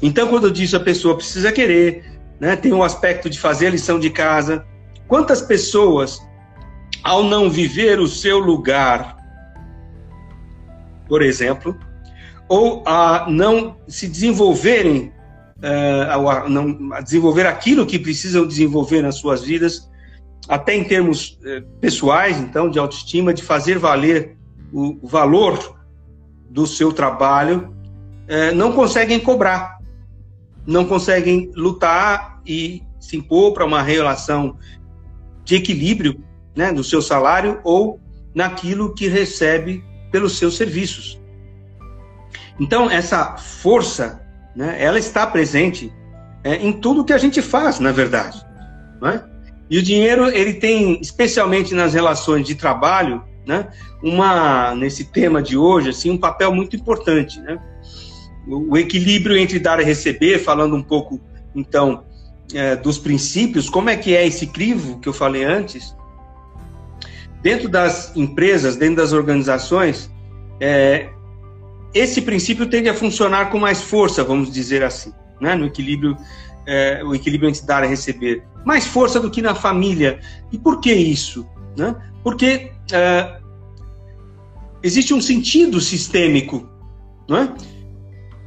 Então, 0.00 0.28
quando 0.28 0.46
eu 0.46 0.50
disse 0.50 0.74
a 0.74 0.80
pessoa 0.80 1.14
precisa 1.14 1.52
querer, 1.52 2.18
né, 2.40 2.56
tem 2.56 2.72
o 2.72 2.78
um 2.78 2.82
aspecto 2.82 3.28
de 3.28 3.38
fazer 3.38 3.66
a 3.66 3.70
lição 3.70 4.00
de 4.00 4.08
casa. 4.08 4.66
Quantas 5.06 5.42
pessoas, 5.42 6.18
ao 7.04 7.22
não 7.22 7.50
viver 7.50 8.00
o 8.00 8.08
seu 8.08 8.38
lugar, 8.38 9.18
por 11.06 11.20
exemplo, 11.20 11.78
ou 12.50 12.82
a 12.84 13.26
não 13.30 13.76
se 13.86 14.06
desenvolverem, 14.08 15.12
uh, 15.62 16.28
a, 16.28 16.48
não, 16.48 16.92
a 16.92 17.00
desenvolver 17.00 17.46
aquilo 17.46 17.86
que 17.86 17.98
precisam 17.98 18.46
desenvolver 18.46 19.00
nas 19.02 19.14
suas 19.14 19.42
vidas, 19.42 19.88
até 20.48 20.74
em 20.74 20.84
termos 20.84 21.38
uh, 21.42 21.64
pessoais, 21.80 22.38
então, 22.38 22.68
de 22.68 22.78
autoestima, 22.78 23.32
de 23.32 23.42
fazer 23.42 23.78
valer 23.78 24.36
o, 24.72 24.98
valor 25.06 25.78
do 26.50 26.66
seu 26.66 26.92
trabalho, 26.92 27.72
uh, 28.28 28.54
não 28.54 28.72
conseguem 28.72 29.20
cobrar 29.20 29.80
não 30.66 30.84
conseguem 30.84 31.50
lutar 31.56 32.40
e 32.46 32.82
se 32.98 33.16
impor 33.16 33.52
para 33.52 33.64
uma 33.64 33.82
relação 33.82 34.56
de 35.44 35.56
equilíbrio 35.56 36.22
né, 36.54 36.70
no 36.70 36.84
seu 36.84 37.00
salário 37.00 37.60
ou 37.64 37.98
naquilo 38.34 38.94
que 38.94 39.08
recebe 39.08 39.82
pelos 40.12 40.38
seus 40.38 40.56
serviços. 40.56 41.19
Então, 42.60 42.90
essa 42.90 43.36
força, 43.36 44.20
né, 44.54 44.76
ela 44.78 44.98
está 44.98 45.26
presente 45.26 45.92
é, 46.44 46.56
em 46.56 46.72
tudo 46.72 47.04
que 47.04 47.12
a 47.12 47.18
gente 47.18 47.42
faz, 47.42 47.80
na 47.80 47.90
verdade. 47.90 48.40
É? 49.02 49.20
E 49.70 49.78
o 49.78 49.82
dinheiro, 49.82 50.28
ele 50.28 50.54
tem, 50.54 51.00
especialmente 51.00 51.74
nas 51.74 51.94
relações 51.94 52.46
de 52.46 52.54
trabalho, 52.54 53.24
né, 53.46 53.68
uma, 54.02 54.74
nesse 54.74 55.04
tema 55.06 55.42
de 55.42 55.56
hoje, 55.56 55.90
assim, 55.90 56.10
um 56.10 56.18
papel 56.18 56.54
muito 56.54 56.76
importante. 56.76 57.40
Né? 57.40 57.58
o 58.46 58.76
equilíbrio 58.76 59.36
entre 59.36 59.58
dar 59.58 59.80
e 59.80 59.84
receber, 59.84 60.38
falando 60.38 60.74
um 60.74 60.82
pouco, 60.82 61.20
então, 61.54 62.04
é, 62.54 62.74
dos 62.74 62.98
princípios, 62.98 63.68
como 63.68 63.90
é 63.90 63.96
que 63.96 64.14
é 64.14 64.26
esse 64.26 64.46
crivo 64.46 64.98
que 64.98 65.08
eu 65.08 65.12
falei 65.12 65.44
antes? 65.44 65.94
Dentro 67.42 67.68
das 67.68 68.14
empresas, 68.16 68.76
dentro 68.76 68.96
das 68.96 69.12
organizações, 69.12 70.10
é, 70.60 71.10
esse 71.92 72.22
princípio 72.22 72.66
tende 72.66 72.88
a 72.88 72.94
funcionar 72.94 73.50
com 73.50 73.58
mais 73.58 73.82
força, 73.82 74.22
vamos 74.22 74.50
dizer 74.50 74.82
assim, 74.82 75.12
né? 75.40 75.54
no 75.54 75.66
equilíbrio, 75.66 76.16
é, 76.66 77.02
o 77.04 77.14
equilíbrio 77.14 77.48
entre 77.48 77.66
dar 77.66 77.84
e 77.84 77.88
receber. 77.88 78.44
Mais 78.64 78.86
força 78.86 79.18
do 79.18 79.30
que 79.30 79.42
na 79.42 79.54
família. 79.54 80.20
E 80.52 80.58
por 80.58 80.80
que 80.80 80.92
isso? 80.92 81.46
Né? 81.76 81.94
Porque 82.22 82.72
é, 82.92 83.40
existe 84.82 85.12
um 85.12 85.20
sentido 85.20 85.80
sistêmico, 85.80 86.68
não 87.28 87.38
é? 87.38 87.54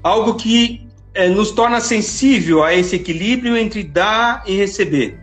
algo 0.04 0.36
que 0.36 0.86
é, 1.14 1.30
nos 1.30 1.52
torna 1.52 1.80
sensível 1.80 2.64
a 2.64 2.74
esse 2.74 2.96
equilíbrio 2.96 3.56
entre 3.56 3.84
dar 3.84 4.44
e 4.46 4.56
receber. 4.56 5.20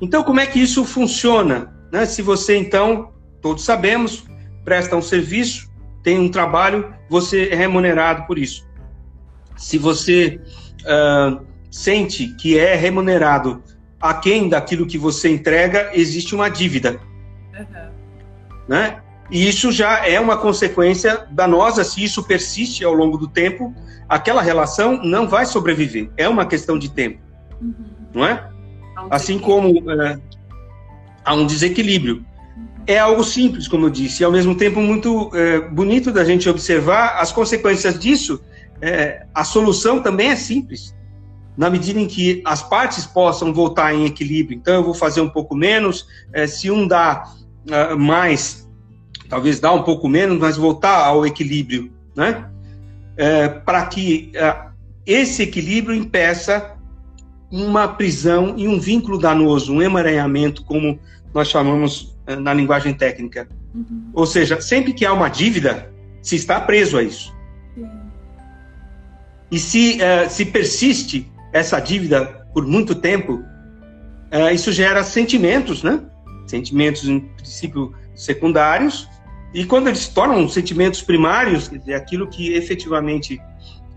Então, 0.00 0.22
como 0.22 0.40
é 0.40 0.46
que 0.46 0.58
isso 0.58 0.84
funciona? 0.84 1.74
Né? 1.92 2.06
Se 2.06 2.22
você, 2.22 2.56
então, 2.56 3.12
todos 3.42 3.64
sabemos, 3.64 4.24
presta 4.64 4.96
um 4.96 5.02
serviço, 5.02 5.69
tem 6.02 6.18
um 6.18 6.28
trabalho, 6.28 6.94
você 7.08 7.48
é 7.48 7.54
remunerado 7.54 8.26
por 8.26 8.38
isso. 8.38 8.66
Se 9.56 9.76
você 9.76 10.40
uh, 10.82 11.44
sente 11.70 12.28
que 12.36 12.58
é 12.58 12.74
remunerado 12.74 13.62
aquém 14.00 14.48
daquilo 14.48 14.86
que 14.86 14.96
você 14.96 15.30
entrega, 15.30 15.90
existe 15.92 16.34
uma 16.34 16.48
dívida. 16.48 17.00
Uhum. 17.58 17.90
Né? 18.68 19.00
E 19.30 19.48
isso 19.48 19.70
já 19.70 20.06
é 20.06 20.18
uma 20.18 20.36
consequência 20.36 21.26
danosa 21.30 21.84
se 21.84 22.02
isso 22.02 22.22
persiste 22.22 22.84
ao 22.84 22.92
longo 22.92 23.16
do 23.16 23.28
tempo. 23.28 23.74
Aquela 24.08 24.42
relação 24.42 25.00
não 25.04 25.28
vai 25.28 25.46
sobreviver. 25.46 26.10
É 26.16 26.28
uma 26.28 26.46
questão 26.46 26.78
de 26.78 26.90
tempo, 26.90 27.20
uhum. 27.60 27.74
não 28.14 28.26
é? 28.26 28.48
Assim 29.08 29.38
como 29.38 29.90
é, 29.90 30.18
há 31.24 31.34
um 31.34 31.46
desequilíbrio. 31.46 32.24
É 32.90 32.98
algo 32.98 33.22
simples, 33.22 33.68
como 33.68 33.86
eu 33.86 33.90
disse, 33.90 34.20
e 34.20 34.24
ao 34.24 34.32
mesmo 34.32 34.52
tempo 34.52 34.80
muito 34.80 35.30
é, 35.32 35.60
bonito 35.60 36.10
da 36.10 36.24
gente 36.24 36.48
observar 36.48 37.20
as 37.20 37.30
consequências 37.30 37.96
disso. 37.96 38.40
É, 38.82 39.26
a 39.32 39.44
solução 39.44 40.02
também 40.02 40.30
é 40.30 40.34
simples 40.34 40.92
na 41.56 41.70
medida 41.70 42.00
em 42.00 42.08
que 42.08 42.42
as 42.44 42.64
partes 42.64 43.06
possam 43.06 43.54
voltar 43.54 43.94
em 43.94 44.06
equilíbrio. 44.06 44.58
Então, 44.58 44.74
eu 44.74 44.82
vou 44.82 44.92
fazer 44.92 45.20
um 45.20 45.28
pouco 45.28 45.54
menos, 45.54 46.04
é, 46.32 46.48
se 46.48 46.68
um 46.68 46.84
dá 46.84 47.32
uh, 47.68 47.96
mais, 47.96 48.68
talvez 49.28 49.60
dá 49.60 49.70
um 49.70 49.84
pouco 49.84 50.08
menos, 50.08 50.36
mas 50.40 50.56
voltar 50.56 51.04
ao 51.04 51.24
equilíbrio, 51.24 51.92
né? 52.16 52.50
É, 53.16 53.48
Para 53.48 53.86
que 53.86 54.32
uh, 54.34 54.72
esse 55.06 55.44
equilíbrio 55.44 55.94
impeça 55.94 56.76
uma 57.52 57.86
prisão 57.86 58.54
e 58.56 58.66
um 58.66 58.80
vínculo 58.80 59.16
danoso, 59.16 59.72
um 59.72 59.80
emaranhamento, 59.80 60.64
como 60.64 60.98
nós 61.32 61.46
chamamos 61.46 62.18
na 62.36 62.52
linguagem 62.52 62.94
técnica. 62.94 63.48
Uhum. 63.74 64.10
Ou 64.12 64.26
seja, 64.26 64.60
sempre 64.60 64.92
que 64.92 65.04
há 65.06 65.12
uma 65.12 65.28
dívida, 65.28 65.92
se 66.22 66.36
está 66.36 66.60
preso 66.60 66.98
a 66.98 67.02
isso. 67.02 67.34
E 69.50 69.58
se, 69.58 69.98
se 70.28 70.44
persiste 70.44 71.30
essa 71.52 71.80
dívida 71.80 72.46
por 72.52 72.66
muito 72.66 72.94
tempo, 72.94 73.42
uh, 74.32 74.54
isso 74.54 74.72
gera 74.72 75.02
sentimentos, 75.02 75.82
né? 75.82 76.00
Sentimentos, 76.46 77.08
em 77.08 77.20
princípio, 77.20 77.94
secundários, 78.14 79.08
e 79.52 79.64
quando 79.64 79.88
eles 79.88 80.00
se 80.00 80.14
tornam 80.14 80.48
sentimentos 80.48 81.02
primários, 81.02 81.68
quer 81.68 81.78
dizer, 81.78 81.94
aquilo 81.94 82.28
que 82.28 82.52
efetivamente 82.52 83.40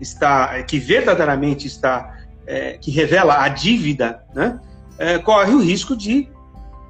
está, 0.00 0.62
que 0.64 0.78
verdadeiramente 0.78 1.66
está, 1.66 2.18
é, 2.46 2.76
que 2.78 2.90
revela 2.90 3.42
a 3.42 3.48
dívida, 3.48 4.24
né? 4.34 4.58
É, 4.98 5.18
corre 5.18 5.52
o 5.52 5.60
risco 5.60 5.96
de 5.96 6.28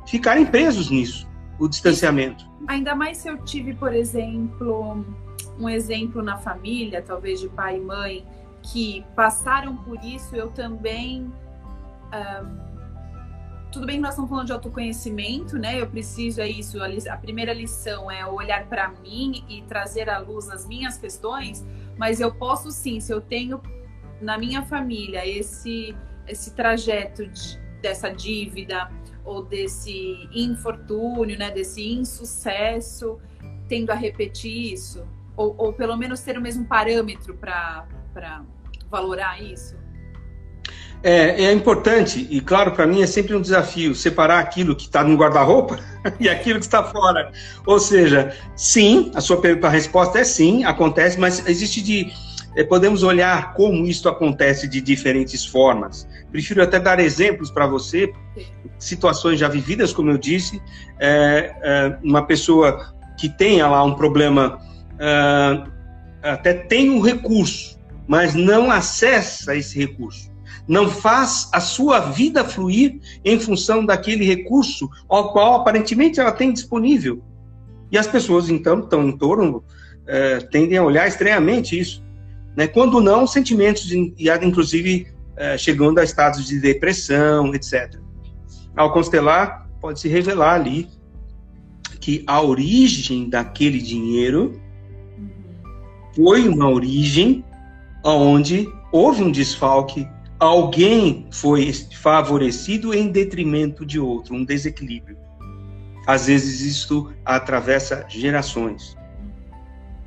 ficarem 0.06 0.44
presos 0.44 0.90
nisso, 0.90 1.26
o 1.58 1.68
distanciamento. 1.68 2.44
Ainda 2.66 2.94
mais 2.94 3.18
se 3.18 3.28
eu 3.28 3.38
tive, 3.38 3.74
por 3.74 3.92
exemplo, 3.92 5.04
um 5.58 5.68
exemplo 5.68 6.22
na 6.22 6.38
família, 6.38 7.02
talvez 7.02 7.40
de 7.40 7.48
pai 7.48 7.76
e 7.76 7.80
mãe, 7.80 8.24
que 8.62 9.04
passaram 9.14 9.76
por 9.76 10.02
isso, 10.02 10.34
eu 10.34 10.50
também. 10.50 11.30
tudo 13.70 13.86
bem 13.86 13.96
que 13.96 14.02
nós 14.02 14.10
estamos 14.10 14.30
falando 14.30 14.46
de 14.46 14.52
autoconhecimento, 14.52 15.58
né? 15.58 15.80
Eu 15.80 15.86
preciso, 15.88 16.40
é 16.40 16.48
isso. 16.48 16.78
A, 16.82 17.16
primeira 17.16 17.52
lição 17.52 18.10
é 18.10 18.26
olhar 18.26 18.66
para 18.66 18.88
mim 18.88 19.44
e 19.48 19.62
trazer 19.62 20.08
à 20.08 20.18
luz 20.18 20.48
as 20.48 20.66
minhas 20.66 20.96
questões, 20.96 21.64
mas 21.98 22.20
eu 22.20 22.32
posso 22.34 22.70
sim, 22.70 23.00
se 23.00 23.12
eu 23.12 23.20
tenho 23.20 23.60
na 24.20 24.38
minha 24.38 24.62
família 24.62 25.26
esse, 25.26 25.94
esse 26.26 26.54
trajeto 26.54 27.26
de, 27.26 27.58
dessa 27.82 28.10
dívida 28.10 28.90
ou 29.24 29.42
desse 29.42 30.28
infortúnio, 30.32 31.38
né? 31.38 31.50
Desse 31.50 31.86
insucesso, 31.86 33.18
tendo 33.68 33.90
a 33.90 33.94
repetir 33.94 34.72
isso, 34.72 35.04
ou, 35.36 35.54
ou 35.56 35.72
pelo 35.72 35.96
menos 35.96 36.20
ter 36.20 36.36
o 36.38 36.40
mesmo 36.40 36.64
parâmetro 36.66 37.34
para 37.34 37.86
valorar 38.90 39.42
isso? 39.42 39.76
É, 41.02 41.44
é 41.44 41.52
importante, 41.52 42.26
e 42.30 42.40
claro, 42.40 42.72
para 42.72 42.86
mim 42.86 43.02
é 43.02 43.06
sempre 43.06 43.34
um 43.34 43.40
desafio 43.40 43.94
separar 43.94 44.38
aquilo 44.38 44.74
que 44.74 44.84
está 44.84 45.04
no 45.04 45.14
guarda-roupa 45.16 45.78
e 46.18 46.30
aquilo 46.30 46.58
que 46.58 46.64
está 46.64 46.82
fora. 46.82 47.30
Ou 47.66 47.78
seja, 47.78 48.34
sim, 48.56 49.12
a 49.14 49.20
sua 49.20 49.38
a 49.64 49.68
resposta 49.68 50.18
é 50.18 50.24
sim, 50.24 50.64
acontece, 50.64 51.20
mas 51.20 51.46
existe 51.46 51.82
de. 51.82 52.10
É, 52.56 52.62
podemos 52.62 53.02
olhar 53.02 53.54
como 53.54 53.86
isso 53.86 54.08
acontece 54.08 54.68
de 54.68 54.80
diferentes 54.80 55.44
formas. 55.44 56.06
Prefiro 56.30 56.62
até 56.62 56.78
dar 56.78 57.00
exemplos 57.00 57.50
para 57.50 57.66
você, 57.66 58.12
situações 58.78 59.38
já 59.38 59.48
vividas, 59.48 59.92
como 59.92 60.10
eu 60.10 60.18
disse. 60.18 60.60
É, 60.98 61.54
é, 61.62 61.98
uma 62.02 62.26
pessoa 62.26 62.94
que 63.18 63.28
tenha 63.28 63.66
lá 63.66 63.82
um 63.82 63.94
problema, 63.94 64.58
é, 64.98 65.64
até 66.22 66.54
tem 66.54 66.90
um 66.90 67.00
recurso, 67.00 67.78
mas 68.06 68.34
não 68.34 68.70
acessa 68.70 69.56
esse 69.56 69.78
recurso. 69.78 70.32
Não 70.66 70.88
faz 70.88 71.50
a 71.52 71.60
sua 71.60 72.00
vida 72.00 72.44
fluir 72.44 72.98
em 73.24 73.38
função 73.38 73.84
daquele 73.84 74.24
recurso 74.24 74.88
ao 75.08 75.32
qual 75.32 75.56
aparentemente 75.56 76.20
ela 76.20 76.32
tem 76.32 76.52
disponível. 76.52 77.22
E 77.90 77.98
as 77.98 78.06
pessoas, 78.06 78.48
então, 78.48 78.80
estão 78.80 79.06
em 79.06 79.16
torno, 79.16 79.62
é, 80.06 80.38
tendem 80.38 80.78
a 80.78 80.82
olhar 80.82 81.06
estranhamente 81.06 81.78
isso. 81.78 82.02
Né? 82.56 82.66
Quando 82.66 83.00
não, 83.00 83.26
sentimentos, 83.26 83.84
de, 83.84 84.14
inclusive, 84.42 85.06
é, 85.36 85.58
chegando 85.58 85.98
a 85.98 86.04
estados 86.04 86.46
de 86.46 86.60
depressão, 86.60 87.54
etc. 87.54 87.98
Ao 88.76 88.92
constelar, 88.92 89.68
pode 89.80 90.00
se 90.00 90.08
revelar 90.08 90.54
ali 90.54 90.88
que 92.00 92.22
a 92.26 92.40
origem 92.42 93.28
daquele 93.28 93.80
dinheiro 93.80 94.60
foi 96.14 96.48
uma 96.48 96.68
origem 96.68 97.44
onde 98.04 98.68
houve 98.92 99.22
um 99.22 99.30
desfalque, 99.30 100.06
alguém 100.38 101.26
foi 101.32 101.72
favorecido 102.00 102.94
em 102.94 103.08
detrimento 103.08 103.84
de 103.84 103.98
outro, 103.98 104.34
um 104.34 104.44
desequilíbrio. 104.44 105.16
Às 106.06 106.26
vezes 106.26 106.60
isso 106.60 107.10
atravessa 107.24 108.04
gerações. 108.08 108.96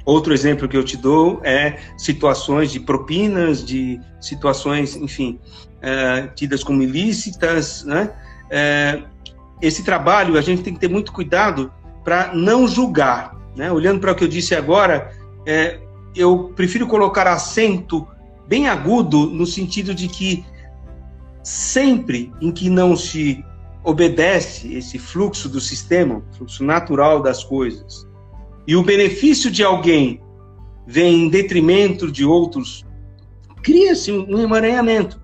Outro 0.07 0.33
exemplo 0.33 0.69
que 0.69 0.77
eu 0.77 0.85
te 0.85 0.95
dou 0.95 1.41
é 1.43 1.79
situações 1.97 2.71
de 2.71 2.79
propinas, 2.79 3.61
de 3.61 3.99
situações, 4.21 4.95
enfim, 4.95 5.37
é, 5.81 6.27
tidas 6.33 6.63
como 6.63 6.81
ilícitas. 6.81 7.83
Né? 7.83 8.09
É, 8.49 9.03
esse 9.61 9.83
trabalho 9.83 10.37
a 10.37 10.41
gente 10.41 10.63
tem 10.63 10.73
que 10.73 10.79
ter 10.79 10.87
muito 10.87 11.11
cuidado 11.11 11.73
para 12.05 12.33
não 12.33 12.69
julgar. 12.69 13.35
Né? 13.53 13.69
Olhando 13.69 13.99
para 13.99 14.13
o 14.13 14.15
que 14.15 14.23
eu 14.23 14.29
disse 14.29 14.55
agora, 14.55 15.11
é, 15.45 15.81
eu 16.15 16.53
prefiro 16.55 16.87
colocar 16.87 17.27
acento 17.27 18.07
bem 18.47 18.69
agudo 18.69 19.25
no 19.25 19.45
sentido 19.45 19.93
de 19.93 20.07
que 20.07 20.45
sempre 21.43 22.31
em 22.39 22.49
que 22.49 22.69
não 22.69 22.95
se 22.95 23.43
obedece 23.83 24.73
esse 24.73 24.97
fluxo 24.97 25.49
do 25.49 25.59
sistema, 25.59 26.23
fluxo 26.37 26.63
natural 26.63 27.21
das 27.21 27.43
coisas, 27.43 28.06
e 28.67 28.75
o 28.75 28.83
benefício 28.83 29.49
de 29.49 29.63
alguém 29.63 30.21
vem 30.85 31.23
em 31.23 31.29
detrimento 31.29 32.11
de 32.11 32.25
outros, 32.25 32.85
cria-se 33.63 34.11
um 34.11 34.39
emaranhamento. 34.39 35.21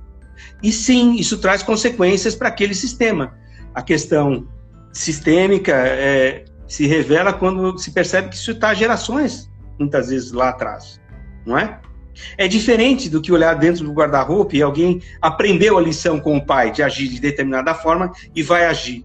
E 0.62 0.72
sim, 0.72 1.16
isso 1.16 1.38
traz 1.38 1.62
consequências 1.62 2.36
para 2.36 2.48
aquele 2.48 2.74
sistema. 2.74 3.38
A 3.76 3.82
questão 3.82 4.48
sistêmica 4.94 5.74
é, 5.74 6.46
se 6.68 6.88
revela 6.88 7.34
quando 7.34 7.78
se 7.78 7.92
percebe 7.92 8.30
que 8.30 8.36
isso 8.36 8.52
está 8.52 8.74
gerações 8.74 9.52
muitas 9.78 10.10
vezes 10.10 10.32
lá 10.32 10.50
atrás, 10.50 11.02
não 11.46 11.58
é? 11.58 11.80
É 12.38 12.48
diferente 12.48 13.10
do 13.10 13.22
que 13.22 13.32
olhar 13.32 13.56
dentro 13.56 13.84
do 13.84 13.92
guarda-roupa 13.92 14.56
e 14.56 14.62
alguém 14.62 15.02
aprendeu 15.22 15.78
a 15.78 15.82
lição 15.82 16.20
com 16.20 16.38
o 16.38 16.46
pai 16.46 16.72
de 16.72 16.84
agir 16.84 17.08
de 17.08 17.20
determinada 17.20 17.74
forma 17.74 18.12
e 18.36 18.44
vai 18.44 18.66
agir. 18.66 19.04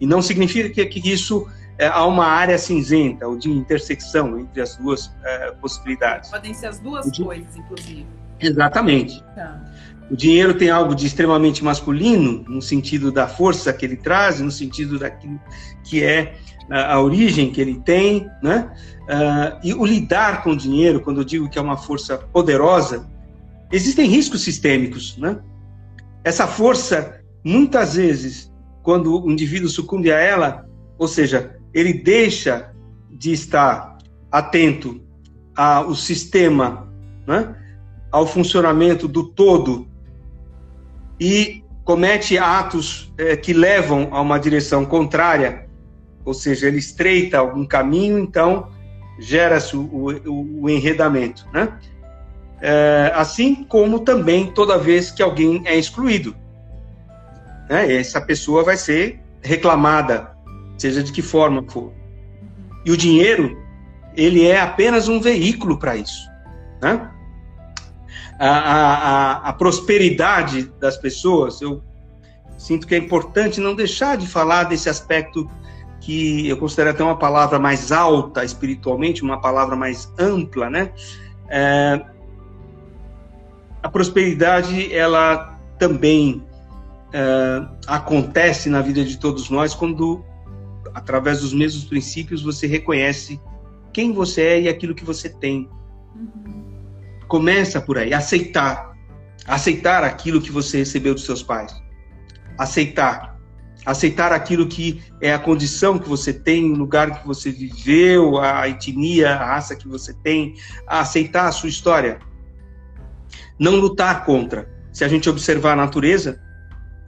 E 0.00 0.06
não 0.06 0.20
significa 0.20 0.68
que, 0.68 1.00
que 1.00 1.12
isso 1.12 1.46
é, 1.80 1.86
há 1.86 2.04
uma 2.04 2.26
área 2.26 2.58
cinzenta 2.58 3.26
ou 3.26 3.38
de 3.38 3.50
intersecção 3.50 4.38
entre 4.38 4.60
as 4.60 4.76
duas 4.76 5.10
é, 5.24 5.50
possibilidades. 5.52 6.30
Podem 6.30 6.52
ser 6.52 6.66
as 6.66 6.78
duas 6.78 7.10
coisas, 7.16 7.56
inclusive. 7.56 8.06
Exatamente. 8.38 9.24
Tá. 9.34 9.58
O 10.10 10.14
dinheiro 10.14 10.52
tem 10.52 10.68
algo 10.68 10.94
de 10.94 11.06
extremamente 11.06 11.64
masculino, 11.64 12.44
no 12.46 12.60
sentido 12.60 13.10
da 13.10 13.26
força 13.26 13.72
que 13.72 13.86
ele 13.86 13.96
traz, 13.96 14.40
no 14.40 14.50
sentido 14.50 14.98
daquilo 14.98 15.40
que 15.82 16.04
é 16.04 16.34
a, 16.70 16.94
a 16.94 17.00
origem 17.00 17.50
que 17.50 17.58
ele 17.62 17.80
tem, 17.80 18.28
né? 18.42 18.70
Uh, 19.04 19.58
e 19.64 19.72
o 19.72 19.86
lidar 19.86 20.42
com 20.42 20.50
o 20.50 20.56
dinheiro, 20.56 21.00
quando 21.00 21.22
eu 21.22 21.24
digo 21.24 21.48
que 21.48 21.58
é 21.58 21.62
uma 21.62 21.78
força 21.78 22.18
poderosa, 22.18 23.08
existem 23.72 24.06
riscos 24.06 24.42
sistêmicos, 24.42 25.16
né? 25.16 25.38
Essa 26.22 26.46
força, 26.46 27.20
muitas 27.42 27.94
vezes, 27.94 28.52
quando 28.82 29.24
o 29.24 29.30
indivíduo 29.30 29.70
sucumbe 29.70 30.12
a 30.12 30.18
ela, 30.18 30.66
ou 30.98 31.08
seja, 31.08 31.58
ele 31.72 31.92
deixa 31.92 32.72
de 33.10 33.32
estar 33.32 33.98
atento 34.30 35.00
ao 35.56 35.94
sistema, 35.94 36.88
né? 37.26 37.54
ao 38.10 38.26
funcionamento 38.26 39.06
do 39.06 39.24
todo 39.24 39.88
e 41.18 41.62
comete 41.84 42.38
atos 42.38 43.12
é, 43.18 43.36
que 43.36 43.52
levam 43.52 44.08
a 44.12 44.20
uma 44.20 44.38
direção 44.38 44.84
contrária, 44.84 45.68
ou 46.24 46.32
seja, 46.32 46.66
ele 46.66 46.78
estreita 46.78 47.38
algum 47.38 47.64
caminho, 47.66 48.18
então 48.18 48.68
gera-se 49.18 49.76
o, 49.76 49.82
o, 49.82 50.62
o, 50.62 50.70
enredamento, 50.70 51.46
né? 51.52 51.78
É, 52.62 53.10
assim 53.14 53.64
como 53.64 54.00
também 54.00 54.50
toda 54.52 54.78
vez 54.78 55.10
que 55.10 55.22
alguém 55.22 55.62
é 55.64 55.76
excluído, 55.76 56.34
né? 57.68 57.92
Essa 57.92 58.20
pessoa 58.20 58.62
vai 58.62 58.76
ser 58.76 59.20
reclamada, 59.42 60.30
seja 60.80 61.02
de 61.02 61.12
que 61.12 61.20
forma 61.20 61.62
for. 61.68 61.92
E 62.84 62.90
o 62.90 62.96
dinheiro, 62.96 63.56
ele 64.16 64.46
é 64.46 64.60
apenas 64.60 65.08
um 65.08 65.20
veículo 65.20 65.78
para 65.78 65.96
isso. 65.96 66.26
Né? 66.80 67.10
A, 68.38 68.48
a, 68.48 69.32
a, 69.48 69.52
prosperidade 69.52 70.72
das 70.80 70.96
pessoas, 70.96 71.60
eu 71.60 71.82
sinto 72.56 72.86
que 72.86 72.94
é 72.94 72.98
importante 72.98 73.60
não 73.60 73.74
deixar 73.74 74.16
de 74.16 74.26
falar 74.26 74.64
desse 74.64 74.88
aspecto 74.88 75.48
que 76.00 76.48
eu 76.48 76.56
considero 76.56 76.90
até 76.90 77.04
uma 77.04 77.18
palavra 77.18 77.58
mais 77.58 77.92
alta 77.92 78.42
espiritualmente, 78.42 79.22
uma 79.22 79.38
palavra 79.38 79.76
mais 79.76 80.10
ampla, 80.18 80.70
né? 80.70 80.90
É, 81.50 82.00
a 83.82 83.88
prosperidade, 83.90 84.94
ela 84.94 85.58
também 85.78 86.42
é, 87.12 87.62
acontece 87.86 88.70
na 88.70 88.80
vida 88.80 89.04
de 89.04 89.18
todos 89.18 89.50
nós 89.50 89.74
quando, 89.74 90.24
através 90.94 91.40
dos 91.40 91.52
mesmos 91.52 91.84
princípios, 91.84 92.42
você 92.42 92.66
reconhece 92.66 93.40
quem 93.92 94.12
você 94.12 94.42
é 94.42 94.60
e 94.62 94.68
aquilo 94.68 94.94
que 94.94 95.04
você 95.04 95.28
tem. 95.28 95.68
Uhum. 96.14 96.60
Começa 97.28 97.80
por 97.80 97.98
aí, 97.98 98.12
aceitar. 98.12 98.90
Aceitar 99.46 100.04
aquilo 100.04 100.40
que 100.40 100.52
você 100.52 100.78
recebeu 100.78 101.14
dos 101.14 101.24
seus 101.24 101.42
pais. 101.42 101.72
Aceitar. 102.58 103.38
Aceitar 103.86 104.32
aquilo 104.32 104.66
que 104.66 105.02
é 105.20 105.32
a 105.32 105.38
condição 105.38 105.98
que 105.98 106.08
você 106.08 106.32
tem, 106.32 106.70
o 106.70 106.76
lugar 106.76 107.20
que 107.20 107.26
você 107.26 107.50
viveu, 107.50 108.38
a 108.38 108.68
etnia, 108.68 109.34
a 109.34 109.44
raça 109.44 109.74
que 109.74 109.88
você 109.88 110.12
tem. 110.22 110.54
Aceitar 110.86 111.48
a 111.48 111.52
sua 111.52 111.68
história. 111.68 112.18
Não 113.58 113.76
lutar 113.76 114.24
contra. 114.24 114.68
Se 114.92 115.04
a 115.04 115.08
gente 115.08 115.30
observar 115.30 115.72
a 115.72 115.76
natureza, 115.76 116.40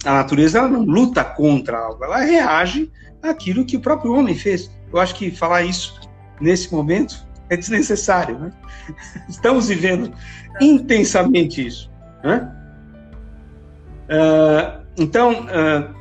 a 0.05 0.15
natureza 0.15 0.67
não 0.69 0.83
luta 0.83 1.25
contra 1.25 1.79
algo, 1.79 2.05
ela 2.05 2.19
reage 2.19 2.91
àquilo 3.23 3.65
que 3.65 3.77
o 3.77 3.81
próprio 3.81 4.15
homem 4.15 4.35
fez. 4.35 4.71
Eu 4.93 5.01
acho 5.01 5.15
que 5.15 5.31
falar 5.31 5.63
isso 5.63 6.01
nesse 6.41 6.73
momento 6.73 7.27
é 7.49 7.57
desnecessário. 7.57 8.39
Né? 8.39 8.53
Estamos 9.29 9.69
vivendo 9.69 10.13
intensamente 10.61 11.67
isso. 11.67 11.91
Né? 12.25 12.51
Uh, 14.05 14.83
então, 14.97 15.45
uh, 15.45 15.95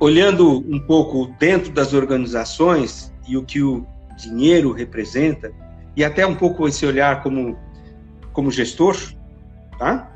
olhando 0.00 0.58
um 0.68 0.80
pouco 0.80 1.26
dentro 1.38 1.72
das 1.72 1.92
organizações 1.92 3.12
e 3.28 3.36
o 3.36 3.44
que 3.44 3.62
o 3.62 3.86
dinheiro 4.16 4.72
representa, 4.72 5.52
e 5.94 6.04
até 6.04 6.26
um 6.26 6.34
pouco 6.34 6.66
esse 6.66 6.84
olhar 6.86 7.22
como, 7.22 7.56
como 8.32 8.50
gestor, 8.50 8.96
tá? 9.78 10.10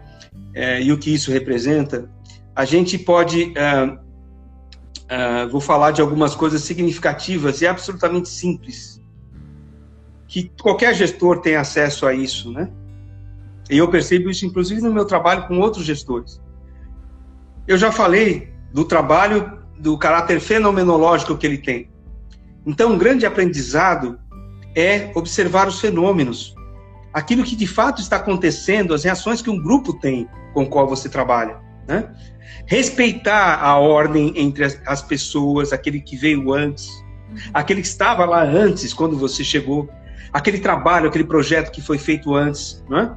É, 0.54 0.82
e 0.82 0.90
o 0.90 0.98
que 0.98 1.12
isso 1.12 1.30
representa, 1.30 2.08
a 2.54 2.64
gente 2.64 2.98
pode. 2.98 3.52
Uh, 3.52 4.05
uh, 5.06 5.48
vou 5.50 5.60
falar 5.60 5.90
de 5.90 6.00
algumas 6.00 6.34
coisas 6.34 6.62
significativas 6.62 7.60
e 7.60 7.66
absolutamente 7.66 8.28
simples, 8.28 9.00
que 10.28 10.50
qualquer 10.60 10.94
gestor 10.94 11.40
tem 11.40 11.56
acesso 11.56 12.06
a 12.06 12.12
isso, 12.12 12.52
né? 12.52 12.70
E 13.70 13.78
eu 13.78 13.88
percebo 13.88 14.30
isso, 14.30 14.46
inclusive, 14.46 14.80
no 14.80 14.92
meu 14.92 15.04
trabalho 15.04 15.46
com 15.48 15.58
outros 15.58 15.84
gestores. 15.84 16.40
Eu 17.66 17.76
já 17.76 17.90
falei 17.90 18.52
do 18.72 18.84
trabalho, 18.84 19.58
do 19.78 19.98
caráter 19.98 20.40
fenomenológico 20.40 21.36
que 21.36 21.46
ele 21.46 21.58
tem. 21.58 21.90
Então, 22.64 22.92
um 22.92 22.98
grande 22.98 23.26
aprendizado 23.26 24.18
é 24.74 25.10
observar 25.14 25.66
os 25.66 25.80
fenômenos, 25.80 26.54
aquilo 27.12 27.42
que 27.42 27.56
de 27.56 27.66
fato 27.66 28.00
está 28.00 28.16
acontecendo, 28.16 28.92
as 28.92 29.04
reações 29.04 29.40
que 29.40 29.50
um 29.50 29.60
grupo 29.60 29.94
tem 29.94 30.28
com 30.52 30.64
o 30.64 30.68
qual 30.68 30.86
você 30.86 31.08
trabalha. 31.08 31.65
Né? 31.86 32.08
Respeitar 32.66 33.62
a 33.62 33.76
ordem 33.78 34.32
entre 34.36 34.64
as, 34.64 34.80
as 34.86 35.02
pessoas, 35.02 35.72
aquele 35.72 36.00
que 36.00 36.16
veio 36.16 36.52
antes, 36.52 36.88
uhum. 36.88 37.36
aquele 37.54 37.80
que 37.80 37.88
estava 37.88 38.24
lá 38.24 38.42
antes, 38.42 38.92
quando 38.92 39.16
você 39.16 39.44
chegou, 39.44 39.88
aquele 40.32 40.58
trabalho, 40.58 41.08
aquele 41.08 41.24
projeto 41.24 41.70
que 41.70 41.80
foi 41.80 41.98
feito 41.98 42.34
antes. 42.34 42.84
Né? 42.88 43.16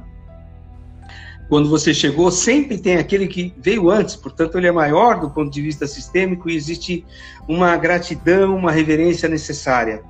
Quando 1.48 1.68
você 1.68 1.92
chegou, 1.92 2.30
sempre 2.30 2.78
tem 2.78 2.96
aquele 2.96 3.26
que 3.26 3.52
veio 3.58 3.90
antes, 3.90 4.14
portanto, 4.14 4.56
ele 4.56 4.68
é 4.68 4.72
maior 4.72 5.18
do 5.18 5.28
ponto 5.28 5.50
de 5.50 5.60
vista 5.60 5.86
sistêmico 5.86 6.48
e 6.48 6.54
existe 6.54 7.04
uma 7.48 7.76
gratidão, 7.76 8.56
uma 8.56 8.70
reverência 8.70 9.28
necessária. 9.28 10.02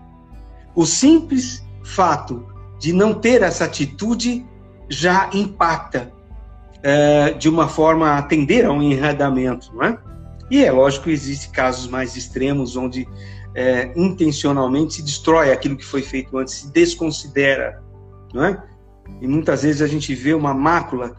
O 0.75 0.85
simples 0.85 1.65
fato 1.83 2.47
de 2.79 2.93
não 2.93 3.15
ter 3.15 3.43
essa 3.43 3.65
atitude 3.65 4.45
já 4.89 5.31
impacta 5.33 6.13
é, 6.83 7.33
de 7.33 7.49
uma 7.49 7.69
forma 7.69 8.11
a 8.11 8.19
atender 8.19 8.65
a 8.65 8.73
um 8.73 8.83
enredamento, 8.83 9.75
não 9.75 9.85
é? 9.85 9.99
E 10.51 10.65
é 10.65 10.73
lógico 10.73 11.05
que 11.05 11.11
existem 11.11 11.51
casos 11.53 11.87
mais 11.87 12.17
extremos 12.17 12.77
onde 12.77 13.07
é, 13.55 13.93
intencionalmente 13.97 14.95
se 14.95 15.03
destrói 15.03 15.53
aquilo 15.53 15.77
que 15.77 15.85
foi 15.85 16.03
feito 16.03 16.37
antes, 16.37 16.55
se 16.55 16.73
desconsidera, 16.73 17.81
não 18.35 18.45
é? 18.45 18.63
E 19.21 19.29
muitas 19.29 19.63
vezes 19.63 19.83
a 19.83 19.87
gente 19.87 20.15
vê 20.15 20.35
uma 20.35 20.55
mácula 20.55 21.17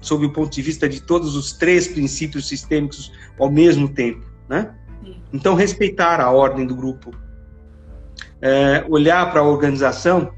sob 0.00 0.26
o 0.26 0.32
ponto 0.32 0.52
de 0.52 0.62
vista 0.62 0.88
de 0.88 1.00
todos 1.00 1.36
os 1.36 1.52
três 1.52 1.86
princípios 1.86 2.48
sistêmicos 2.48 3.12
ao 3.38 3.50
mesmo 3.50 3.88
tempo, 3.88 4.24
né? 4.48 4.74
Então 5.32 5.54
respeitar 5.54 6.20
a 6.20 6.30
ordem 6.30 6.66
do 6.66 6.74
grupo, 6.74 7.10
é, 8.40 8.84
olhar 8.88 9.30
para 9.30 9.40
a 9.40 9.44
organização 9.44 10.32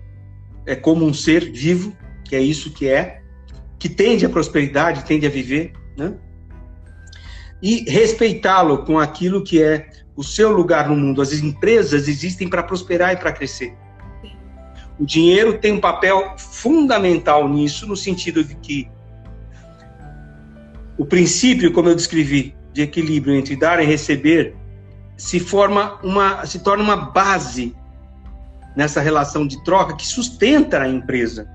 é 0.67 0.75
como 0.75 1.05
um 1.05 1.15
ser 1.15 1.51
vivo, 1.51 1.97
que 2.25 2.37
é 2.37 2.41
isso 2.41 2.71
que 2.71 2.89
é, 2.89 3.23
que 3.85 3.89
tende 3.91 4.25
à 4.25 4.31
prosperidade, 4.31 5.05
tende 5.05 5.27
a 5.27 5.29
viver, 5.29 5.75
né? 5.95 6.15
E 7.61 7.85
respeitá-lo 7.87 8.79
com 8.79 8.99
aquilo 8.99 9.45
que 9.45 9.63
é 9.63 9.91
o 10.17 10.25
seu 10.25 10.51
lugar 10.51 10.89
no 10.89 10.97
mundo. 10.97 11.21
As 11.21 11.35
empresas 11.35 12.09
existem 12.09 12.49
para 12.49 12.63
prosperar 12.63 13.13
e 13.13 13.19
para 13.19 13.31
crescer. 13.31 13.75
O 14.99 15.05
dinheiro 15.05 15.59
tem 15.59 15.73
um 15.73 15.81
papel 15.81 16.35
fundamental 16.39 17.47
nisso, 17.47 17.87
no 17.87 17.95
sentido 17.95 18.43
de 18.43 18.55
que 18.55 18.89
o 20.97 21.05
princípio, 21.05 21.71
como 21.71 21.91
eu 21.91 21.95
descrevi, 21.95 22.57
de 22.73 22.81
equilíbrio 22.81 23.35
entre 23.35 23.55
dar 23.55 23.83
e 23.83 23.85
receber, 23.85 24.57
se 25.15 25.39
forma 25.39 26.01
uma, 26.03 26.47
se 26.47 26.61
torna 26.61 26.83
uma 26.83 26.97
base 26.97 27.77
nessa 28.75 29.03
relação 29.03 29.47
de 29.47 29.63
troca 29.63 29.95
que 29.95 30.07
sustenta 30.07 30.81
a 30.81 30.89
empresa. 30.89 31.47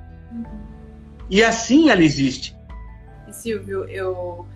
E 1.29 1.43
assim 1.43 1.89
ela 1.89 2.03
existe. 2.03 2.55
Silvio, 3.31 3.83
eu 3.85 4.47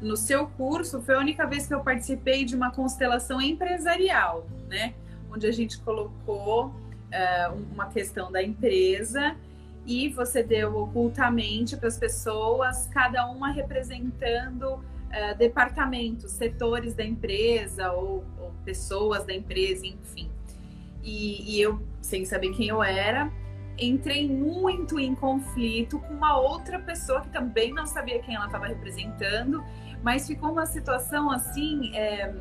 no 0.00 0.16
seu 0.16 0.46
curso 0.46 1.00
foi 1.02 1.16
a 1.16 1.18
única 1.18 1.46
vez 1.46 1.66
que 1.66 1.74
eu 1.74 1.80
participei 1.80 2.44
de 2.44 2.56
uma 2.56 2.70
constelação 2.70 3.40
empresarial, 3.40 4.46
né? 4.68 4.94
Onde 5.30 5.46
a 5.46 5.52
gente 5.52 5.78
colocou 5.78 6.66
uh, 6.66 7.54
uma 7.72 7.86
questão 7.86 8.32
da 8.32 8.42
empresa 8.42 9.36
e 9.86 10.08
você 10.08 10.42
deu 10.42 10.76
ocultamente 10.76 11.76
para 11.76 11.88
as 11.88 11.98
pessoas, 11.98 12.86
cada 12.92 13.26
uma 13.26 13.50
representando 13.50 14.74
uh, 14.74 15.36
departamentos, 15.36 16.32
setores 16.32 16.94
da 16.94 17.04
empresa 17.04 17.92
ou, 17.92 18.24
ou 18.38 18.52
pessoas 18.64 19.24
da 19.24 19.34
empresa, 19.34 19.86
enfim. 19.86 20.30
E, 21.02 21.56
e 21.56 21.60
eu, 21.60 21.82
sem 22.00 22.24
saber 22.24 22.50
quem 22.50 22.68
eu 22.68 22.82
era, 22.82 23.30
entrei 23.80 24.28
muito 24.28 24.98
em 25.00 25.14
conflito 25.14 25.98
com 25.98 26.14
uma 26.14 26.38
outra 26.38 26.78
pessoa 26.78 27.22
que 27.22 27.30
também 27.30 27.72
não 27.72 27.86
sabia 27.86 28.20
quem 28.20 28.34
ela 28.34 28.46
estava 28.46 28.66
representando, 28.66 29.64
mas 30.02 30.26
ficou 30.26 30.52
uma 30.52 30.66
situação 30.66 31.30
assim 31.30 31.94
é, 31.96 32.32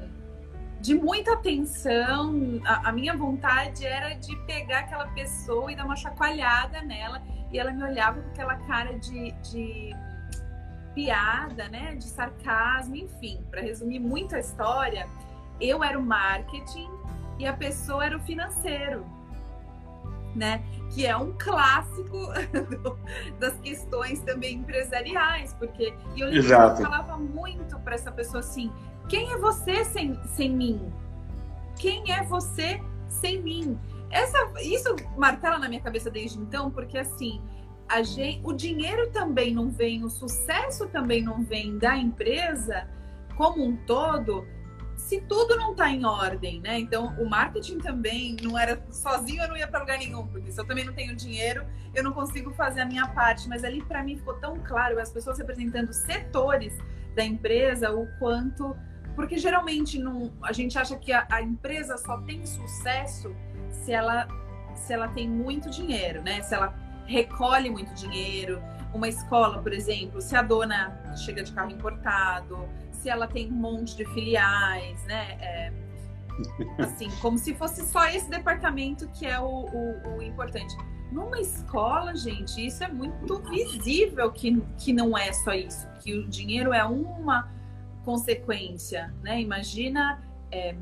de 0.82 0.94
muita 0.96 1.38
tensão. 1.38 2.60
A, 2.66 2.90
a, 2.90 2.92
minha 2.92 3.16
vontade 3.16 3.86
era 3.86 4.14
de 4.14 4.36
pegar 4.46 4.80
aquela 4.80 5.08
pessoa 5.08 5.72
e 5.72 5.76
dar 5.76 5.86
uma 5.86 5.96
chacoalhada 5.96 6.82
nela, 6.82 7.22
e 7.52 7.58
ela 7.58 7.72
me 7.72 7.84
olhava 7.84 8.22
com 8.22 8.30
aquela 8.30 8.56
cara 8.58 9.00
de, 9.00 9.32
de 9.50 9.96
piada, 10.94 11.70
né, 11.70 11.96
de 11.96 12.06
sarcasmo, 12.06 12.96
enfim. 12.96 13.44
Para 13.50 13.62
resumir 13.62 14.00
muito 14.00 14.36
a 14.36 14.40
história, 14.40 15.08
eu 15.60 15.84
era 15.84 15.98
o 15.98 16.06
marketing 16.06 16.90
e 17.38 17.48
a 17.48 17.54
pessoa 17.54 18.06
era 18.06 18.18
o 18.18 18.20
financeiro 18.20 19.19
né? 20.36 20.64
Que 20.92 21.06
é 21.06 21.16
um 21.16 21.34
clássico 21.38 22.18
do, 22.82 22.98
das 23.40 23.60
questões 23.60 24.22
também 24.22 24.56
empresariais, 24.56 25.54
porque 25.54 25.94
e 26.16 26.22
eu 26.22 26.30
lembro 26.30 26.54
eu 26.54 26.76
falava 26.78 27.18
muito 27.18 27.80
para 27.80 27.96
essa 27.96 28.12
pessoa 28.12 28.40
assim: 28.40 28.72
quem 29.08 29.32
é 29.32 29.38
você 29.38 29.84
sem, 29.86 30.20
sem 30.26 30.56
mim? 30.56 30.92
Quem 31.78 32.12
é 32.12 32.24
você 32.24 32.82
sem 33.08 33.42
mim? 33.42 33.80
Essa, 34.12 34.38
isso 34.62 34.96
martela 35.18 35.60
na 35.60 35.70
minha 35.70 35.82
cabeça 35.82 36.10
desde 36.10 36.40
então, 36.40 36.72
porque 36.72 36.98
assim, 36.98 37.42
a 37.88 38.04
gente, 38.04 38.42
o 38.44 38.54
dinheiro 38.54 39.10
também 39.12 39.54
não 39.54 39.70
vem, 39.70 40.04
o 40.04 40.10
sucesso 40.10 40.88
também 40.88 41.24
não 41.24 41.44
vem 41.44 41.78
da 41.78 41.98
empresa 41.98 42.88
como 43.36 43.66
um 43.66 43.76
todo 43.76 44.46
se 45.00 45.22
tudo 45.22 45.56
não 45.56 45.72
está 45.72 45.90
em 45.90 46.06
ordem, 46.06 46.60
né? 46.60 46.78
Então, 46.78 47.16
o 47.18 47.28
marketing 47.28 47.80
também 47.80 48.36
não 48.44 48.60
era 48.60 48.84
sozinho, 48.92 49.42
eu 49.42 49.48
não 49.48 49.58
ia 49.58 49.68
para 49.68 49.80
lugar 49.80 49.98
nenhum, 49.98 50.28
porque 50.28 50.52
se 50.52 50.60
eu 50.60 50.66
também 50.66 50.86
não 50.86 50.94
tenho 50.94 51.16
dinheiro, 51.16 51.66
eu 51.96 52.04
não 52.04 52.12
consigo 52.12 52.52
fazer 52.52 52.82
a 52.82 52.86
minha 52.86 53.08
parte. 53.08 53.48
Mas 53.48 53.64
ali, 53.64 53.82
para 53.82 54.04
mim, 54.04 54.18
ficou 54.18 54.36
tão 54.36 54.60
claro, 54.60 55.00
as 55.00 55.10
pessoas 55.10 55.38
representando 55.38 55.92
setores 55.94 56.78
da 57.16 57.24
empresa, 57.24 57.92
o 57.92 58.08
quanto. 58.20 58.76
Porque 59.16 59.38
geralmente 59.38 59.98
não, 59.98 60.32
a 60.44 60.52
gente 60.52 60.78
acha 60.78 60.96
que 60.98 61.12
a, 61.12 61.26
a 61.32 61.42
empresa 61.42 61.98
só 61.98 62.18
tem 62.22 62.46
sucesso 62.46 63.34
se 63.72 63.92
ela 63.92 64.28
se 64.76 64.94
ela 64.94 65.08
tem 65.10 65.30
muito 65.30 65.70
dinheiro, 65.70 66.22
né? 66.22 66.42
Se 66.42 66.54
ela 66.54 66.74
recolhe 67.06 67.70
muito 67.70 67.94
dinheiro, 67.96 68.62
uma 68.94 69.08
escola, 69.08 69.62
por 69.62 69.74
exemplo, 69.74 70.22
se 70.22 70.36
a 70.36 70.42
dona 70.42 71.16
chega 71.16 71.44
de 71.44 71.52
carro 71.52 71.72
importado, 71.72 72.70
se 73.02 73.10
ela 73.10 73.28
tem 73.28 73.52
um 73.52 73.56
monte 73.56 73.96
de 73.96 74.06
filiais, 74.06 75.04
né? 75.06 75.38
É, 75.42 75.74
assim, 76.84 77.10
como 77.22 77.38
se 77.38 77.54
fosse 77.54 77.86
só 77.86 78.08
esse 78.08 78.30
departamento 78.30 79.08
que 79.10 79.26
é 79.26 79.40
o, 79.40 79.66
o, 79.66 80.18
o, 80.18 80.22
importante. 80.22 80.76
Numa 81.12 81.40
escola, 81.40 82.16
gente, 82.16 82.66
isso 82.66 82.84
é 82.84 82.88
muito 82.88 83.40
visível 83.50 84.32
que, 84.32 84.62
que 84.78 84.94
não 84.94 85.18
é 85.18 85.34
só 85.34 85.54
isso, 85.54 85.88
que 86.00 86.14
o 86.14 86.28
dinheiro 86.28 86.72
é 86.72 86.84
uma 86.84 87.50
consequência, 88.06 89.14
né? 89.22 89.42
Imagina 89.42 90.22
é, 90.52 90.76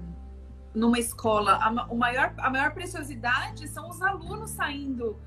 numa 0.74 1.00
escola, 1.00 1.54
a, 1.54 1.88
o 1.92 1.98
maior, 1.98 2.34
a 2.38 2.50
maior 2.50 2.72
preciosidade 2.72 3.68
são 3.68 3.90
os 3.90 4.02
alunos 4.02 4.52
saindo 4.52 5.18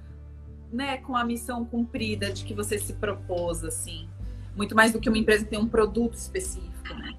né, 0.73 0.99
com 0.99 1.17
a 1.17 1.25
missão 1.25 1.65
cumprida 1.65 2.33
de 2.33 2.45
que 2.45 2.55
você 2.55 2.79
se 2.79 2.93
propôs, 2.95 3.65
assim. 3.65 4.09
Muito 4.57 4.75
mais 4.75 4.93
do 4.93 5.01
que 5.01 5.09
uma 5.09 5.19
empresa 5.19 5.45
que 5.45 5.51
tem 5.51 5.59
um 5.59 5.69
produto 5.69 6.15
específico, 6.15 6.80
né? 6.95 7.13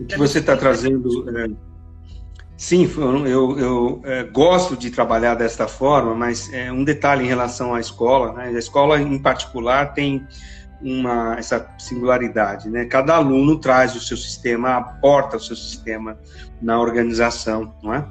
O 0.00 0.04
que 0.04 0.16
você 0.16 0.38
está 0.38 0.56
trazendo... 0.56 1.28
É... 1.36 1.48
Sim, 2.56 2.90
eu, 3.26 3.58
eu 3.58 4.02
é, 4.04 4.22
gosto 4.24 4.76
de 4.76 4.90
trabalhar 4.90 5.34
desta 5.34 5.66
forma, 5.66 6.14
mas 6.14 6.52
é, 6.52 6.70
um 6.70 6.84
detalhe 6.84 7.24
em 7.24 7.26
relação 7.26 7.74
à 7.74 7.80
escola, 7.80 8.34
né? 8.34 8.48
a 8.48 8.58
escola 8.58 9.00
em 9.00 9.18
particular 9.18 9.94
tem 9.94 10.26
uma, 10.82 11.36
essa 11.38 11.66
singularidade, 11.78 12.68
né? 12.68 12.84
Cada 12.86 13.14
aluno 13.14 13.58
traz 13.58 13.94
o 13.94 14.00
seu 14.00 14.16
sistema, 14.16 14.76
aporta 14.76 15.36
o 15.36 15.40
seu 15.40 15.56
sistema 15.56 16.18
na 16.60 16.80
organização, 16.80 17.74
não 17.82 17.94
é? 17.94 18.06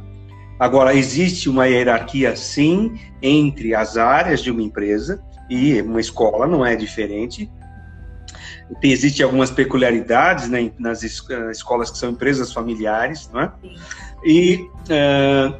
Agora, 0.59 0.93
existe 0.93 1.49
uma 1.49 1.67
hierarquia, 1.67 2.35
sim, 2.35 2.99
entre 3.21 3.73
as 3.73 3.97
áreas 3.97 4.41
de 4.41 4.51
uma 4.51 4.61
empresa, 4.61 5.23
e 5.49 5.81
uma 5.81 5.99
escola 6.01 6.45
não 6.45 6.65
é 6.65 6.75
diferente. 6.75 7.49
Tem, 8.79 8.91
Existem 8.91 9.23
algumas 9.23 9.49
peculiaridades 9.49 10.47
né, 10.47 10.71
nas 10.77 11.03
eh, 11.03 11.51
escolas 11.51 11.89
que 11.89 11.97
são 11.97 12.11
empresas 12.11 12.53
familiares, 12.53 13.29
não 13.33 13.41
é? 13.41 13.51
E 14.23 14.69
uh, 14.89 15.55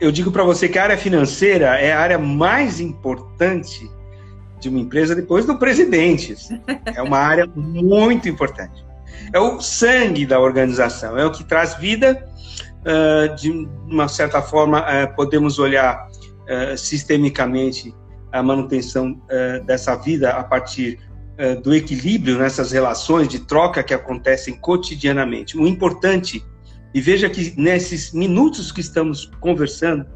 eu 0.00 0.10
digo 0.10 0.30
para 0.30 0.42
você 0.42 0.68
que 0.68 0.78
a 0.78 0.82
área 0.82 0.98
financeira 0.98 1.78
é 1.78 1.92
a 1.92 2.00
área 2.00 2.18
mais 2.18 2.80
importante 2.80 3.90
de 4.60 4.68
uma 4.68 4.80
empresa 4.80 5.14
depois 5.14 5.46
do 5.46 5.56
presidente. 5.56 6.36
É 6.94 7.00
uma 7.00 7.18
área 7.18 7.46
muito 7.54 8.28
importante. 8.28 8.84
É 9.32 9.38
o 9.38 9.60
sangue 9.60 10.26
da 10.26 10.38
organização, 10.40 11.16
é 11.16 11.24
o 11.24 11.30
que 11.30 11.44
traz 11.44 11.74
vida 11.74 12.26
uh, 12.80 13.34
de 13.36 13.50
uma 13.88 14.08
certa 14.08 14.42
forma, 14.42 14.80
uh, 14.80 15.14
podemos 15.14 15.58
olhar 15.58 16.10
sistemicamente 16.76 17.94
a 18.32 18.42
manutenção 18.42 19.18
dessa 19.64 19.94
vida 19.94 20.30
a 20.30 20.42
partir 20.42 20.98
do 21.62 21.74
equilíbrio 21.74 22.38
nessas 22.38 22.72
relações 22.72 23.28
de 23.28 23.40
troca 23.40 23.82
que 23.82 23.94
acontecem 23.94 24.54
cotidianamente. 24.54 25.56
O 25.56 25.66
importante, 25.66 26.44
e 26.94 27.00
veja 27.00 27.28
que 27.28 27.54
nesses 27.56 28.12
minutos 28.12 28.70
que 28.70 28.80
estamos 28.80 29.30
conversando, 29.40 30.06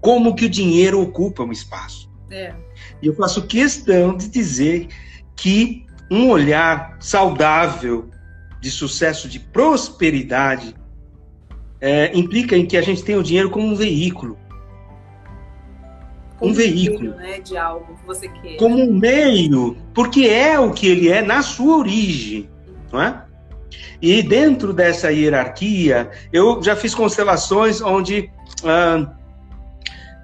como 0.00 0.34
que 0.34 0.46
o 0.46 0.50
dinheiro 0.50 1.00
ocupa 1.00 1.42
um 1.42 1.52
espaço. 1.52 2.10
É. 2.30 2.54
E 3.02 3.06
eu 3.06 3.14
faço 3.14 3.46
questão 3.46 4.16
de 4.16 4.28
dizer 4.28 4.88
que 5.36 5.84
um 6.10 6.30
olhar 6.30 6.96
saudável 7.00 8.10
de 8.60 8.70
sucesso, 8.70 9.28
de 9.28 9.38
prosperidade, 9.38 10.74
é, 11.80 12.16
implica 12.16 12.56
em 12.56 12.66
que 12.66 12.76
a 12.76 12.82
gente 12.82 13.02
tem 13.02 13.16
o 13.16 13.22
dinheiro 13.22 13.50
como 13.50 13.66
um 13.66 13.74
veículo. 13.74 14.38
Um 16.40 16.52
veículo. 16.52 17.14
Né, 17.16 17.40
de 17.40 17.56
algo 17.56 17.94
que 17.94 18.06
você 18.06 18.28
quer. 18.28 18.56
Como 18.56 18.82
um 18.82 18.94
meio, 18.94 19.76
porque 19.92 20.22
é 20.26 20.58
o 20.58 20.70
que 20.72 20.86
ele 20.86 21.08
é 21.08 21.20
na 21.20 21.42
sua 21.42 21.76
origem, 21.76 22.48
não 22.92 23.02
é? 23.02 23.24
E 24.02 24.22
dentro 24.22 24.72
dessa 24.72 25.12
hierarquia, 25.12 26.10
eu 26.32 26.62
já 26.62 26.74
fiz 26.74 26.94
constelações 26.94 27.82
onde 27.82 28.30
ah, 28.64 29.14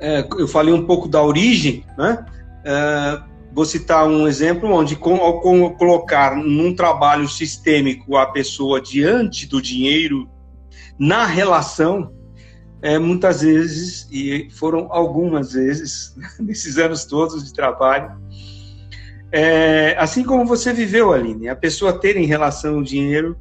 é, 0.01 0.27
eu 0.39 0.49
falei 0.49 0.73
um 0.73 0.87
pouco 0.87 1.09
da 1.09 1.23
origem, 1.23 1.85
né? 1.97 2.25
É, 2.65 3.21
vou 3.53 3.65
citar 3.65 4.07
um 4.07 4.27
exemplo 4.27 4.71
onde, 4.71 4.99
ao 5.01 5.41
colocar 5.41 6.37
num 6.37 6.75
trabalho 6.75 7.29
sistêmico 7.29 8.17
a 8.17 8.27
pessoa 8.27 8.81
diante 8.81 9.47
do 9.47 9.63
dinheiro 9.63 10.29
na 10.99 11.25
relação, 11.25 12.13
é, 12.83 12.99
muitas 12.99 13.41
vezes, 13.41 14.09
e 14.11 14.49
foram 14.51 14.89
algumas 14.93 15.53
vezes, 15.53 16.15
nesses 16.39 16.79
anos 16.79 17.05
todos 17.05 17.45
de 17.45 17.53
trabalho, 17.53 18.17
é, 19.33 19.97
assim 19.99 20.23
como 20.25 20.47
você 20.47 20.73
viveu, 20.73 21.13
Aline, 21.13 21.49
a 21.49 21.57
pessoa 21.57 21.99
ter 21.99 22.17
em 22.17 22.27
relação 22.27 22.77
ao 22.77 22.83
dinheiro 22.83 23.37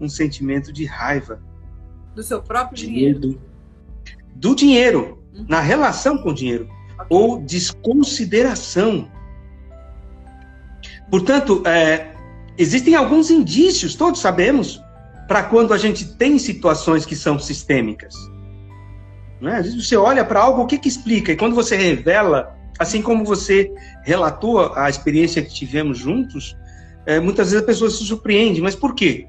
um 0.00 0.08
sentimento 0.08 0.72
de 0.72 0.84
raiva. 0.84 1.40
Do 2.14 2.22
seu 2.22 2.42
próprio 2.42 2.76
dinheiro? 2.76 3.20
Do, 3.20 3.40
do 4.34 4.54
dinheiro, 4.54 5.22
uhum. 5.34 5.46
na 5.48 5.60
relação 5.60 6.18
com 6.18 6.30
o 6.30 6.34
dinheiro. 6.34 6.68
Okay. 6.94 7.06
Ou 7.10 7.40
desconsideração. 7.40 9.10
Portanto, 11.10 11.62
é, 11.66 12.12
existem 12.56 12.94
alguns 12.94 13.30
indícios, 13.30 13.94
todos 13.94 14.20
sabemos, 14.20 14.80
para 15.26 15.44
quando 15.44 15.72
a 15.72 15.78
gente 15.78 16.16
tem 16.16 16.38
situações 16.38 17.06
que 17.06 17.14
são 17.14 17.38
sistêmicas. 17.38 18.14
Né? 19.40 19.56
Às 19.56 19.66
vezes 19.66 19.86
você 19.86 19.96
olha 19.96 20.24
para 20.24 20.40
algo, 20.40 20.62
o 20.62 20.66
que, 20.66 20.78
que 20.78 20.88
explica? 20.88 21.32
E 21.32 21.36
quando 21.36 21.54
você 21.54 21.76
revela, 21.76 22.56
assim 22.78 23.02
como 23.02 23.24
você 23.24 23.72
relatou 24.04 24.72
a 24.74 24.88
experiência 24.88 25.42
que 25.42 25.52
tivemos 25.52 25.98
juntos, 25.98 26.56
é, 27.06 27.20
muitas 27.20 27.50
vezes 27.50 27.62
a 27.62 27.66
pessoa 27.66 27.90
se 27.90 28.04
surpreende, 28.04 28.60
mas 28.60 28.74
por 28.74 28.94
quê? 28.94 29.26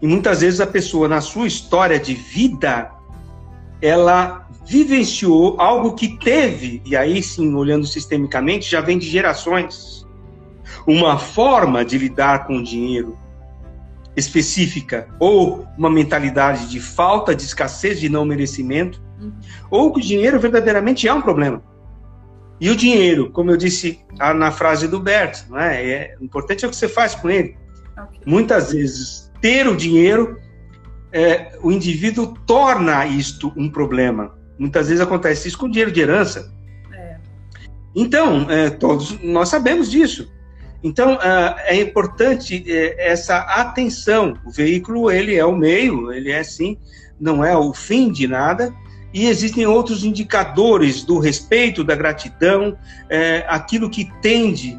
E 0.00 0.06
muitas 0.06 0.40
vezes 0.40 0.60
a 0.60 0.66
pessoa, 0.66 1.08
na 1.08 1.20
sua 1.20 1.46
história 1.46 1.98
de 1.98 2.14
vida, 2.14 2.90
ela 3.80 4.48
vivenciou 4.66 5.60
algo 5.60 5.94
que 5.94 6.18
teve, 6.18 6.82
e 6.84 6.96
aí 6.96 7.22
sim, 7.22 7.54
olhando 7.54 7.86
sistemicamente, 7.86 8.70
já 8.70 8.80
vem 8.80 8.98
de 8.98 9.08
gerações. 9.08 10.06
Uma 10.86 11.18
forma 11.18 11.84
de 11.84 11.98
lidar 11.98 12.46
com 12.46 12.58
o 12.58 12.62
dinheiro, 12.62 13.18
específica 14.16 15.08
ou 15.18 15.66
uma 15.76 15.90
mentalidade 15.90 16.68
de 16.68 16.80
falta, 16.80 17.34
de 17.34 17.42
escassez, 17.42 17.98
de 17.98 18.08
não 18.08 18.24
merecimento. 18.24 19.02
Ou 19.70 19.92
que 19.92 20.00
o 20.00 20.02
dinheiro 20.02 20.38
verdadeiramente 20.40 21.06
é 21.06 21.12
um 21.12 21.20
problema. 21.20 21.62
E 22.60 22.70
o 22.70 22.76
dinheiro, 22.76 23.30
como 23.30 23.50
eu 23.50 23.56
disse 23.56 24.00
na 24.18 24.50
frase 24.50 24.86
do 24.86 25.00
Bert, 25.00 25.44
não 25.48 25.58
é? 25.58 25.84
é 25.84 26.14
importante 26.20 26.64
é 26.64 26.68
o 26.68 26.70
que 26.70 26.76
você 26.76 26.88
faz 26.88 27.14
com 27.14 27.28
ele. 27.28 27.56
Okay. 27.92 28.20
Muitas 28.24 28.72
vezes, 28.72 29.30
ter 29.40 29.66
o 29.66 29.76
dinheiro, 29.76 30.38
é, 31.12 31.58
o 31.62 31.70
indivíduo 31.70 32.34
torna 32.46 33.06
isto 33.06 33.52
um 33.56 33.68
problema. 33.68 34.34
Muitas 34.58 34.88
vezes 34.88 35.02
acontece 35.02 35.48
isso 35.48 35.58
com 35.58 35.68
dinheiro 35.68 35.90
de 35.90 36.00
herança. 36.00 36.52
É. 36.92 37.16
Então, 37.94 38.48
é, 38.48 38.70
todos 38.70 39.20
nós 39.20 39.48
sabemos 39.48 39.90
disso. 39.90 40.32
Então, 40.84 41.14
uh, 41.14 41.56
é 41.64 41.80
importante 41.80 42.58
uh, 42.58 42.94
essa 42.98 43.38
atenção. 43.38 44.38
O 44.44 44.50
veículo, 44.50 45.10
ele 45.10 45.34
é 45.34 45.44
o 45.44 45.56
meio, 45.56 46.12
ele 46.12 46.30
é 46.30 46.44
sim, 46.44 46.76
não 47.18 47.42
é 47.42 47.56
o 47.56 47.72
fim 47.72 48.12
de 48.12 48.28
nada. 48.28 48.72
E 49.14 49.26
existem 49.28 49.64
outros 49.64 50.02
indicadores 50.02 51.04
do 51.04 51.20
respeito, 51.20 51.84
da 51.84 51.94
gratidão, 51.94 52.70
uh, 52.70 52.76
aquilo 53.46 53.88
que 53.88 54.10
tende 54.20 54.78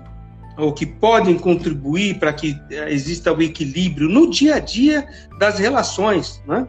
ou 0.58 0.74
que 0.74 0.86
podem 0.86 1.38
contribuir 1.38 2.20
para 2.20 2.32
que 2.32 2.58
eh, 2.72 2.94
exista 2.94 3.32
o 3.34 3.42
equilíbrio 3.42 4.08
no 4.08 4.30
dia 4.30 4.56
a 4.56 4.60
dia 4.60 5.06
das 5.38 5.60
relações, 5.60 6.42
né? 6.48 6.66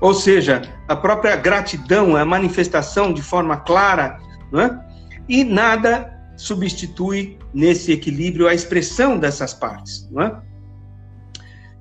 Ou 0.00 0.12
seja, 0.12 0.62
a 0.88 0.96
própria 0.96 1.36
gratidão, 1.36 2.16
a 2.16 2.24
manifestação 2.24 3.12
de 3.12 3.22
forma 3.22 3.58
clara, 3.58 4.18
né? 4.52 4.80
E 5.28 5.44
nada 5.44 6.12
substitui 6.36 7.38
nesse 7.54 7.92
equilíbrio 7.92 8.48
a 8.48 8.54
expressão 8.54 9.18
dessas 9.18 9.54
partes. 9.54 10.08
Não 10.10 10.22
é? 10.22 10.40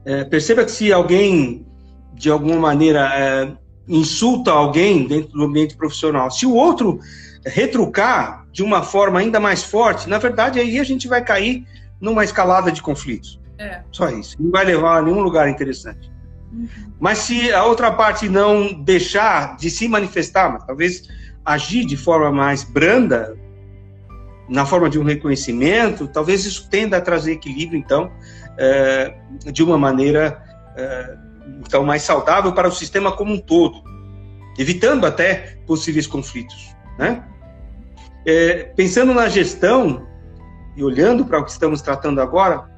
É, 0.06 0.24
perceba 0.26 0.64
que 0.64 0.72
se 0.72 0.94
alguém, 0.94 1.66
de 2.14 2.30
alguma 2.30 2.58
maneira, 2.58 3.12
é, 3.16 3.52
insulta 3.90 4.52
alguém 4.52 5.08
dentro 5.08 5.32
do 5.32 5.44
ambiente 5.44 5.76
profissional, 5.76 6.30
se 6.30 6.46
o 6.46 6.54
outro 6.54 7.00
retrucar 7.44 8.46
de 8.52 8.62
uma 8.62 8.84
forma 8.84 9.20
ainda 9.20 9.40
mais 9.40 9.64
forte, 9.64 10.08
na 10.08 10.20
verdade, 10.20 10.60
aí 10.60 10.80
a 10.80 10.84
gente 10.84 11.08
vai 11.08 11.24
cair 11.24 11.66
numa 12.00 12.24
escalada 12.24 12.72
de 12.72 12.82
conflitos. 12.82 13.40
É. 13.58 13.82
Só 13.92 14.10
isso. 14.10 14.38
Não 14.40 14.52
vai 14.52 14.64
levar 14.64 15.00
a 15.00 15.02
nenhum 15.02 15.22
lugar 15.22 15.50
interessante. 15.50 16.10
Uhum. 16.54 16.68
Mas 17.00 17.20
se 17.20 17.52
a 17.52 17.66
outra 17.66 17.92
parte 17.92 18.30
não 18.30 18.74
deixar 18.74 19.58
de 19.58 19.70
se 19.70 19.88
manifestar, 19.88 20.52
mas 20.52 20.66
talvez 20.66 21.10
agir 21.44 21.86
de 21.86 21.98
forma 21.98 22.32
mais 22.32 22.64
branda, 22.64 23.38
na 24.48 24.66
forma 24.66 24.90
de 24.90 25.00
um 25.00 25.04
reconhecimento, 25.04 26.08
talvez 26.08 26.46
isso 26.46 26.70
tenda 26.70 26.98
a 26.98 27.02
trazer 27.02 27.34
equilíbrio, 27.34 27.80
então, 27.80 28.12
é, 28.58 29.16
de 29.52 29.64
uma 29.64 29.78
maneira 29.78 30.42
é, 30.76 31.18
então 31.60 31.84
mais 31.84 32.02
saudável 32.04 32.54
para 32.54 32.68
o 32.68 32.72
sistema 32.72 33.12
como 33.12 33.34
um 33.34 33.40
todo. 33.40 33.82
evitando 34.58 35.06
até 35.06 35.58
possíveis 35.66 36.06
conflitos. 36.06 36.76
Né? 36.98 37.24
É, 38.26 38.64
pensando 38.76 39.14
na 39.14 39.30
gestão 39.30 40.06
e 40.76 40.84
olhando 40.84 41.26
para 41.26 41.40
o 41.40 41.46
que 41.46 41.52
estamos 41.52 41.82
tratando 41.82 42.20
agora, 42.20 42.70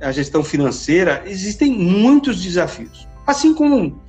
a 0.00 0.12
gestão 0.12 0.42
financeira, 0.42 1.22
existem 1.26 1.72
muitos 1.72 2.42
desafios. 2.42 3.08
Assim 3.26 3.54
como 3.54 4.00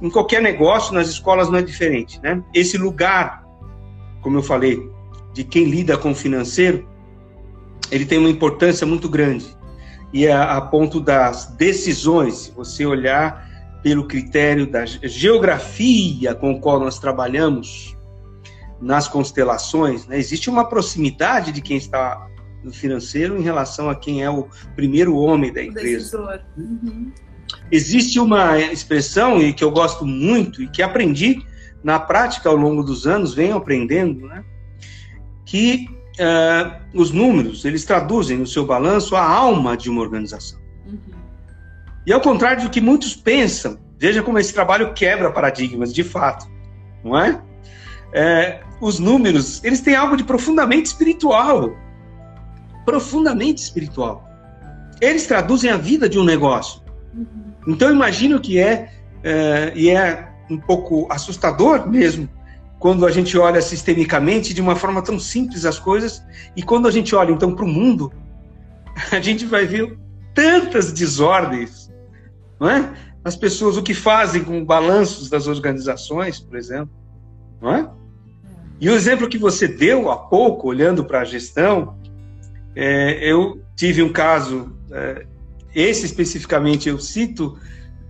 em 0.00 0.10
qualquer 0.10 0.42
negócio, 0.42 0.94
nas 0.94 1.08
escolas 1.08 1.48
não 1.48 1.58
é 1.58 1.62
diferente. 1.62 2.20
Né? 2.22 2.42
Esse 2.54 2.76
lugar, 2.76 3.44
como 4.20 4.38
eu 4.38 4.42
falei, 4.42 4.78
de 5.32 5.44
quem 5.44 5.64
lida 5.64 5.96
com 5.96 6.10
o 6.10 6.14
financeiro, 6.14 6.88
ele 7.90 8.04
tem 8.04 8.18
uma 8.18 8.30
importância 8.30 8.86
muito 8.86 9.08
grande. 9.08 9.56
E 10.12 10.28
a, 10.28 10.56
a 10.56 10.60
ponto 10.60 11.00
das 11.00 11.46
decisões, 11.46 12.34
se 12.34 12.50
você 12.52 12.86
olhar 12.86 13.46
pelo 13.82 14.06
critério 14.06 14.66
da 14.66 14.84
geografia 14.86 16.34
com 16.34 16.52
o 16.52 16.60
qual 16.60 16.80
nós 16.80 16.98
trabalhamos 16.98 17.96
nas 18.80 19.08
constelações, 19.08 20.06
né? 20.06 20.18
existe 20.18 20.50
uma 20.50 20.68
proximidade 20.68 21.52
de 21.52 21.60
quem 21.60 21.76
está 21.76 22.26
no 22.62 22.72
financeiro 22.72 23.38
em 23.38 23.42
relação 23.42 23.88
a 23.88 23.94
quem 23.94 24.22
é 24.22 24.30
o 24.30 24.48
primeiro 24.74 25.16
homem 25.16 25.52
da 25.52 25.62
empresa. 25.62 26.42
Uhum. 26.56 27.12
Existe 27.70 28.18
uma 28.18 28.58
expressão 28.58 29.40
e 29.40 29.52
que 29.52 29.62
eu 29.62 29.70
gosto 29.70 30.04
muito 30.04 30.62
e 30.62 30.68
que 30.68 30.82
aprendi 30.82 31.44
na 31.82 32.00
prática 32.00 32.48
ao 32.48 32.56
longo 32.56 32.82
dos 32.82 33.06
anos, 33.06 33.34
venho 33.34 33.56
aprendendo, 33.56 34.26
né? 34.26 34.44
que 35.44 35.88
uh, 36.18 36.76
os 36.94 37.10
números 37.10 37.64
eles 37.64 37.84
traduzem 37.84 38.38
no 38.38 38.46
seu 38.46 38.64
balanço 38.66 39.16
a 39.16 39.22
alma 39.22 39.76
de 39.76 39.90
uma 39.90 40.00
organização. 40.00 40.58
E 42.06 42.12
ao 42.12 42.20
contrário 42.20 42.62
do 42.62 42.70
que 42.70 42.80
muitos 42.80 43.16
pensam, 43.16 43.78
veja 43.98 44.22
como 44.22 44.38
esse 44.38 44.54
trabalho 44.54 44.94
quebra 44.94 45.30
paradigmas, 45.30 45.92
de 45.92 46.04
fato, 46.04 46.46
não 47.02 47.18
é? 47.18 47.40
é 48.12 48.60
os 48.80 48.98
números, 48.98 49.62
eles 49.64 49.80
têm 49.80 49.96
algo 49.96 50.16
de 50.16 50.22
profundamente 50.22 50.86
espiritual. 50.86 51.74
Profundamente 52.84 53.62
espiritual. 53.62 54.24
Eles 55.00 55.26
traduzem 55.26 55.70
a 55.70 55.76
vida 55.76 56.08
de 56.08 56.18
um 56.18 56.24
negócio. 56.24 56.80
Uhum. 57.14 57.26
Então, 57.66 57.90
imagino 57.90 58.38
que 58.38 58.58
é, 58.58 58.92
é, 59.24 59.72
e 59.74 59.90
é 59.90 60.28
um 60.48 60.58
pouco 60.58 61.08
assustador 61.10 61.88
mesmo, 61.88 62.28
quando 62.78 63.06
a 63.06 63.10
gente 63.10 63.36
olha 63.38 63.60
sistemicamente 63.62 64.52
de 64.52 64.60
uma 64.60 64.76
forma 64.76 65.02
tão 65.02 65.18
simples 65.18 65.64
as 65.64 65.78
coisas, 65.78 66.22
e 66.54 66.62
quando 66.62 66.86
a 66.86 66.90
gente 66.90 67.14
olha 67.14 67.32
então 67.32 67.54
para 67.54 67.64
o 67.64 67.68
mundo, 67.68 68.12
a 69.10 69.20
gente 69.20 69.44
vai 69.44 69.66
ver 69.66 69.98
tantas 70.34 70.92
desordens 70.92 71.86
não 72.58 72.70
é? 72.70 72.94
As 73.24 73.36
pessoas, 73.36 73.76
o 73.76 73.82
que 73.82 73.94
fazem 73.94 74.42
com 74.42 74.64
balanços 74.64 75.28
das 75.28 75.46
organizações, 75.46 76.38
por 76.40 76.56
exemplo, 76.56 76.90
não 77.60 77.74
é? 77.74 77.90
E 78.80 78.88
o 78.88 78.94
exemplo 78.94 79.28
que 79.28 79.38
você 79.38 79.66
deu 79.66 80.10
há 80.10 80.16
pouco, 80.16 80.68
olhando 80.68 81.04
para 81.04 81.20
a 81.20 81.24
gestão, 81.24 81.96
é, 82.74 83.30
eu 83.30 83.60
tive 83.74 84.02
um 84.02 84.12
caso, 84.12 84.72
é, 84.90 85.26
esse 85.74 86.06
especificamente 86.06 86.88
eu 86.88 86.98
cito 86.98 87.58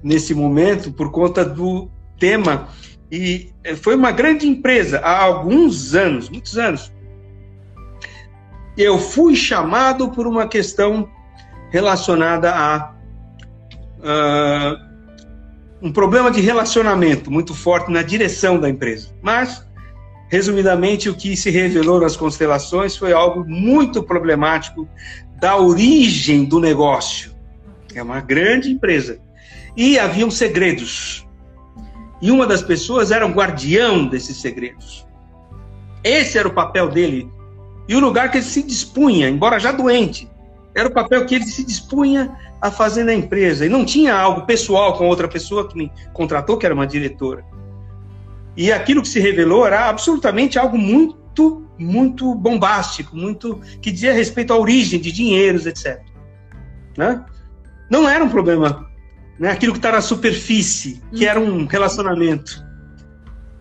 nesse 0.02 0.34
momento 0.34 0.92
por 0.92 1.10
conta 1.10 1.44
do 1.44 1.88
tema, 2.18 2.68
e 3.10 3.50
é, 3.62 3.74
foi 3.76 3.94
uma 3.94 4.10
grande 4.10 4.46
empresa 4.46 4.98
há 5.00 5.22
alguns 5.22 5.94
anos, 5.94 6.28
muitos 6.28 6.58
anos. 6.58 6.92
Eu 8.76 8.98
fui 8.98 9.34
chamado 9.34 10.10
por 10.10 10.26
uma 10.26 10.46
questão 10.46 11.08
relacionada 11.70 12.54
a 12.54 12.94
uh, 13.98 14.86
um 15.80 15.92
problema 15.92 16.30
de 16.30 16.40
relacionamento 16.40 17.30
muito 17.30 17.54
forte 17.54 17.90
na 17.90 18.02
direção 18.02 18.58
da 18.58 18.68
empresa. 18.68 19.08
Mas, 19.22 19.66
resumidamente, 20.28 21.08
o 21.08 21.14
que 21.14 21.36
se 21.36 21.50
revelou 21.50 22.00
nas 22.00 22.16
constelações 22.16 22.96
foi 22.96 23.12
algo 23.12 23.44
muito 23.46 24.02
problemático 24.02 24.88
da 25.38 25.56
origem 25.56 26.44
do 26.44 26.58
negócio. 26.58 27.34
É 27.94 28.02
uma 28.02 28.20
grande 28.20 28.70
empresa. 28.70 29.18
E 29.76 29.98
haviam 29.98 30.30
segredos. 30.30 31.25
E 32.20 32.30
uma 32.30 32.46
das 32.46 32.62
pessoas 32.62 33.10
era 33.10 33.26
um 33.26 33.32
guardião 33.32 34.06
desses 34.06 34.38
segredos. 34.38 35.06
Esse 36.02 36.38
era 36.38 36.48
o 36.48 36.52
papel 36.52 36.88
dele. 36.88 37.30
E 37.88 37.94
o 37.94 38.00
lugar 38.00 38.30
que 38.30 38.38
ele 38.38 38.44
se 38.44 38.62
dispunha, 38.62 39.28
embora 39.28 39.58
já 39.58 39.72
doente, 39.72 40.28
era 40.74 40.88
o 40.88 40.92
papel 40.92 41.24
que 41.26 41.34
ele 41.34 41.44
se 41.44 41.64
dispunha 41.64 42.36
a 42.60 42.70
fazer 42.70 43.04
na 43.04 43.14
empresa. 43.14 43.66
E 43.66 43.68
não 43.68 43.84
tinha 43.84 44.14
algo 44.14 44.46
pessoal 44.46 44.96
com 44.96 45.08
outra 45.08 45.28
pessoa 45.28 45.68
que 45.68 45.76
me 45.76 45.92
contratou, 46.12 46.56
que 46.56 46.66
era 46.66 46.74
uma 46.74 46.86
diretora. 46.86 47.44
E 48.56 48.72
aquilo 48.72 49.02
que 49.02 49.08
se 49.08 49.20
revelou 49.20 49.66
era 49.66 49.88
absolutamente 49.88 50.58
algo 50.58 50.78
muito, 50.78 51.66
muito 51.78 52.34
bombástico, 52.34 53.14
muito 53.14 53.60
que 53.82 53.92
dizia 53.92 54.12
respeito 54.12 54.52
à 54.52 54.58
origem 54.58 54.98
de 54.98 55.12
dinheiros, 55.12 55.66
etc. 55.66 56.00
Né? 56.96 57.22
Não 57.90 58.08
era 58.08 58.24
um 58.24 58.28
problema, 58.28 58.88
né? 59.38 59.50
aquilo 59.50 59.72
que 59.72 59.78
está 59.78 59.92
na 59.92 60.00
superfície, 60.00 61.02
que 61.14 61.26
era 61.26 61.38
um 61.38 61.66
relacionamento. 61.66 62.64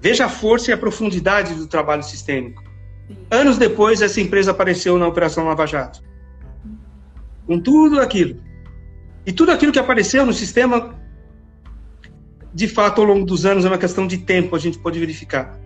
Veja 0.01 0.26
a 0.26 0.30
força 0.30 0.71
e 0.71 0.73
a 0.73 0.78
profundidade 0.78 1.53
do 1.55 1.67
trabalho 1.67 2.03
sistêmico. 2.03 2.63
Anos 3.30 3.57
depois, 3.57 4.01
essa 4.01 4.19
empresa 4.19 4.51
apareceu 4.51 4.97
na 4.97 5.07
Operação 5.07 5.45
Lava 5.45 5.65
Jato 5.65 6.03
com 7.45 7.59
tudo 7.59 7.99
aquilo. 8.01 8.41
E 9.26 9.32
tudo 9.32 9.51
aquilo 9.51 9.71
que 9.71 9.80
apareceu 9.80 10.26
no 10.26 10.34
sistema, 10.34 10.95
de 12.53 12.67
fato, 12.67 13.01
ao 13.01 13.07
longo 13.07 13.26
dos 13.26 13.45
anos, 13.45 13.65
é 13.65 13.67
uma 13.67 13.78
questão 13.78 14.05
de 14.05 14.19
tempo, 14.19 14.55
a 14.55 14.59
gente 14.59 14.78
pode 14.78 14.99
verificar. 14.99 15.57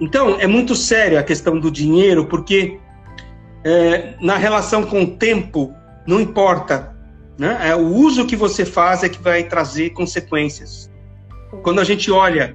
Então, 0.00 0.40
é 0.40 0.46
muito 0.46 0.74
séria 0.74 1.20
a 1.20 1.22
questão 1.22 1.58
do 1.58 1.70
dinheiro, 1.70 2.26
porque 2.26 2.78
é, 3.64 4.14
na 4.20 4.36
relação 4.36 4.84
com 4.84 5.02
o 5.02 5.16
tempo, 5.16 5.74
não 6.06 6.20
importa. 6.20 6.96
Né? 7.40 7.70
É, 7.70 7.74
o 7.74 7.86
uso 7.86 8.26
que 8.26 8.36
você 8.36 8.66
faz 8.66 9.02
é 9.02 9.08
que 9.08 9.18
vai 9.18 9.42
trazer 9.44 9.94
consequências. 9.94 10.90
Quando 11.62 11.80
a 11.80 11.84
gente 11.84 12.10
olha 12.10 12.54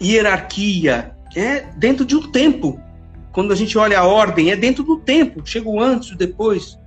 hierarquia, 0.00 1.16
é 1.34 1.62
dentro 1.76 2.04
de 2.04 2.14
um 2.14 2.30
tempo. 2.30 2.80
Quando 3.32 3.52
a 3.52 3.56
gente 3.56 3.76
olha 3.76 3.98
a 3.98 4.06
ordem, 4.06 4.52
é 4.52 4.56
dentro 4.56 4.84
do 4.84 4.98
tempo. 4.98 5.42
Chega 5.44 5.68
antes, 5.82 6.16
depois. 6.16 6.78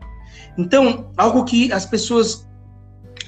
Então, 0.57 1.11
algo 1.17 1.43
que 1.43 1.69
as 1.73 1.85
pessoas, 1.85 2.47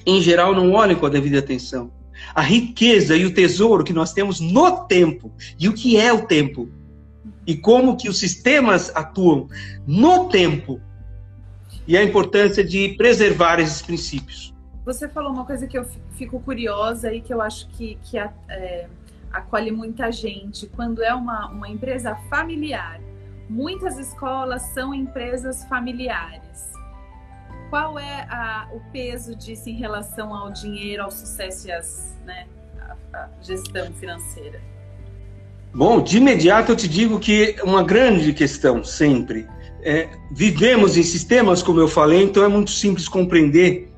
em 0.05 0.21
geral, 0.21 0.55
não 0.55 0.71
olham 0.71 0.95
com 0.95 1.05
a 1.05 1.09
devida 1.09 1.39
atenção. 1.39 1.91
A 2.33 2.41
riqueza 2.41 3.17
e 3.17 3.25
o 3.25 3.33
tesouro 3.33 3.83
que 3.83 3.91
nós 3.91 4.13
temos 4.13 4.39
no 4.39 4.85
tempo. 4.85 5.29
E 5.59 5.67
o 5.67 5.73
que 5.73 5.97
é 5.97 6.13
o 6.13 6.25
tempo? 6.25 6.69
E 7.45 7.53
como 7.57 7.97
que 7.97 8.07
os 8.07 8.17
sistemas 8.17 8.89
atuam 8.95 9.49
no 9.85 10.29
tempo. 10.29 10.79
E 11.87 11.97
a 11.97 12.03
importância 12.03 12.63
de 12.63 12.89
preservar 12.97 13.59
esses 13.59 13.81
princípios. 13.81 14.53
Você 14.85 15.07
falou 15.07 15.31
uma 15.31 15.45
coisa 15.45 15.67
que 15.67 15.77
eu 15.77 15.85
fico 16.15 16.39
curiosa 16.39 17.13
e 17.13 17.21
que 17.21 17.33
eu 17.33 17.41
acho 17.41 17.67
que, 17.69 17.97
que 18.03 18.17
é, 18.17 18.87
acolhe 19.31 19.71
muita 19.71 20.11
gente. 20.11 20.67
Quando 20.67 21.01
é 21.03 21.13
uma, 21.13 21.47
uma 21.49 21.69
empresa 21.69 22.15
familiar, 22.29 22.99
muitas 23.49 23.97
escolas 23.97 24.61
são 24.73 24.93
empresas 24.93 25.63
familiares 25.65 26.73
qual 27.73 27.97
é 27.97 28.27
a, 28.29 28.67
o 28.71 28.79
peso 28.91 29.35
disso 29.35 29.67
em 29.67 29.73
relação 29.73 30.31
ao 30.31 30.51
dinheiro, 30.51 31.01
ao 31.01 31.09
sucesso 31.09 31.67
e 31.67 31.71
às, 31.71 32.15
né, 32.23 32.45
a, 32.79 33.17
a 33.17 33.29
gestão 33.41 33.91
financeira? 33.93 34.61
Bom, 35.73 35.99
de 35.99 36.17
imediato 36.17 36.71
eu 36.71 36.75
te 36.75 36.87
digo 36.87 37.19
que 37.19 37.55
uma 37.63 37.81
grande 37.81 38.31
questão 38.31 38.83
sempre. 38.83 39.47
É, 39.85 40.09
vivemos 40.31 40.95
em 40.95 41.03
sistemas, 41.03 41.61
como 41.61 41.79
eu 41.79 41.87
falei, 41.87 42.23
então 42.23 42.43
é 42.43 42.47
muito 42.47 42.71
simples 42.71 43.09
compreender 43.09 43.91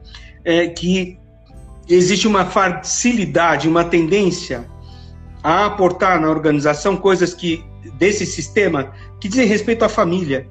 é, 0.43 0.67
que 0.67 1.17
existe 1.87 2.27
uma 2.27 2.45
facilidade, 2.45 3.67
uma 3.67 3.83
tendência 3.83 4.67
a 5.43 5.65
aportar 5.65 6.19
na 6.19 6.29
organização 6.29 6.97
coisas 6.97 7.33
que 7.33 7.63
desse 7.99 8.25
sistema 8.25 8.91
que 9.19 9.29
dizem 9.29 9.47
respeito 9.47 9.85
à 9.85 9.89
família. 9.89 10.47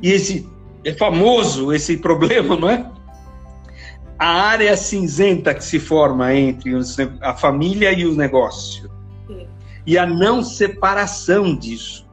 E 0.00 0.12
esse 0.12 0.48
é 0.84 0.92
famoso 0.92 1.72
esse 1.72 1.96
problema, 1.98 2.56
não 2.56 2.70
é? 2.70 2.88
A 4.18 4.28
área 4.28 4.76
cinzenta 4.76 5.52
que 5.52 5.64
se 5.64 5.78
forma 5.78 6.32
entre 6.32 6.72
a 7.20 7.34
família 7.34 7.92
e 7.92 8.06
o 8.06 8.14
negócio. 8.14 8.90
E 9.84 9.98
a 9.98 10.06
não 10.06 10.42
separação 10.42 11.56
disso. 11.56 12.05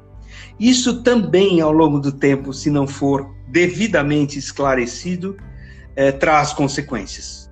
Isso 0.59 1.01
também, 1.01 1.61
ao 1.61 1.71
longo 1.71 1.99
do 1.99 2.11
tempo, 2.11 2.53
se 2.53 2.69
não 2.69 2.87
for 2.87 3.29
devidamente 3.47 4.37
esclarecido, 4.37 5.37
é, 5.95 6.11
traz 6.11 6.53
consequências. 6.53 7.51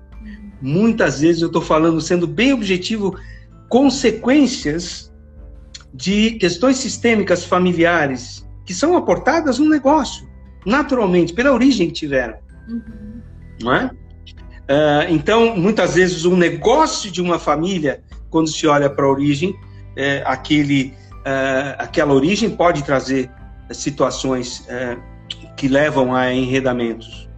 Muitas 0.62 1.22
vezes 1.22 1.41
eu 1.41 1.47
estou 1.47 1.62
falando, 1.62 1.99
sendo 1.99 2.28
bem 2.28 2.54
objetivo, 2.54 3.18
consequências 3.70 5.12
de 5.93 6.32
questões 6.32 6.78
sistêmicas 6.78 7.43
familiares 7.43 8.47
que 8.66 8.74
são 8.74 8.95
aportadas 8.95 9.60
no 9.60 9.68
negócio 9.68 10.32
naturalmente, 10.66 11.34
pela 11.34 11.52
origem 11.52 11.88
que 11.88 11.93
tiveram. 11.93 12.36
Uhum. 12.68 13.22
Não 13.62 13.74
é? 13.74 13.86
Uh, 13.86 15.10
então, 15.10 15.56
muitas 15.56 15.95
vezes, 15.95 16.26
um 16.26 16.38
negócio 16.38 17.12
de 17.12 17.22
uma 17.22 17.39
família 17.39 18.04
quando 18.30 18.49
se 18.49 18.66
olha 18.66 18.89
para 18.89 19.06
a 19.06 19.10
origem, 19.10 19.54
é, 19.95 20.24
aquele, 20.26 20.93
é, 21.26 21.76
aquela 21.78 22.13
origem 22.13 22.49
pode 22.49 22.84
trazer 22.84 23.30
situações 23.72 24.65
é, 24.67 24.97
que 25.55 25.67
levam 25.67 26.13
a 26.13 26.34
enredamentos. 26.34 27.30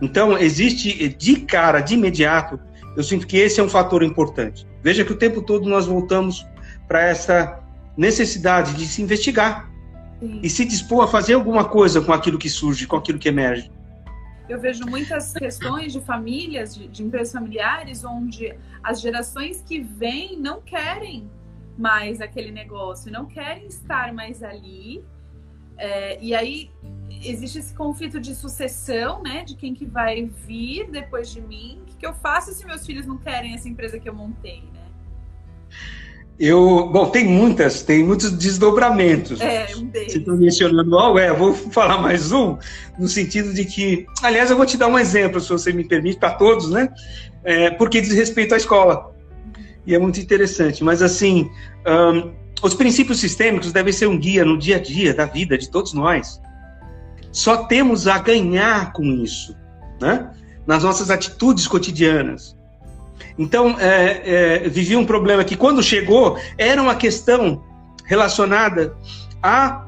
Então, 0.00 0.36
existe 0.36 1.08
de 1.08 1.36
cara, 1.36 1.80
de 1.80 1.94
imediato, 1.94 2.60
eu 2.96 3.02
sinto 3.02 3.26
que 3.26 3.36
esse 3.36 3.60
é 3.60 3.62
um 3.62 3.68
fator 3.68 4.02
importante. 4.02 4.66
Veja 4.82 5.04
que 5.04 5.12
o 5.12 5.16
tempo 5.16 5.42
todo 5.42 5.68
nós 5.68 5.86
voltamos 5.86 6.46
para 6.86 7.02
essa 7.02 7.60
necessidade 7.96 8.74
de 8.74 8.86
se 8.86 9.02
investigar 9.02 9.70
Sim. 10.20 10.40
e 10.42 10.50
se 10.50 10.64
dispor 10.64 11.04
a 11.04 11.08
fazer 11.08 11.34
alguma 11.34 11.64
coisa 11.64 12.00
com 12.00 12.12
aquilo 12.12 12.38
que 12.38 12.48
surge, 12.48 12.86
com 12.86 12.96
aquilo 12.96 13.18
que 13.18 13.28
emerge. 13.28 13.70
Eu 14.48 14.60
vejo 14.60 14.86
muitas 14.86 15.32
questões 15.32 15.92
de 15.92 16.00
famílias, 16.00 16.74
de, 16.74 16.86
de 16.86 17.02
empresas 17.02 17.32
familiares, 17.32 18.04
onde 18.04 18.54
as 18.82 19.00
gerações 19.00 19.62
que 19.66 19.80
vêm 19.80 20.38
não 20.38 20.60
querem 20.60 21.28
mais 21.76 22.20
aquele 22.20 22.50
negócio, 22.50 23.10
não 23.10 23.26
querem 23.26 23.66
estar 23.66 24.12
mais 24.12 24.42
ali. 24.42 25.04
É, 25.78 26.18
e 26.22 26.34
aí 26.34 26.70
existe 27.22 27.58
esse 27.58 27.74
conflito 27.74 28.18
de 28.18 28.34
sucessão, 28.34 29.22
né? 29.22 29.44
De 29.44 29.54
quem 29.54 29.74
que 29.74 29.84
vai 29.84 30.24
vir 30.46 30.90
depois 30.90 31.30
de 31.30 31.40
mim. 31.40 31.80
O 31.82 31.84
que, 31.86 31.96
que 31.96 32.06
eu 32.06 32.14
faço 32.14 32.52
se 32.52 32.64
meus 32.64 32.84
filhos 32.86 33.06
não 33.06 33.18
querem 33.18 33.54
essa 33.54 33.68
empresa 33.68 33.98
que 33.98 34.08
eu 34.08 34.14
montei, 34.14 34.62
né? 34.72 34.86
Eu, 36.38 36.90
bom, 36.90 37.08
tem 37.08 37.24
muitas, 37.24 37.82
tem 37.82 38.04
muitos 38.04 38.30
desdobramentos. 38.30 39.40
É, 39.40 39.68
um 39.74 39.86
deles. 39.86 40.12
Você 40.12 40.18
está 40.18 40.32
mencionando 40.32 40.98
algo, 40.98 41.18
é, 41.18 41.32
vou 41.32 41.54
falar 41.54 41.98
mais 41.98 42.30
um, 42.30 42.58
no 42.98 43.08
sentido 43.08 43.54
de 43.54 43.64
que, 43.64 44.06
aliás, 44.22 44.50
eu 44.50 44.56
vou 44.56 44.66
te 44.66 44.76
dar 44.76 44.86
um 44.86 44.98
exemplo, 44.98 45.40
se 45.40 45.48
você 45.48 45.72
me 45.72 45.84
permite, 45.84 46.18
para 46.18 46.34
todos, 46.34 46.70
né? 46.70 46.92
É, 47.42 47.70
porque 47.70 48.02
diz 48.02 48.12
respeito 48.12 48.52
à 48.52 48.58
escola. 48.58 49.15
E 49.86 49.94
é 49.94 49.98
muito 49.98 50.20
interessante. 50.20 50.82
Mas, 50.82 51.00
assim, 51.02 51.50
um, 51.86 52.32
os 52.62 52.74
princípios 52.74 53.20
sistêmicos 53.20 53.72
devem 53.72 53.92
ser 53.92 54.06
um 54.06 54.18
guia 54.18 54.44
no 54.44 54.58
dia 54.58 54.76
a 54.76 54.80
dia 54.80 55.14
da 55.14 55.24
vida 55.24 55.56
de 55.56 55.70
todos 55.70 55.92
nós. 55.92 56.40
Só 57.30 57.64
temos 57.64 58.08
a 58.08 58.18
ganhar 58.18 58.92
com 58.92 59.04
isso, 59.04 59.54
né? 60.00 60.30
Nas 60.66 60.82
nossas 60.82 61.10
atitudes 61.10 61.68
cotidianas. 61.68 62.56
Então, 63.38 63.76
é, 63.78 64.64
é, 64.64 64.68
vivia 64.68 64.98
um 64.98 65.04
problema 65.04 65.44
que, 65.44 65.56
quando 65.56 65.82
chegou, 65.82 66.38
era 66.56 66.80
uma 66.82 66.94
questão 66.94 67.62
relacionada 68.04 68.96
a 69.42 69.86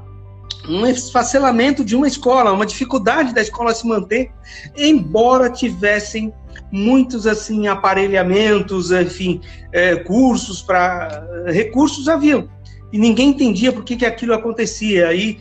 um 0.68 0.86
esfacelamento 0.86 1.84
de 1.84 1.96
uma 1.96 2.06
escola, 2.06 2.52
uma 2.52 2.66
dificuldade 2.66 3.32
da 3.32 3.40
escola 3.40 3.74
se 3.74 3.86
manter, 3.86 4.30
embora 4.76 5.48
tivessem 5.48 6.32
muitos 6.70 7.26
assim 7.26 7.66
aparelhamentos, 7.66 8.90
enfim, 8.90 9.40
é, 9.72 9.96
cursos 9.96 10.62
para 10.62 11.26
recursos 11.46 12.08
haviam 12.08 12.48
e 12.92 12.98
ninguém 12.98 13.30
entendia 13.30 13.72
por 13.72 13.84
que, 13.84 13.96
que 13.96 14.06
aquilo 14.06 14.34
acontecia. 14.34 15.08
Aí 15.08 15.38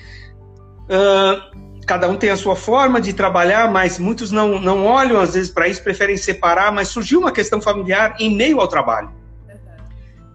uh, 0.83 1.57
cada 1.85 2.07
um 2.09 2.17
tem 2.17 2.29
a 2.29 2.35
sua 2.35 2.55
forma 2.55 2.99
de 2.99 3.13
trabalhar, 3.13 3.71
mas 3.71 3.97
muitos 3.97 4.31
não, 4.31 4.59
não 4.59 4.85
olham 4.85 5.19
às 5.19 5.33
vezes 5.33 5.49
para 5.49 5.67
isso, 5.67 5.81
preferem 5.83 6.17
separar, 6.17 6.71
mas 6.71 6.89
surgiu 6.89 7.19
uma 7.19 7.31
questão 7.31 7.61
familiar 7.61 8.15
em 8.19 8.35
meio 8.35 8.59
ao 8.59 8.67
trabalho. 8.67 9.11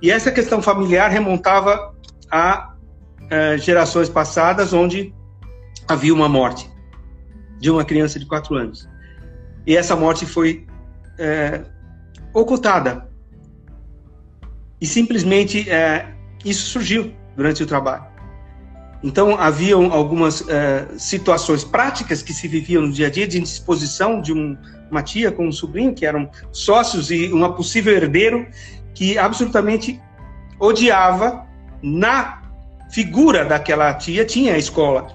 E 0.00 0.10
essa 0.10 0.32
questão 0.32 0.60
familiar 0.60 1.10
remontava 1.10 1.94
a 2.30 2.74
uh, 3.20 3.58
gerações 3.58 4.08
passadas, 4.08 4.72
onde 4.72 5.14
havia 5.86 6.14
uma 6.14 6.28
morte 6.28 6.70
de 7.60 7.70
uma 7.70 7.84
criança 7.84 8.18
de 8.18 8.26
quatro 8.26 8.56
anos. 8.56 8.88
E 9.66 9.76
essa 9.76 9.94
morte 9.94 10.26
foi 10.26 10.66
uh, 11.22 11.64
ocultada. 12.34 13.08
E 14.80 14.86
simplesmente 14.86 15.60
uh, 15.60 16.12
isso 16.44 16.66
surgiu 16.66 17.14
durante 17.36 17.62
o 17.62 17.66
trabalho. 17.66 18.12
Então, 19.02 19.36
haviam 19.36 19.92
algumas 19.92 20.48
é, 20.48 20.86
situações 20.96 21.64
práticas 21.64 22.22
que 22.22 22.32
se 22.32 22.46
viviam 22.46 22.82
no 22.82 22.92
dia 22.92 23.08
a 23.08 23.10
dia 23.10 23.26
de 23.26 23.36
indisposição 23.36 24.20
de 24.20 24.32
um, 24.32 24.56
uma 24.90 25.02
tia 25.02 25.32
com 25.32 25.48
um 25.48 25.52
sobrinho, 25.52 25.92
que 25.92 26.06
eram 26.06 26.30
sócios 26.52 27.10
e 27.10 27.32
uma 27.32 27.52
possível 27.52 27.92
herdeiro, 27.92 28.46
que 28.94 29.18
absolutamente 29.18 30.00
odiava 30.60 31.44
na 31.82 32.42
figura 32.92 33.44
daquela 33.44 33.92
tia, 33.94 34.24
tinha 34.24 34.54
a 34.54 34.58
escola. 34.58 35.08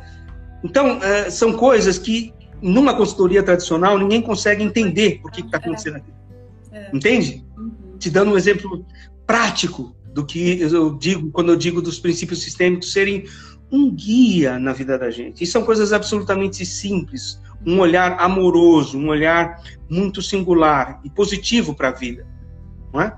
Então, 0.61 1.01
é, 1.01 1.29
são 1.29 1.53
coisas 1.53 1.97
que, 1.97 2.33
numa 2.61 2.95
consultoria 2.95 3.43
tradicional, 3.43 3.97
ninguém 3.97 4.21
consegue 4.21 4.63
entender 4.63 5.19
por 5.21 5.31
que 5.31 5.41
está 5.41 5.57
acontecendo 5.57 5.97
aqui. 5.97 6.11
É. 6.71 6.89
Entende? 6.93 7.45
Uhum. 7.57 7.97
Te 7.97 8.09
dando 8.09 8.31
um 8.31 8.37
exemplo 8.37 8.85
prático 9.25 9.95
do 10.13 10.25
que 10.25 10.59
eu 10.61 10.95
digo 10.95 11.29
quando 11.31 11.51
eu 11.51 11.55
digo 11.55 11.81
dos 11.81 11.99
princípios 11.99 12.41
sistêmicos 12.41 12.91
serem 12.91 13.25
um 13.71 13.93
guia 13.93 14.57
na 14.57 14.73
vida 14.73 14.97
da 14.97 15.11
gente. 15.11 15.43
E 15.43 15.47
são 15.47 15.63
coisas 15.63 15.91
absolutamente 15.91 16.65
simples, 16.65 17.41
um 17.65 17.79
olhar 17.79 18.17
amoroso, 18.19 18.97
um 18.97 19.09
olhar 19.09 19.61
muito 19.89 20.21
singular 20.21 20.99
e 21.03 21.09
positivo 21.09 21.73
para 21.73 21.89
a 21.89 21.91
vida, 21.91 22.25
não 22.93 23.01
é? 23.01 23.15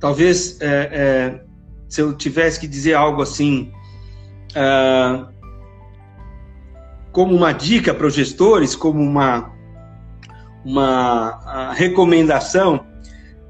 Talvez 0.00 0.60
é, 0.60 0.90
é, 0.92 1.44
se 1.88 2.00
eu 2.00 2.12
tivesse 2.12 2.58
que 2.58 2.66
dizer 2.66 2.94
algo 2.94 3.22
assim, 3.22 3.70
é, 4.54 5.26
como 7.12 7.34
uma 7.34 7.52
dica 7.52 7.94
para 7.94 8.06
os 8.06 8.14
gestores, 8.14 8.74
como 8.74 9.00
uma 9.00 9.52
uma 10.64 11.72
recomendação, 11.74 12.86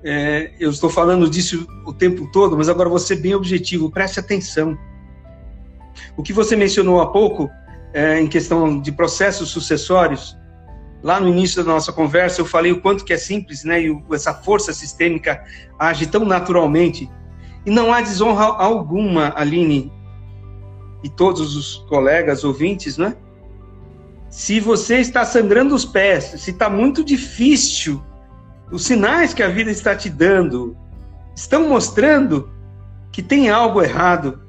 é, 0.03 0.53
eu 0.59 0.71
estou 0.71 0.89
falando 0.89 1.29
disso 1.29 1.67
o 1.87 1.93
tempo 1.93 2.27
todo, 2.33 2.57
mas 2.57 2.71
agora 2.71 2.89
vou 2.89 2.99
ser 2.99 3.17
bem 3.17 3.35
objetivo. 3.35 3.91
Preste 3.91 4.19
atenção 4.19 4.79
o 6.17 6.23
que 6.23 6.33
você 6.33 6.57
mencionou 6.57 7.01
há 7.01 7.07
pouco, 7.11 7.51
é, 7.93 8.21
em 8.21 8.27
questão 8.27 8.81
de 8.81 8.91
processos 8.91 9.51
sucessórios, 9.51 10.37
lá 11.03 11.21
no 11.21 11.29
início 11.29 11.63
da 11.63 11.73
nossa 11.73 11.93
conversa 11.93 12.41
eu 12.41 12.47
falei 12.47 12.73
o 12.73 12.81
quanto 12.81 13.05
que 13.05 13.13
é 13.13 13.17
simples, 13.17 13.65
né? 13.65 13.83
E 13.83 14.03
essa 14.13 14.33
força 14.33 14.73
sistêmica 14.73 15.43
age 15.79 16.07
tão 16.07 16.25
naturalmente. 16.25 17.11
E 17.65 17.71
não 17.71 17.93
há 17.93 18.01
desonra 18.01 18.45
alguma, 18.45 19.33
Aline, 19.37 19.93
e 21.03 21.09
todos 21.09 21.57
os 21.57 21.77
colegas 21.89 22.45
ouvintes, 22.45 22.97
né? 22.97 23.17
Se 24.33 24.59
você 24.61 24.97
está 24.97 25.27
sangrando 25.27 25.75
os 25.75 25.85
pés, 25.85 26.25
se 26.39 26.53
está 26.53 26.71
muito 26.71 27.05
difícil, 27.05 28.03
os 28.71 28.87
sinais 28.87 29.35
que 29.35 29.43
a 29.43 29.49
vida 29.49 29.71
está 29.71 29.95
te 29.95 30.09
dando 30.09 30.75
estão 31.37 31.69
mostrando 31.69 32.51
que 33.13 33.23
tem 33.23 33.51
algo 33.51 33.83
errado 33.83 34.41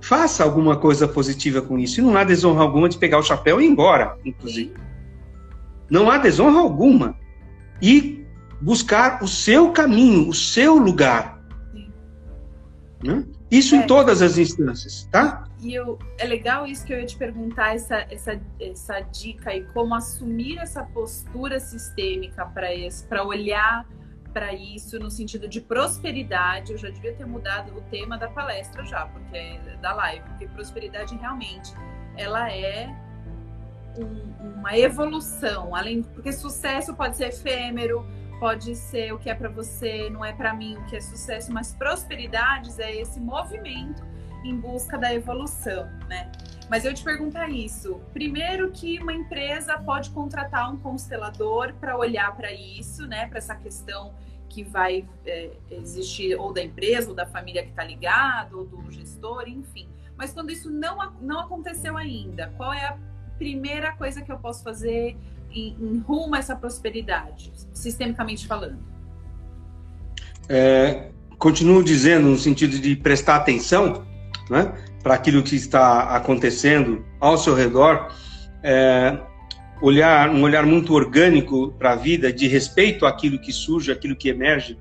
faça 0.00 0.42
alguma 0.42 0.74
coisa 0.74 1.06
positiva 1.06 1.60
com 1.60 1.78
isso. 1.78 2.00
E 2.00 2.02
não 2.02 2.16
há 2.16 2.24
desonra 2.24 2.62
alguma 2.62 2.88
de 2.88 2.96
pegar 2.96 3.18
o 3.18 3.22
chapéu 3.22 3.60
e 3.60 3.66
ir 3.66 3.68
embora, 3.68 4.16
inclusive. 4.24 4.72
Não 5.90 6.10
há 6.10 6.16
desonra 6.16 6.60
alguma. 6.60 7.14
E 7.82 8.24
buscar 8.58 9.22
o 9.22 9.28
seu 9.28 9.70
caminho, 9.70 10.30
o 10.30 10.34
seu 10.34 10.76
lugar. 10.76 11.38
Né? 13.04 13.22
Isso 13.50 13.74
é. 13.74 13.78
em 13.78 13.86
todas 13.86 14.22
as 14.22 14.38
instâncias, 14.38 15.08
tá? 15.10 15.44
E 15.60 15.74
eu, 15.74 15.98
é 16.18 16.24
legal 16.24 16.66
isso 16.66 16.84
que 16.86 16.92
eu 16.92 17.00
ia 17.00 17.06
te 17.06 17.16
perguntar, 17.16 17.74
essa, 17.74 18.06
essa, 18.10 18.40
essa 18.60 19.00
dica 19.00 19.50
aí, 19.50 19.64
como 19.74 19.94
assumir 19.94 20.58
essa 20.58 20.82
postura 20.84 21.58
sistêmica 21.60 22.46
para 22.46 23.24
olhar 23.24 23.86
para 24.32 24.54
isso 24.54 24.98
no 24.98 25.10
sentido 25.10 25.48
de 25.48 25.60
prosperidade. 25.60 26.72
Eu 26.72 26.78
já 26.78 26.88
devia 26.88 27.12
ter 27.14 27.26
mudado 27.26 27.76
o 27.76 27.80
tema 27.82 28.16
da 28.16 28.28
palestra 28.28 28.84
já, 28.84 29.06
porque 29.06 29.36
é 29.36 29.76
da 29.82 29.92
live, 29.92 30.24
porque 30.28 30.46
prosperidade 30.46 31.16
realmente 31.16 31.74
ela 32.16 32.50
é 32.50 32.88
um, 33.98 34.58
uma 34.58 34.76
evolução, 34.78 35.74
além 35.74 36.02
porque 36.02 36.32
sucesso 36.32 36.94
pode 36.94 37.16
ser 37.16 37.28
efêmero, 37.28 38.06
pode 38.40 38.74
ser 38.74 39.12
o 39.12 39.18
que 39.18 39.28
é 39.28 39.34
para 39.34 39.50
você, 39.50 40.08
não 40.08 40.24
é 40.24 40.32
para 40.32 40.54
mim 40.54 40.76
o 40.78 40.84
que 40.86 40.96
é 40.96 41.00
sucesso, 41.00 41.52
mas 41.52 41.74
prosperidades 41.74 42.78
é 42.78 42.96
esse 42.96 43.20
movimento 43.20 44.02
em 44.42 44.56
busca 44.56 44.96
da 44.96 45.12
evolução, 45.14 45.84
né? 46.08 46.32
Mas 46.70 46.86
eu 46.86 46.94
te 46.94 47.04
perguntar 47.04 47.50
isso. 47.50 48.00
Primeiro 48.14 48.70
que 48.70 48.98
uma 48.98 49.12
empresa 49.12 49.76
pode 49.78 50.08
contratar 50.10 50.72
um 50.72 50.78
constelador 50.78 51.74
para 51.74 51.96
olhar 51.98 52.34
para 52.34 52.50
isso, 52.50 53.06
né? 53.06 53.26
Para 53.26 53.38
essa 53.38 53.54
questão 53.54 54.14
que 54.48 54.64
vai 54.64 55.06
é, 55.26 55.50
existir 55.70 56.34
ou 56.36 56.52
da 56.52 56.62
empresa, 56.62 57.10
ou 57.10 57.14
da 57.14 57.26
família 57.26 57.62
que 57.62 57.70
está 57.70 57.84
ligado, 57.84 58.58
ou 58.58 58.66
do 58.66 58.90
gestor, 58.90 59.48
enfim. 59.48 59.86
Mas 60.16 60.32
quando 60.32 60.50
isso 60.50 60.70
não, 60.70 61.12
não 61.20 61.40
aconteceu 61.40 61.96
ainda, 61.96 62.52
qual 62.56 62.72
é 62.72 62.86
a 62.86 62.98
primeira 63.36 63.92
coisa 63.92 64.22
que 64.22 64.32
eu 64.32 64.38
posso 64.38 64.62
fazer 64.62 65.16
em, 65.52 65.76
em 65.80 65.98
rumo 65.98 66.34
a 66.34 66.38
essa 66.38 66.54
prosperidade, 66.54 67.52
sistemicamente 67.72 68.46
falando? 68.46 68.78
É, 70.48 71.10
continuo 71.38 71.82
dizendo 71.82 72.28
no 72.28 72.38
sentido 72.38 72.78
de 72.78 72.96
prestar 72.96 73.36
atenção, 73.36 74.04
né? 74.48 74.72
para 75.02 75.14
aquilo 75.14 75.42
que 75.42 75.56
está 75.56 76.14
acontecendo 76.16 77.04
ao 77.18 77.38
seu 77.38 77.54
redor, 77.54 78.08
é, 78.62 79.18
olhar 79.80 80.28
um 80.30 80.42
olhar 80.42 80.66
muito 80.66 80.92
orgânico 80.92 81.72
para 81.78 81.92
a 81.92 81.96
vida, 81.96 82.32
de 82.32 82.46
respeito 82.46 83.06
àquilo 83.06 83.38
que 83.38 83.52
surge, 83.52 83.90
àquilo 83.90 84.14
que 84.14 84.28
emerge, 84.28 84.78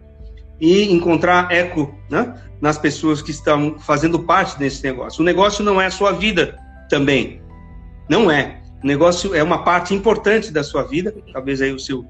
e 0.59 0.91
encontrar 0.91 1.51
eco 1.51 1.95
né, 2.09 2.35
nas 2.59 2.77
pessoas 2.77 3.21
que 3.21 3.31
estão 3.31 3.79
fazendo 3.79 4.19
parte 4.19 4.59
desse 4.59 4.83
negócio. 4.83 5.21
O 5.21 5.25
negócio 5.25 5.63
não 5.63 5.79
é 5.79 5.85
a 5.85 5.91
sua 5.91 6.11
vida 6.11 6.57
também. 6.89 7.41
Não 8.09 8.29
é. 8.29 8.61
O 8.83 8.87
negócio 8.87 9.35
é 9.35 9.43
uma 9.43 9.63
parte 9.63 9.93
importante 9.93 10.51
da 10.51 10.63
sua 10.63 10.83
vida, 10.83 11.13
talvez 11.33 11.61
aí 11.61 11.71
o 11.71 11.79
seu 11.79 12.05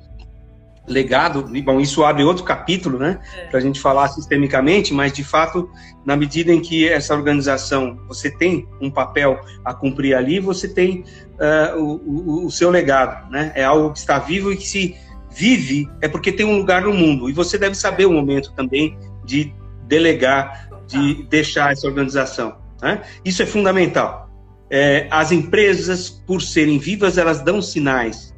legado, 0.90 1.48
bom, 1.64 1.80
isso 1.80 2.04
abre 2.04 2.24
outro 2.24 2.44
capítulo, 2.44 2.98
né, 2.98 3.20
é. 3.38 3.46
para 3.46 3.60
a 3.60 3.62
gente 3.62 3.80
falar 3.80 4.08
sistemicamente, 4.10 4.94
mas 4.94 5.14
de 5.14 5.24
fato, 5.24 5.70
na 6.04 6.18
medida 6.18 6.52
em 6.52 6.60
que 6.60 6.90
essa 6.90 7.14
organização, 7.14 8.00
você 8.08 8.32
tem 8.32 8.68
um 8.82 8.90
papel 8.90 9.40
a 9.64 9.74
cumprir 9.74 10.16
ali, 10.16 10.40
você 10.40 10.68
tem 10.68 11.04
uh, 11.36 11.80
o, 11.80 12.42
o, 12.42 12.46
o, 12.46 12.52
seu 12.52 12.72
legado, 12.72 13.30
né, 13.30 13.52
é 13.56 13.64
algo 13.64 13.94
que 13.94 14.00
está 14.00 14.18
vivo 14.18 14.52
e 14.52 14.58
que 14.58 14.68
se 14.68 14.98
vive 15.30 15.88
é 16.02 16.08
porque 16.08 16.32
tem 16.32 16.46
um 16.46 16.58
lugar 16.58 16.82
no 16.82 16.94
mundo, 16.94 17.30
e 17.30 17.34
você 17.34 17.58
deve 17.58 17.76
saber 17.76 18.08
o 18.08 18.12
momento 18.12 18.52
também 18.54 18.98
de 19.24 19.54
delegar, 19.88 20.70
de 20.88 21.24
deixar 21.30 21.72
essa 21.72 21.88
organização, 21.88 22.58
né? 22.82 23.04
isso 23.24 23.44
é 23.44 23.46
fundamental. 23.46 24.29
É, 24.70 25.08
as 25.10 25.32
empresas, 25.32 26.10
por 26.10 26.42
serem 26.42 26.78
vivas, 26.78 27.18
elas 27.18 27.42
dão 27.42 27.62
sinais, 27.62 28.36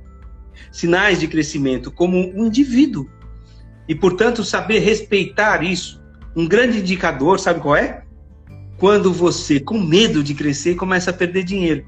sinais 0.72 1.20
de 1.20 1.28
crescimento 1.28 1.92
como 1.92 2.18
um 2.18 2.46
indivíduo. 2.46 3.10
E, 3.88 3.96
portanto, 3.96 4.44
saber 4.44 4.80
respeitar 4.80 5.64
isso. 5.64 6.02
Um 6.36 6.48
grande 6.48 6.80
indicador, 6.80 7.40
sabe 7.40 7.60
qual 7.60 7.76
é? 7.76 8.04
Quando 8.78 9.12
você, 9.12 9.60
com 9.60 9.78
medo 9.78 10.24
de 10.24 10.34
crescer, 10.34 10.76
começa 10.76 11.10
a 11.10 11.14
perder 11.14 11.44
dinheiro. 11.44 11.86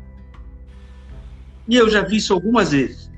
E 1.68 1.76
eu 1.76 1.90
já 1.90 2.02
vi 2.02 2.18
isso 2.18 2.34
algumas 2.34 2.72
vezes. 2.72 3.10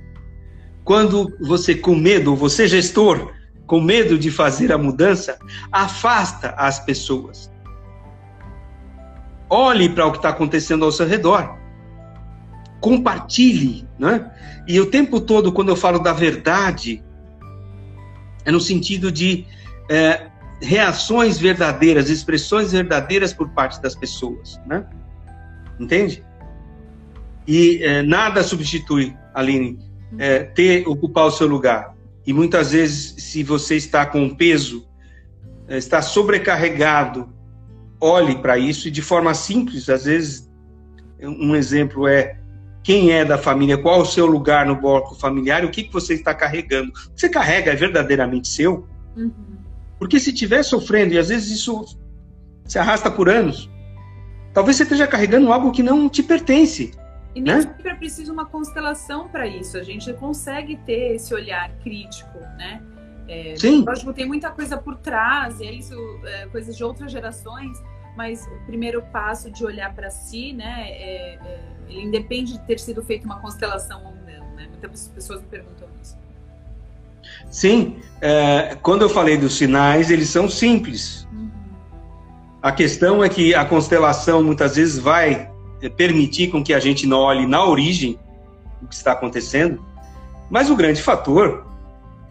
Quando 0.83 1.35
você, 1.41 1.73
com 1.73 1.95
medo, 1.95 2.35
você 2.35 2.67
gestor, 2.67 3.33
com 3.65 3.81
medo 3.81 4.19
de 4.19 4.29
fazer 4.29 4.71
a 4.71 4.77
mudança, 4.77 5.37
afasta 5.71 6.49
as 6.51 6.79
pessoas. 6.79 7.51
Olhe 9.49 9.89
para 9.89 10.05
o 10.05 10.11
que 10.11 10.17
está 10.17 10.29
acontecendo 10.29 10.85
ao 10.85 10.91
seu 10.91 11.05
redor. 11.07 11.57
Compartilhe, 12.79 13.87
né? 13.97 14.31
E 14.67 14.79
o 14.79 14.87
tempo 14.87 15.21
todo, 15.21 15.51
quando 15.51 15.69
eu 15.69 15.75
falo 15.75 15.99
da 15.99 16.13
verdade, 16.13 17.03
é 18.43 18.51
no 18.51 18.59
sentido 18.59 19.11
de 19.11 19.45
é, 19.89 20.27
reações 20.61 21.37
verdadeiras, 21.37 22.09
expressões 22.09 22.71
verdadeiras 22.71 23.33
por 23.33 23.49
parte 23.49 23.81
das 23.81 23.95
pessoas, 23.95 24.59
né? 24.65 24.85
Entende? 25.79 26.23
E 27.47 27.83
é, 27.83 28.01
nada 28.01 28.41
substitui, 28.43 29.15
Aline, 29.33 29.79
é, 30.17 30.39
ter, 30.39 30.87
ocupar 30.87 31.25
o 31.25 31.31
seu 31.31 31.47
lugar. 31.47 31.95
E 32.25 32.33
muitas 32.33 32.71
vezes, 32.71 33.23
se 33.23 33.43
você 33.43 33.75
está 33.75 34.05
com 34.05 34.29
peso, 34.29 34.87
é, 35.67 35.77
está 35.77 36.01
sobrecarregado, 36.01 37.29
olhe 38.05 38.35
para 38.35 38.57
isso 38.57 38.87
e 38.87 38.91
de 38.91 39.01
forma 39.01 39.33
simples, 39.33 39.89
às 39.89 40.05
vezes, 40.05 40.49
um 41.21 41.55
exemplo 41.55 42.07
é 42.07 42.37
quem 42.83 43.11
é 43.11 43.25
da 43.25 43.37
família, 43.37 43.79
qual 43.79 44.01
o 44.01 44.05
seu 44.05 44.27
lugar 44.27 44.65
no 44.65 44.75
bloco 44.75 45.15
familiar 45.15 45.65
o 45.65 45.71
que, 45.71 45.83
que 45.83 45.91
você 45.91 46.13
está 46.13 46.35
carregando. 46.35 46.89
O 46.89 47.13
que 47.13 47.21
você 47.21 47.29
carrega 47.29 47.71
é 47.71 47.75
verdadeiramente 47.75 48.47
seu? 48.47 48.87
Uhum. 49.17 49.31
Porque 49.97 50.19
se 50.19 50.29
estiver 50.29 50.61
sofrendo, 50.61 51.15
e 51.15 51.17
às 51.17 51.29
vezes 51.29 51.51
isso 51.51 51.97
se 52.65 52.77
arrasta 52.77 53.09
por 53.09 53.27
anos, 53.27 53.69
talvez 54.53 54.77
você 54.77 54.83
esteja 54.83 55.07
carregando 55.07 55.51
algo 55.51 55.71
que 55.71 55.81
não 55.81 56.07
te 56.07 56.21
pertence. 56.21 56.91
E 57.33 57.41
nem 57.41 57.55
né? 57.55 57.61
sempre 57.63 57.89
é 57.89 57.95
preciso 57.95 58.31
uma 58.31 58.45
constelação 58.45 59.27
para 59.29 59.47
isso. 59.47 59.77
A 59.77 59.83
gente 59.83 60.13
consegue 60.13 60.77
ter 60.77 61.15
esse 61.15 61.33
olhar 61.33 61.71
crítico, 61.79 62.37
né? 62.57 62.83
É, 63.27 63.55
Sim. 63.57 63.83
Lógico, 63.83 64.13
tem 64.13 64.27
muita 64.27 64.51
coisa 64.51 64.77
por 64.77 64.95
trás, 64.97 65.59
e 65.59 65.65
é 65.65 65.73
isso, 65.73 65.95
é, 66.23 66.45
coisas 66.47 66.77
de 66.77 66.83
outras 66.83 67.11
gerações, 67.11 67.81
mas 68.15 68.47
o 68.47 68.65
primeiro 68.65 69.01
passo 69.11 69.51
de 69.51 69.65
olhar 69.65 69.93
para 69.93 70.09
si, 70.09 70.53
né, 70.53 70.89
é, 70.89 71.35
é, 71.35 71.59
ele 71.87 72.03
independe 72.03 72.53
de 72.53 72.59
ter 72.59 72.79
sido 72.79 73.03
feita 73.03 73.25
uma 73.25 73.39
constelação 73.39 74.03
ou 74.05 74.11
não, 74.11 74.55
né? 74.55 74.67
Muitas 74.69 75.07
pessoas 75.09 75.41
me 75.41 75.47
perguntam 75.47 75.87
isso. 76.01 76.17
Sim, 77.49 77.97
é, 78.21 78.75
quando 78.81 79.03
eu 79.03 79.09
falei 79.09 79.37
dos 79.37 79.57
sinais, 79.57 80.09
eles 80.09 80.29
são 80.29 80.49
simples. 80.49 81.27
Uhum. 81.31 81.49
A 82.61 82.71
questão 82.71 83.23
é 83.23 83.29
que 83.29 83.53
a 83.53 83.65
constelação 83.65 84.43
muitas 84.43 84.75
vezes 84.75 84.97
vai 84.97 85.51
permitir 85.97 86.49
com 86.49 86.63
que 86.63 86.73
a 86.73 86.79
gente 86.79 87.05
não 87.05 87.19
olhe 87.19 87.45
na 87.45 87.63
origem 87.63 88.17
o 88.81 88.87
que 88.87 88.95
está 88.95 89.11
acontecendo, 89.11 89.83
mas 90.49 90.69
o 90.69 90.75
grande 90.75 91.01
fator, 91.01 91.65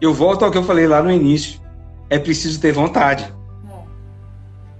eu 0.01 0.13
volto 0.13 0.43
ao 0.43 0.51
que 0.51 0.57
eu 0.57 0.63
falei 0.63 0.87
lá 0.87 1.01
no 1.01 1.11
início, 1.11 1.61
é 2.09 2.19
preciso 2.19 2.59
ter 2.59 2.71
vontade. 2.71 3.33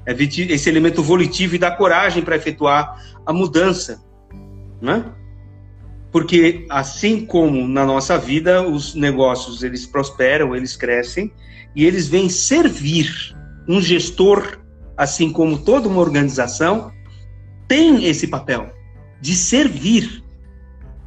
É 0.06 0.14
esse 0.14 0.70
elemento 0.70 1.01
volitivo 1.01 1.56
e 1.56 1.60
da 1.60 1.72
coragem 1.72 2.24
para 2.24 2.36
efetuar 2.36 3.03
a 3.26 3.34
mudança, 3.34 4.03
né? 4.82 5.06
Porque 6.12 6.66
assim 6.70 7.26
como 7.26 7.68
na 7.68 7.86
nossa 7.86 8.18
vida 8.18 8.62
os 8.62 8.95
negócios 8.95 9.64
eles 9.64 9.86
prosperam, 9.86 10.56
eles 10.56 10.76
crescem 10.76 11.34
e 11.76 11.86
eles 11.86 12.08
vêm 12.08 12.30
servir 12.30 13.36
um 13.68 13.82
gestor, 13.82 14.60
assim 14.95 15.32
como 15.32 15.58
toda 15.58 15.89
uma 15.89 15.99
organização, 15.99 16.91
tem 17.68 18.06
esse 18.06 18.28
papel 18.28 18.72
de 19.20 19.36
servir. 19.36 20.24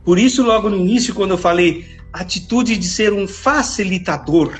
Por 0.04 0.18
isso, 0.18 0.42
logo 0.42 0.68
no 0.68 0.76
início, 0.76 1.14
quando 1.14 1.30
eu 1.32 1.38
falei 1.38 1.86
atitude 2.12 2.76
de 2.76 2.86
ser 2.86 3.12
um 3.12 3.28
facilitador, 3.28 4.58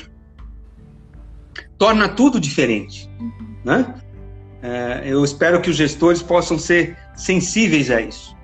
torna 1.77 2.09
tudo 2.09 2.41
diferente. 2.41 3.11
Né? 3.65 3.95
É, 4.63 5.03
eu 5.05 5.25
espero 5.25 5.61
que 5.61 5.71
os 5.71 5.77
gestores 5.77 6.23
possam 6.23 6.59
ser 6.59 6.97
sensíveis 7.15 7.91
a 7.91 8.01
isso. 8.01 8.37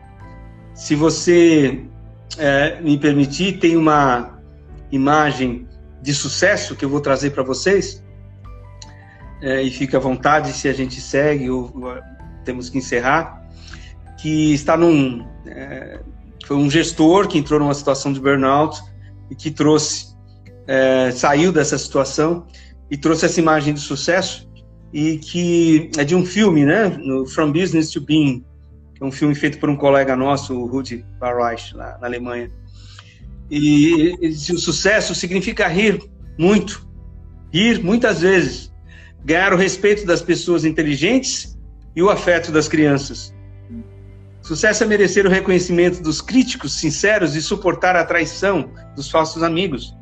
Se 0.74 0.94
você 0.94 1.84
é, 2.38 2.80
me 2.80 2.98
permitir, 2.98 3.58
tem 3.58 3.76
uma 3.76 4.38
imagem 4.90 5.68
de 6.00 6.14
sucesso 6.14 6.76
que 6.76 6.84
eu 6.84 6.88
vou 6.88 7.00
trazer 7.00 7.30
para 7.30 7.42
vocês. 7.42 8.02
É, 9.42 9.62
e 9.62 9.70
fique 9.70 9.96
à 9.96 9.98
vontade 9.98 10.52
se 10.52 10.68
a 10.68 10.72
gente 10.72 11.00
segue 11.00 11.50
ou, 11.50 11.70
ou 11.74 11.98
temos 12.44 12.70
que 12.70 12.78
encerrar 12.78 13.44
que 14.24 14.54
está 14.54 14.74
num. 14.74 15.26
É, 15.46 16.00
foi 16.46 16.56
um 16.56 16.70
gestor 16.70 17.28
que 17.28 17.36
entrou 17.36 17.60
numa 17.60 17.74
situação 17.74 18.10
de 18.10 18.18
burnout 18.18 18.82
e 19.30 19.34
que 19.34 19.50
trouxe, 19.50 20.14
é, 20.66 21.10
saiu 21.10 21.52
dessa 21.52 21.76
situação 21.76 22.46
e 22.90 22.96
trouxe 22.96 23.26
essa 23.26 23.38
imagem 23.38 23.74
de 23.74 23.80
sucesso 23.80 24.48
e 24.95 25.18
que 25.18 25.90
é 25.99 26.05
de 26.05 26.14
um 26.14 26.24
filme, 26.24 26.64
né? 26.64 26.86
No 26.86 27.26
From 27.26 27.51
Business 27.51 27.90
to 27.90 28.01
Being, 28.01 28.45
que 28.95 29.03
é 29.03 29.05
um 29.05 29.11
filme 29.11 29.34
feito 29.34 29.59
por 29.59 29.68
um 29.68 29.76
colega 29.76 30.14
nosso, 30.14 30.55
o 30.55 30.66
Rudi 30.66 31.05
Barreich, 31.18 31.74
lá 31.74 31.99
na 32.01 32.07
Alemanha. 32.07 32.49
E, 33.51 34.16
e 34.22 34.28
o 34.28 34.59
sucesso 34.59 35.12
significa 35.12 35.66
rir 35.66 36.01
muito, 36.38 36.88
rir 37.53 37.82
muitas 37.82 38.20
vezes, 38.20 38.72
ganhar 39.24 39.53
o 39.53 39.57
respeito 39.57 40.07
das 40.07 40.22
pessoas 40.22 40.64
inteligentes 40.64 41.59
e 41.97 42.01
o 42.01 42.09
afeto 42.09 42.53
das 42.53 42.68
crianças. 42.68 43.34
Sucesso 44.42 44.84
é 44.84 44.86
merecer 44.86 45.26
o 45.26 45.30
reconhecimento 45.30 46.01
dos 46.03 46.20
críticos 46.20 46.78
sinceros 46.78 47.34
e 47.34 47.42
suportar 47.42 47.97
a 47.97 48.05
traição 48.05 48.70
dos 48.95 49.11
falsos 49.11 49.42
amigos. 49.42 49.92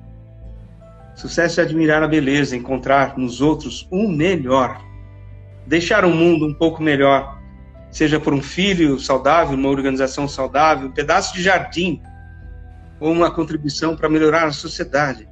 Sucesso 1.15 1.61
é 1.61 1.65
admirar 1.65 2.03
a 2.03 2.09
beleza, 2.09 2.57
encontrar 2.57 3.17
nos 3.17 3.41
outros 3.41 3.87
o 3.91 4.09
melhor. 4.09 4.83
Deixar 5.67 6.05
o 6.05 6.11
mundo 6.11 6.47
um 6.47 6.55
pouco 6.55 6.83
melhor, 6.83 7.41
seja 7.91 8.19
por 8.19 8.33
um 8.33 8.43
filho 8.43 8.99
saudável, 8.99 9.57
uma 9.57 9.69
organização 9.69 10.27
saudável, 10.27 10.89
um 10.89 10.93
pedaço 10.93 11.35
de 11.35 11.43
jardim 11.43 12.03
ou 12.99 13.13
uma 13.13 13.31
contribuição 13.31 13.95
para 13.95 14.09
melhorar 14.09 14.47
a 14.47 14.53
sociedade. 14.53 15.29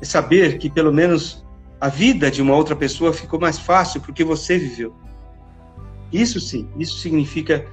É 0.00 0.04
saber 0.04 0.58
que 0.58 0.68
pelo 0.68 0.92
menos 0.92 1.44
a 1.80 1.88
vida 1.88 2.30
de 2.30 2.40
uma 2.40 2.54
outra 2.54 2.74
pessoa 2.74 3.12
ficou 3.12 3.38
mais 3.38 3.58
fácil 3.58 4.00
porque 4.00 4.24
você 4.24 4.58
viveu. 4.58 4.94
Isso 6.12 6.40
sim, 6.40 6.68
isso 6.78 6.98
significa 6.98 7.66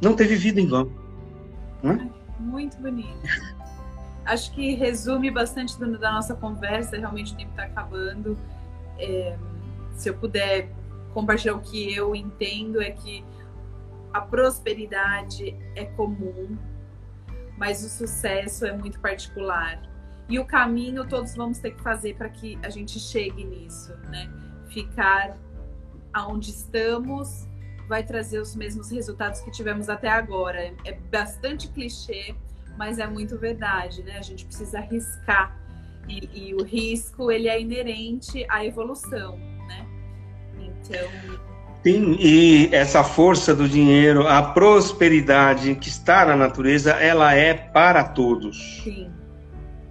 não 0.00 0.14
ter 0.14 0.26
vivido 0.26 0.58
em 0.58 0.66
vão. 0.66 0.90
É? 1.84 1.98
Muito 2.40 2.76
bonito. 2.78 3.08
Acho 4.28 4.52
que 4.52 4.74
resume 4.74 5.30
bastante 5.30 5.78
do, 5.78 5.98
da 5.98 6.12
nossa 6.12 6.34
conversa. 6.34 6.98
Realmente 6.98 7.32
o 7.32 7.36
tempo 7.36 7.50
está 7.50 7.64
acabando. 7.64 8.38
É, 8.98 9.38
se 9.92 10.10
eu 10.10 10.14
puder 10.14 10.68
compartilhar 11.14 11.54
o 11.54 11.60
que 11.60 11.94
eu 11.94 12.14
entendo 12.14 12.82
é 12.82 12.90
que 12.90 13.24
a 14.12 14.20
prosperidade 14.20 15.56
é 15.74 15.86
comum, 15.86 16.58
mas 17.56 17.82
o 17.82 17.88
sucesso 17.88 18.66
é 18.66 18.76
muito 18.76 19.00
particular. 19.00 19.80
E 20.28 20.38
o 20.38 20.44
caminho 20.44 21.08
todos 21.08 21.34
vamos 21.34 21.58
ter 21.58 21.70
que 21.70 21.82
fazer 21.82 22.14
para 22.14 22.28
que 22.28 22.58
a 22.62 22.68
gente 22.68 23.00
chegue 23.00 23.44
nisso, 23.44 23.96
né? 24.10 24.30
Ficar 24.68 25.38
aonde 26.12 26.50
estamos 26.50 27.48
vai 27.88 28.02
trazer 28.02 28.38
os 28.40 28.54
mesmos 28.54 28.90
resultados 28.90 29.40
que 29.40 29.50
tivemos 29.50 29.88
até 29.88 30.10
agora. 30.10 30.74
É 30.84 30.92
bastante 31.10 31.68
clichê, 31.68 32.34
mas 32.78 32.98
é 32.98 33.06
muito 33.06 33.36
verdade, 33.36 34.02
né? 34.04 34.16
A 34.18 34.22
gente 34.22 34.46
precisa 34.46 34.78
arriscar. 34.78 35.58
E, 36.08 36.30
e, 36.32 36.54
o 36.54 36.62
risco 36.62 37.30
ele 37.30 37.48
é 37.48 37.60
inerente 37.60 38.46
à 38.48 38.64
evolução, 38.64 39.36
né? 39.66 39.86
Então. 40.58 41.06
Sim, 41.82 42.16
e 42.18 42.68
essa 42.72 43.04
força 43.04 43.54
do 43.54 43.68
dinheiro, 43.68 44.26
a 44.26 44.42
prosperidade 44.42 45.74
que 45.74 45.88
está 45.88 46.24
na 46.24 46.34
natureza, 46.34 46.92
ela 46.92 47.34
é 47.34 47.52
para 47.52 48.04
todos. 48.04 48.80
Sim. 48.82 49.10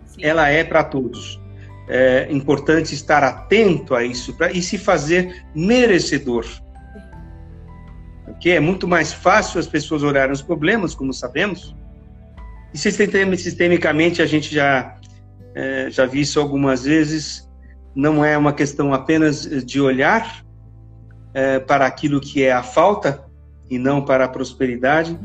Sim. 0.05 0.23
Ela 0.23 0.49
é 0.49 0.63
para 0.63 0.83
todos. 0.83 1.39
É 1.87 2.27
importante 2.31 2.95
estar 2.95 3.23
atento 3.23 3.93
a 3.93 4.03
isso 4.03 4.35
pra, 4.35 4.51
e 4.51 4.61
se 4.61 4.77
fazer 4.77 5.45
merecedor. 5.53 6.45
Porque 8.25 8.49
é 8.49 8.59
muito 8.59 8.87
mais 8.87 9.13
fácil 9.13 9.59
as 9.59 9.67
pessoas 9.67 10.03
olharem 10.03 10.33
os 10.33 10.41
problemas, 10.41 10.95
como 10.95 11.13
sabemos, 11.13 11.76
e 12.73 12.77
sistemicamente 12.77 14.21
a 14.21 14.25
gente 14.25 14.53
já 14.53 14.97
é, 15.57 15.89
já 15.89 16.05
vi 16.05 16.21
isso 16.21 16.39
algumas 16.39 16.83
vezes, 16.83 17.49
não 17.95 18.23
é 18.23 18.37
uma 18.37 18.53
questão 18.53 18.93
apenas 18.93 19.41
de 19.65 19.81
olhar 19.81 20.45
é, 21.33 21.57
para 21.57 21.87
aquilo 21.87 22.21
que 22.21 22.43
é 22.43 22.51
a 22.51 22.61
falta 22.61 23.25
e 23.67 23.79
não 23.79 24.05
para 24.05 24.25
a 24.25 24.29
prosperidade, 24.29 25.19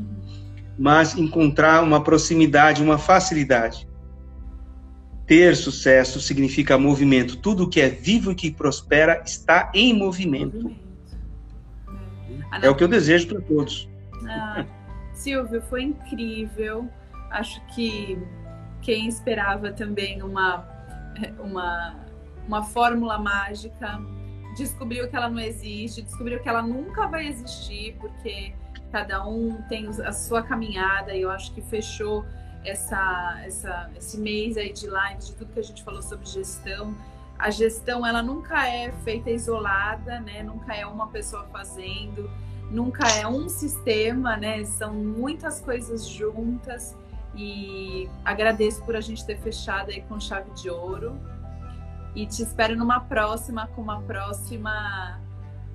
mas 0.79 1.19
encontrar 1.19 1.83
uma 1.83 2.03
proximidade, 2.03 2.83
uma 2.83 2.97
facilidade. 2.97 3.87
Ter 5.27 5.55
sucesso 5.55 6.19
significa 6.19 6.79
movimento. 6.79 7.37
Tudo 7.37 7.69
que 7.69 7.81
é 7.81 7.91
vivo 7.91 8.33
e 8.33 8.35
que 8.35 8.51
prospera 8.51 9.23
está 9.27 9.71
em 9.75 9.93
movimento. 9.93 10.75
É 12.63 12.71
o 12.71 12.75
que 12.75 12.85
eu 12.85 12.89
desejo 12.89 13.29
para 13.29 13.41
todos. 13.43 13.87
Ah, 14.27 14.65
Silvio, 15.13 15.63
foi 15.69 15.83
incrível. 15.83 16.89
Acho 17.33 17.65
que 17.67 18.19
quem 18.81 19.09
esperava 19.09 19.73
também 19.73 20.23
uma, 20.23 20.67
uma, 21.39 21.97
uma 22.47 22.63
fórmula 22.63 23.19
mágica 23.19 24.01
descobriu 24.57 25.09
que 25.09 25.17
ela 25.17 25.31
não 25.31 25.41
existe, 25.41 26.03
descobriu 26.03 26.41
que 26.41 26.49
ela 26.49 26.63
nunca 26.63 27.07
vai 27.07 27.27
existir, 27.27 27.97
porque 27.99 28.53
cada 28.91 29.27
um 29.27 29.63
tem 29.69 29.89
a 29.89 30.13
sua 30.13 30.43
caminhada 30.43 31.15
e 31.15 31.23
eu 31.23 31.31
acho 31.31 31.53
que 31.55 31.63
fechou 31.63 32.25
essa, 32.65 33.41
essa, 33.45 33.91
esse 33.97 34.19
mês 34.19 34.57
aí 34.57 34.73
de 34.73 34.87
live, 34.87 35.21
de 35.21 35.33
tudo 35.33 35.53
que 35.53 35.61
a 35.61 35.65
gente 35.65 35.83
falou 35.83 36.03
sobre 36.03 36.27
gestão. 36.27 36.95
A 37.39 37.51
gestão, 37.51 38.07
ela 38.07 38.23
nunca 38.23 38.69
é 38.69 38.93
feita 39.05 39.31
isolada, 39.31 40.21
né? 40.21 40.43
Nunca 40.43 40.75
é 40.75 40.87
uma 40.87 41.09
pessoa 41.09 41.45
fazendo, 41.51 42.31
nunca 42.71 43.09
é 43.09 43.27
um 43.27 43.49
sistema, 43.49 44.37
né? 44.37 44.63
São 44.65 44.95
muitas 44.95 45.61
coisas 45.61 46.07
juntas. 46.07 46.97
E 47.35 48.09
agradeço 48.25 48.85
por 48.85 48.95
a 48.95 49.01
gente 49.01 49.25
ter 49.25 49.39
fechado 49.39 49.91
aí 49.91 50.03
com 50.03 50.21
chave 50.21 50.51
de 50.53 50.69
ouro. 50.69 51.19
E 52.15 52.27
te 52.27 52.43
espero 52.43 52.77
numa 52.77 53.01
próxima, 53.01 53.67
com 53.69 53.81
uma 53.81 54.01
próxima, 54.03 55.21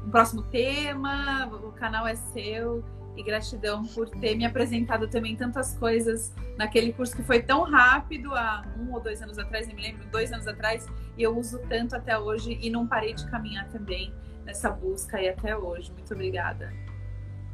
um 0.06 0.10
próximo 0.10 0.44
tema. 0.44 1.48
O 1.48 1.72
canal 1.72 2.08
é 2.08 2.16
seu. 2.16 2.84
E 3.16 3.24
gratidão 3.24 3.84
por 3.84 4.08
ter 4.10 4.36
me 4.36 4.46
apresentado 4.46 5.08
também 5.08 5.36
tantas 5.36 5.76
coisas 5.76 6.32
naquele 6.56 6.94
curso 6.94 7.16
que 7.16 7.24
foi 7.24 7.42
tão 7.42 7.64
rápido 7.64 8.32
há 8.36 8.64
um 8.80 8.94
ou 8.94 9.00
dois 9.00 9.24
anos 9.24 9.40
atrás, 9.40 9.66
nem 9.66 9.76
me 9.76 9.82
lembro, 9.82 10.08
dois 10.12 10.32
anos 10.32 10.48
atrás, 10.48 10.86
e 11.18 11.24
eu 11.24 11.36
uso 11.36 11.58
tanto 11.68 11.96
até 11.96 12.16
hoje 12.16 12.60
e 12.62 12.70
não 12.70 12.86
parei 12.86 13.16
de 13.16 13.26
caminhar 13.32 13.68
também 13.70 14.14
nessa 14.46 14.70
busca 14.70 15.20
e 15.20 15.30
até 15.30 15.58
hoje. 15.58 15.92
Muito 15.92 16.14
obrigada. 16.14 16.72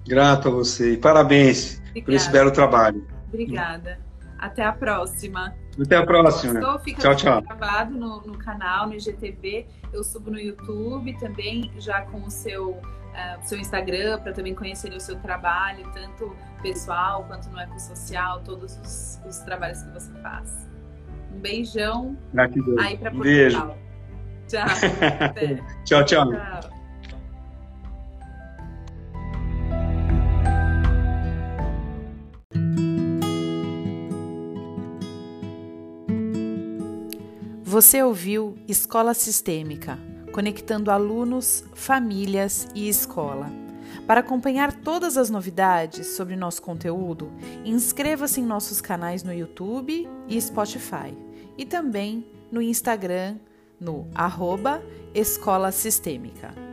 Grato 0.06 0.50
a 0.50 0.52
você 0.52 0.94
e 0.94 0.98
parabéns 0.98 1.78
Obrigada. 1.78 2.06
por 2.06 2.14
esse 2.14 2.30
belo 2.30 2.52
trabalho. 2.52 3.13
Obrigada. 3.34 4.00
Até 4.38 4.64
a 4.64 4.72
próxima. 4.72 5.56
Até 5.82 5.96
a 5.96 6.06
próxima. 6.06 6.60
Gostou? 6.60 6.80
Fica 6.80 7.02
tchau, 7.02 7.16
tchau. 7.16 7.42
gravado 7.42 7.96
no, 7.96 8.22
no, 8.22 8.38
canal, 8.38 8.88
no 8.88 8.94
IGTV. 8.94 9.66
Eu 9.92 10.04
subo 10.04 10.30
no 10.30 10.40
YouTube 10.40 11.18
também, 11.20 11.72
já 11.78 12.02
com 12.02 12.24
o 12.24 12.30
seu, 12.30 12.72
uh, 12.72 12.82
seu 13.42 13.58
Instagram, 13.58 14.20
para 14.20 14.34
também 14.34 14.54
conhecer 14.54 14.92
o 14.94 15.00
seu 15.00 15.16
trabalho, 15.18 15.90
tanto 15.94 16.36
pessoal 16.62 17.24
quanto 17.26 17.50
no 17.50 17.60
ecossocial, 17.60 18.42
todos 18.42 18.78
os, 18.80 19.20
os 19.26 19.38
trabalhos 19.40 19.82
que 19.82 19.92
você 19.92 20.12
faz. 20.22 20.70
Um 21.34 21.40
beijão 21.40 22.18
Gratidão. 22.34 22.80
aí 22.80 22.98
para 22.98 23.12
Portugal. 23.12 23.24
Beijo. 23.24 23.78
Tchau. 24.48 24.68
tchau, 25.86 26.06
tchau. 26.06 26.32
tchau. 26.32 26.83
Você 37.74 38.04
ouviu 38.04 38.56
Escola 38.68 39.16
Sistêmica, 39.16 39.98
conectando 40.32 40.92
alunos, 40.92 41.64
famílias 41.74 42.68
e 42.76 42.88
escola. 42.88 43.52
Para 44.06 44.20
acompanhar 44.20 44.72
todas 44.72 45.18
as 45.18 45.32
novidades 45.32 46.06
sobre 46.06 46.36
nosso 46.36 46.62
conteúdo, 46.62 47.32
inscreva-se 47.66 48.40
em 48.40 48.46
nossos 48.46 48.80
canais 48.80 49.24
no 49.24 49.34
YouTube 49.34 50.08
e 50.28 50.40
Spotify 50.40 51.18
e 51.58 51.66
também 51.66 52.24
no 52.52 52.62
Instagram 52.62 53.38
no 53.80 54.08
arroba 54.14 54.80
Escola 55.12 55.72
Sistêmica. 55.72 56.73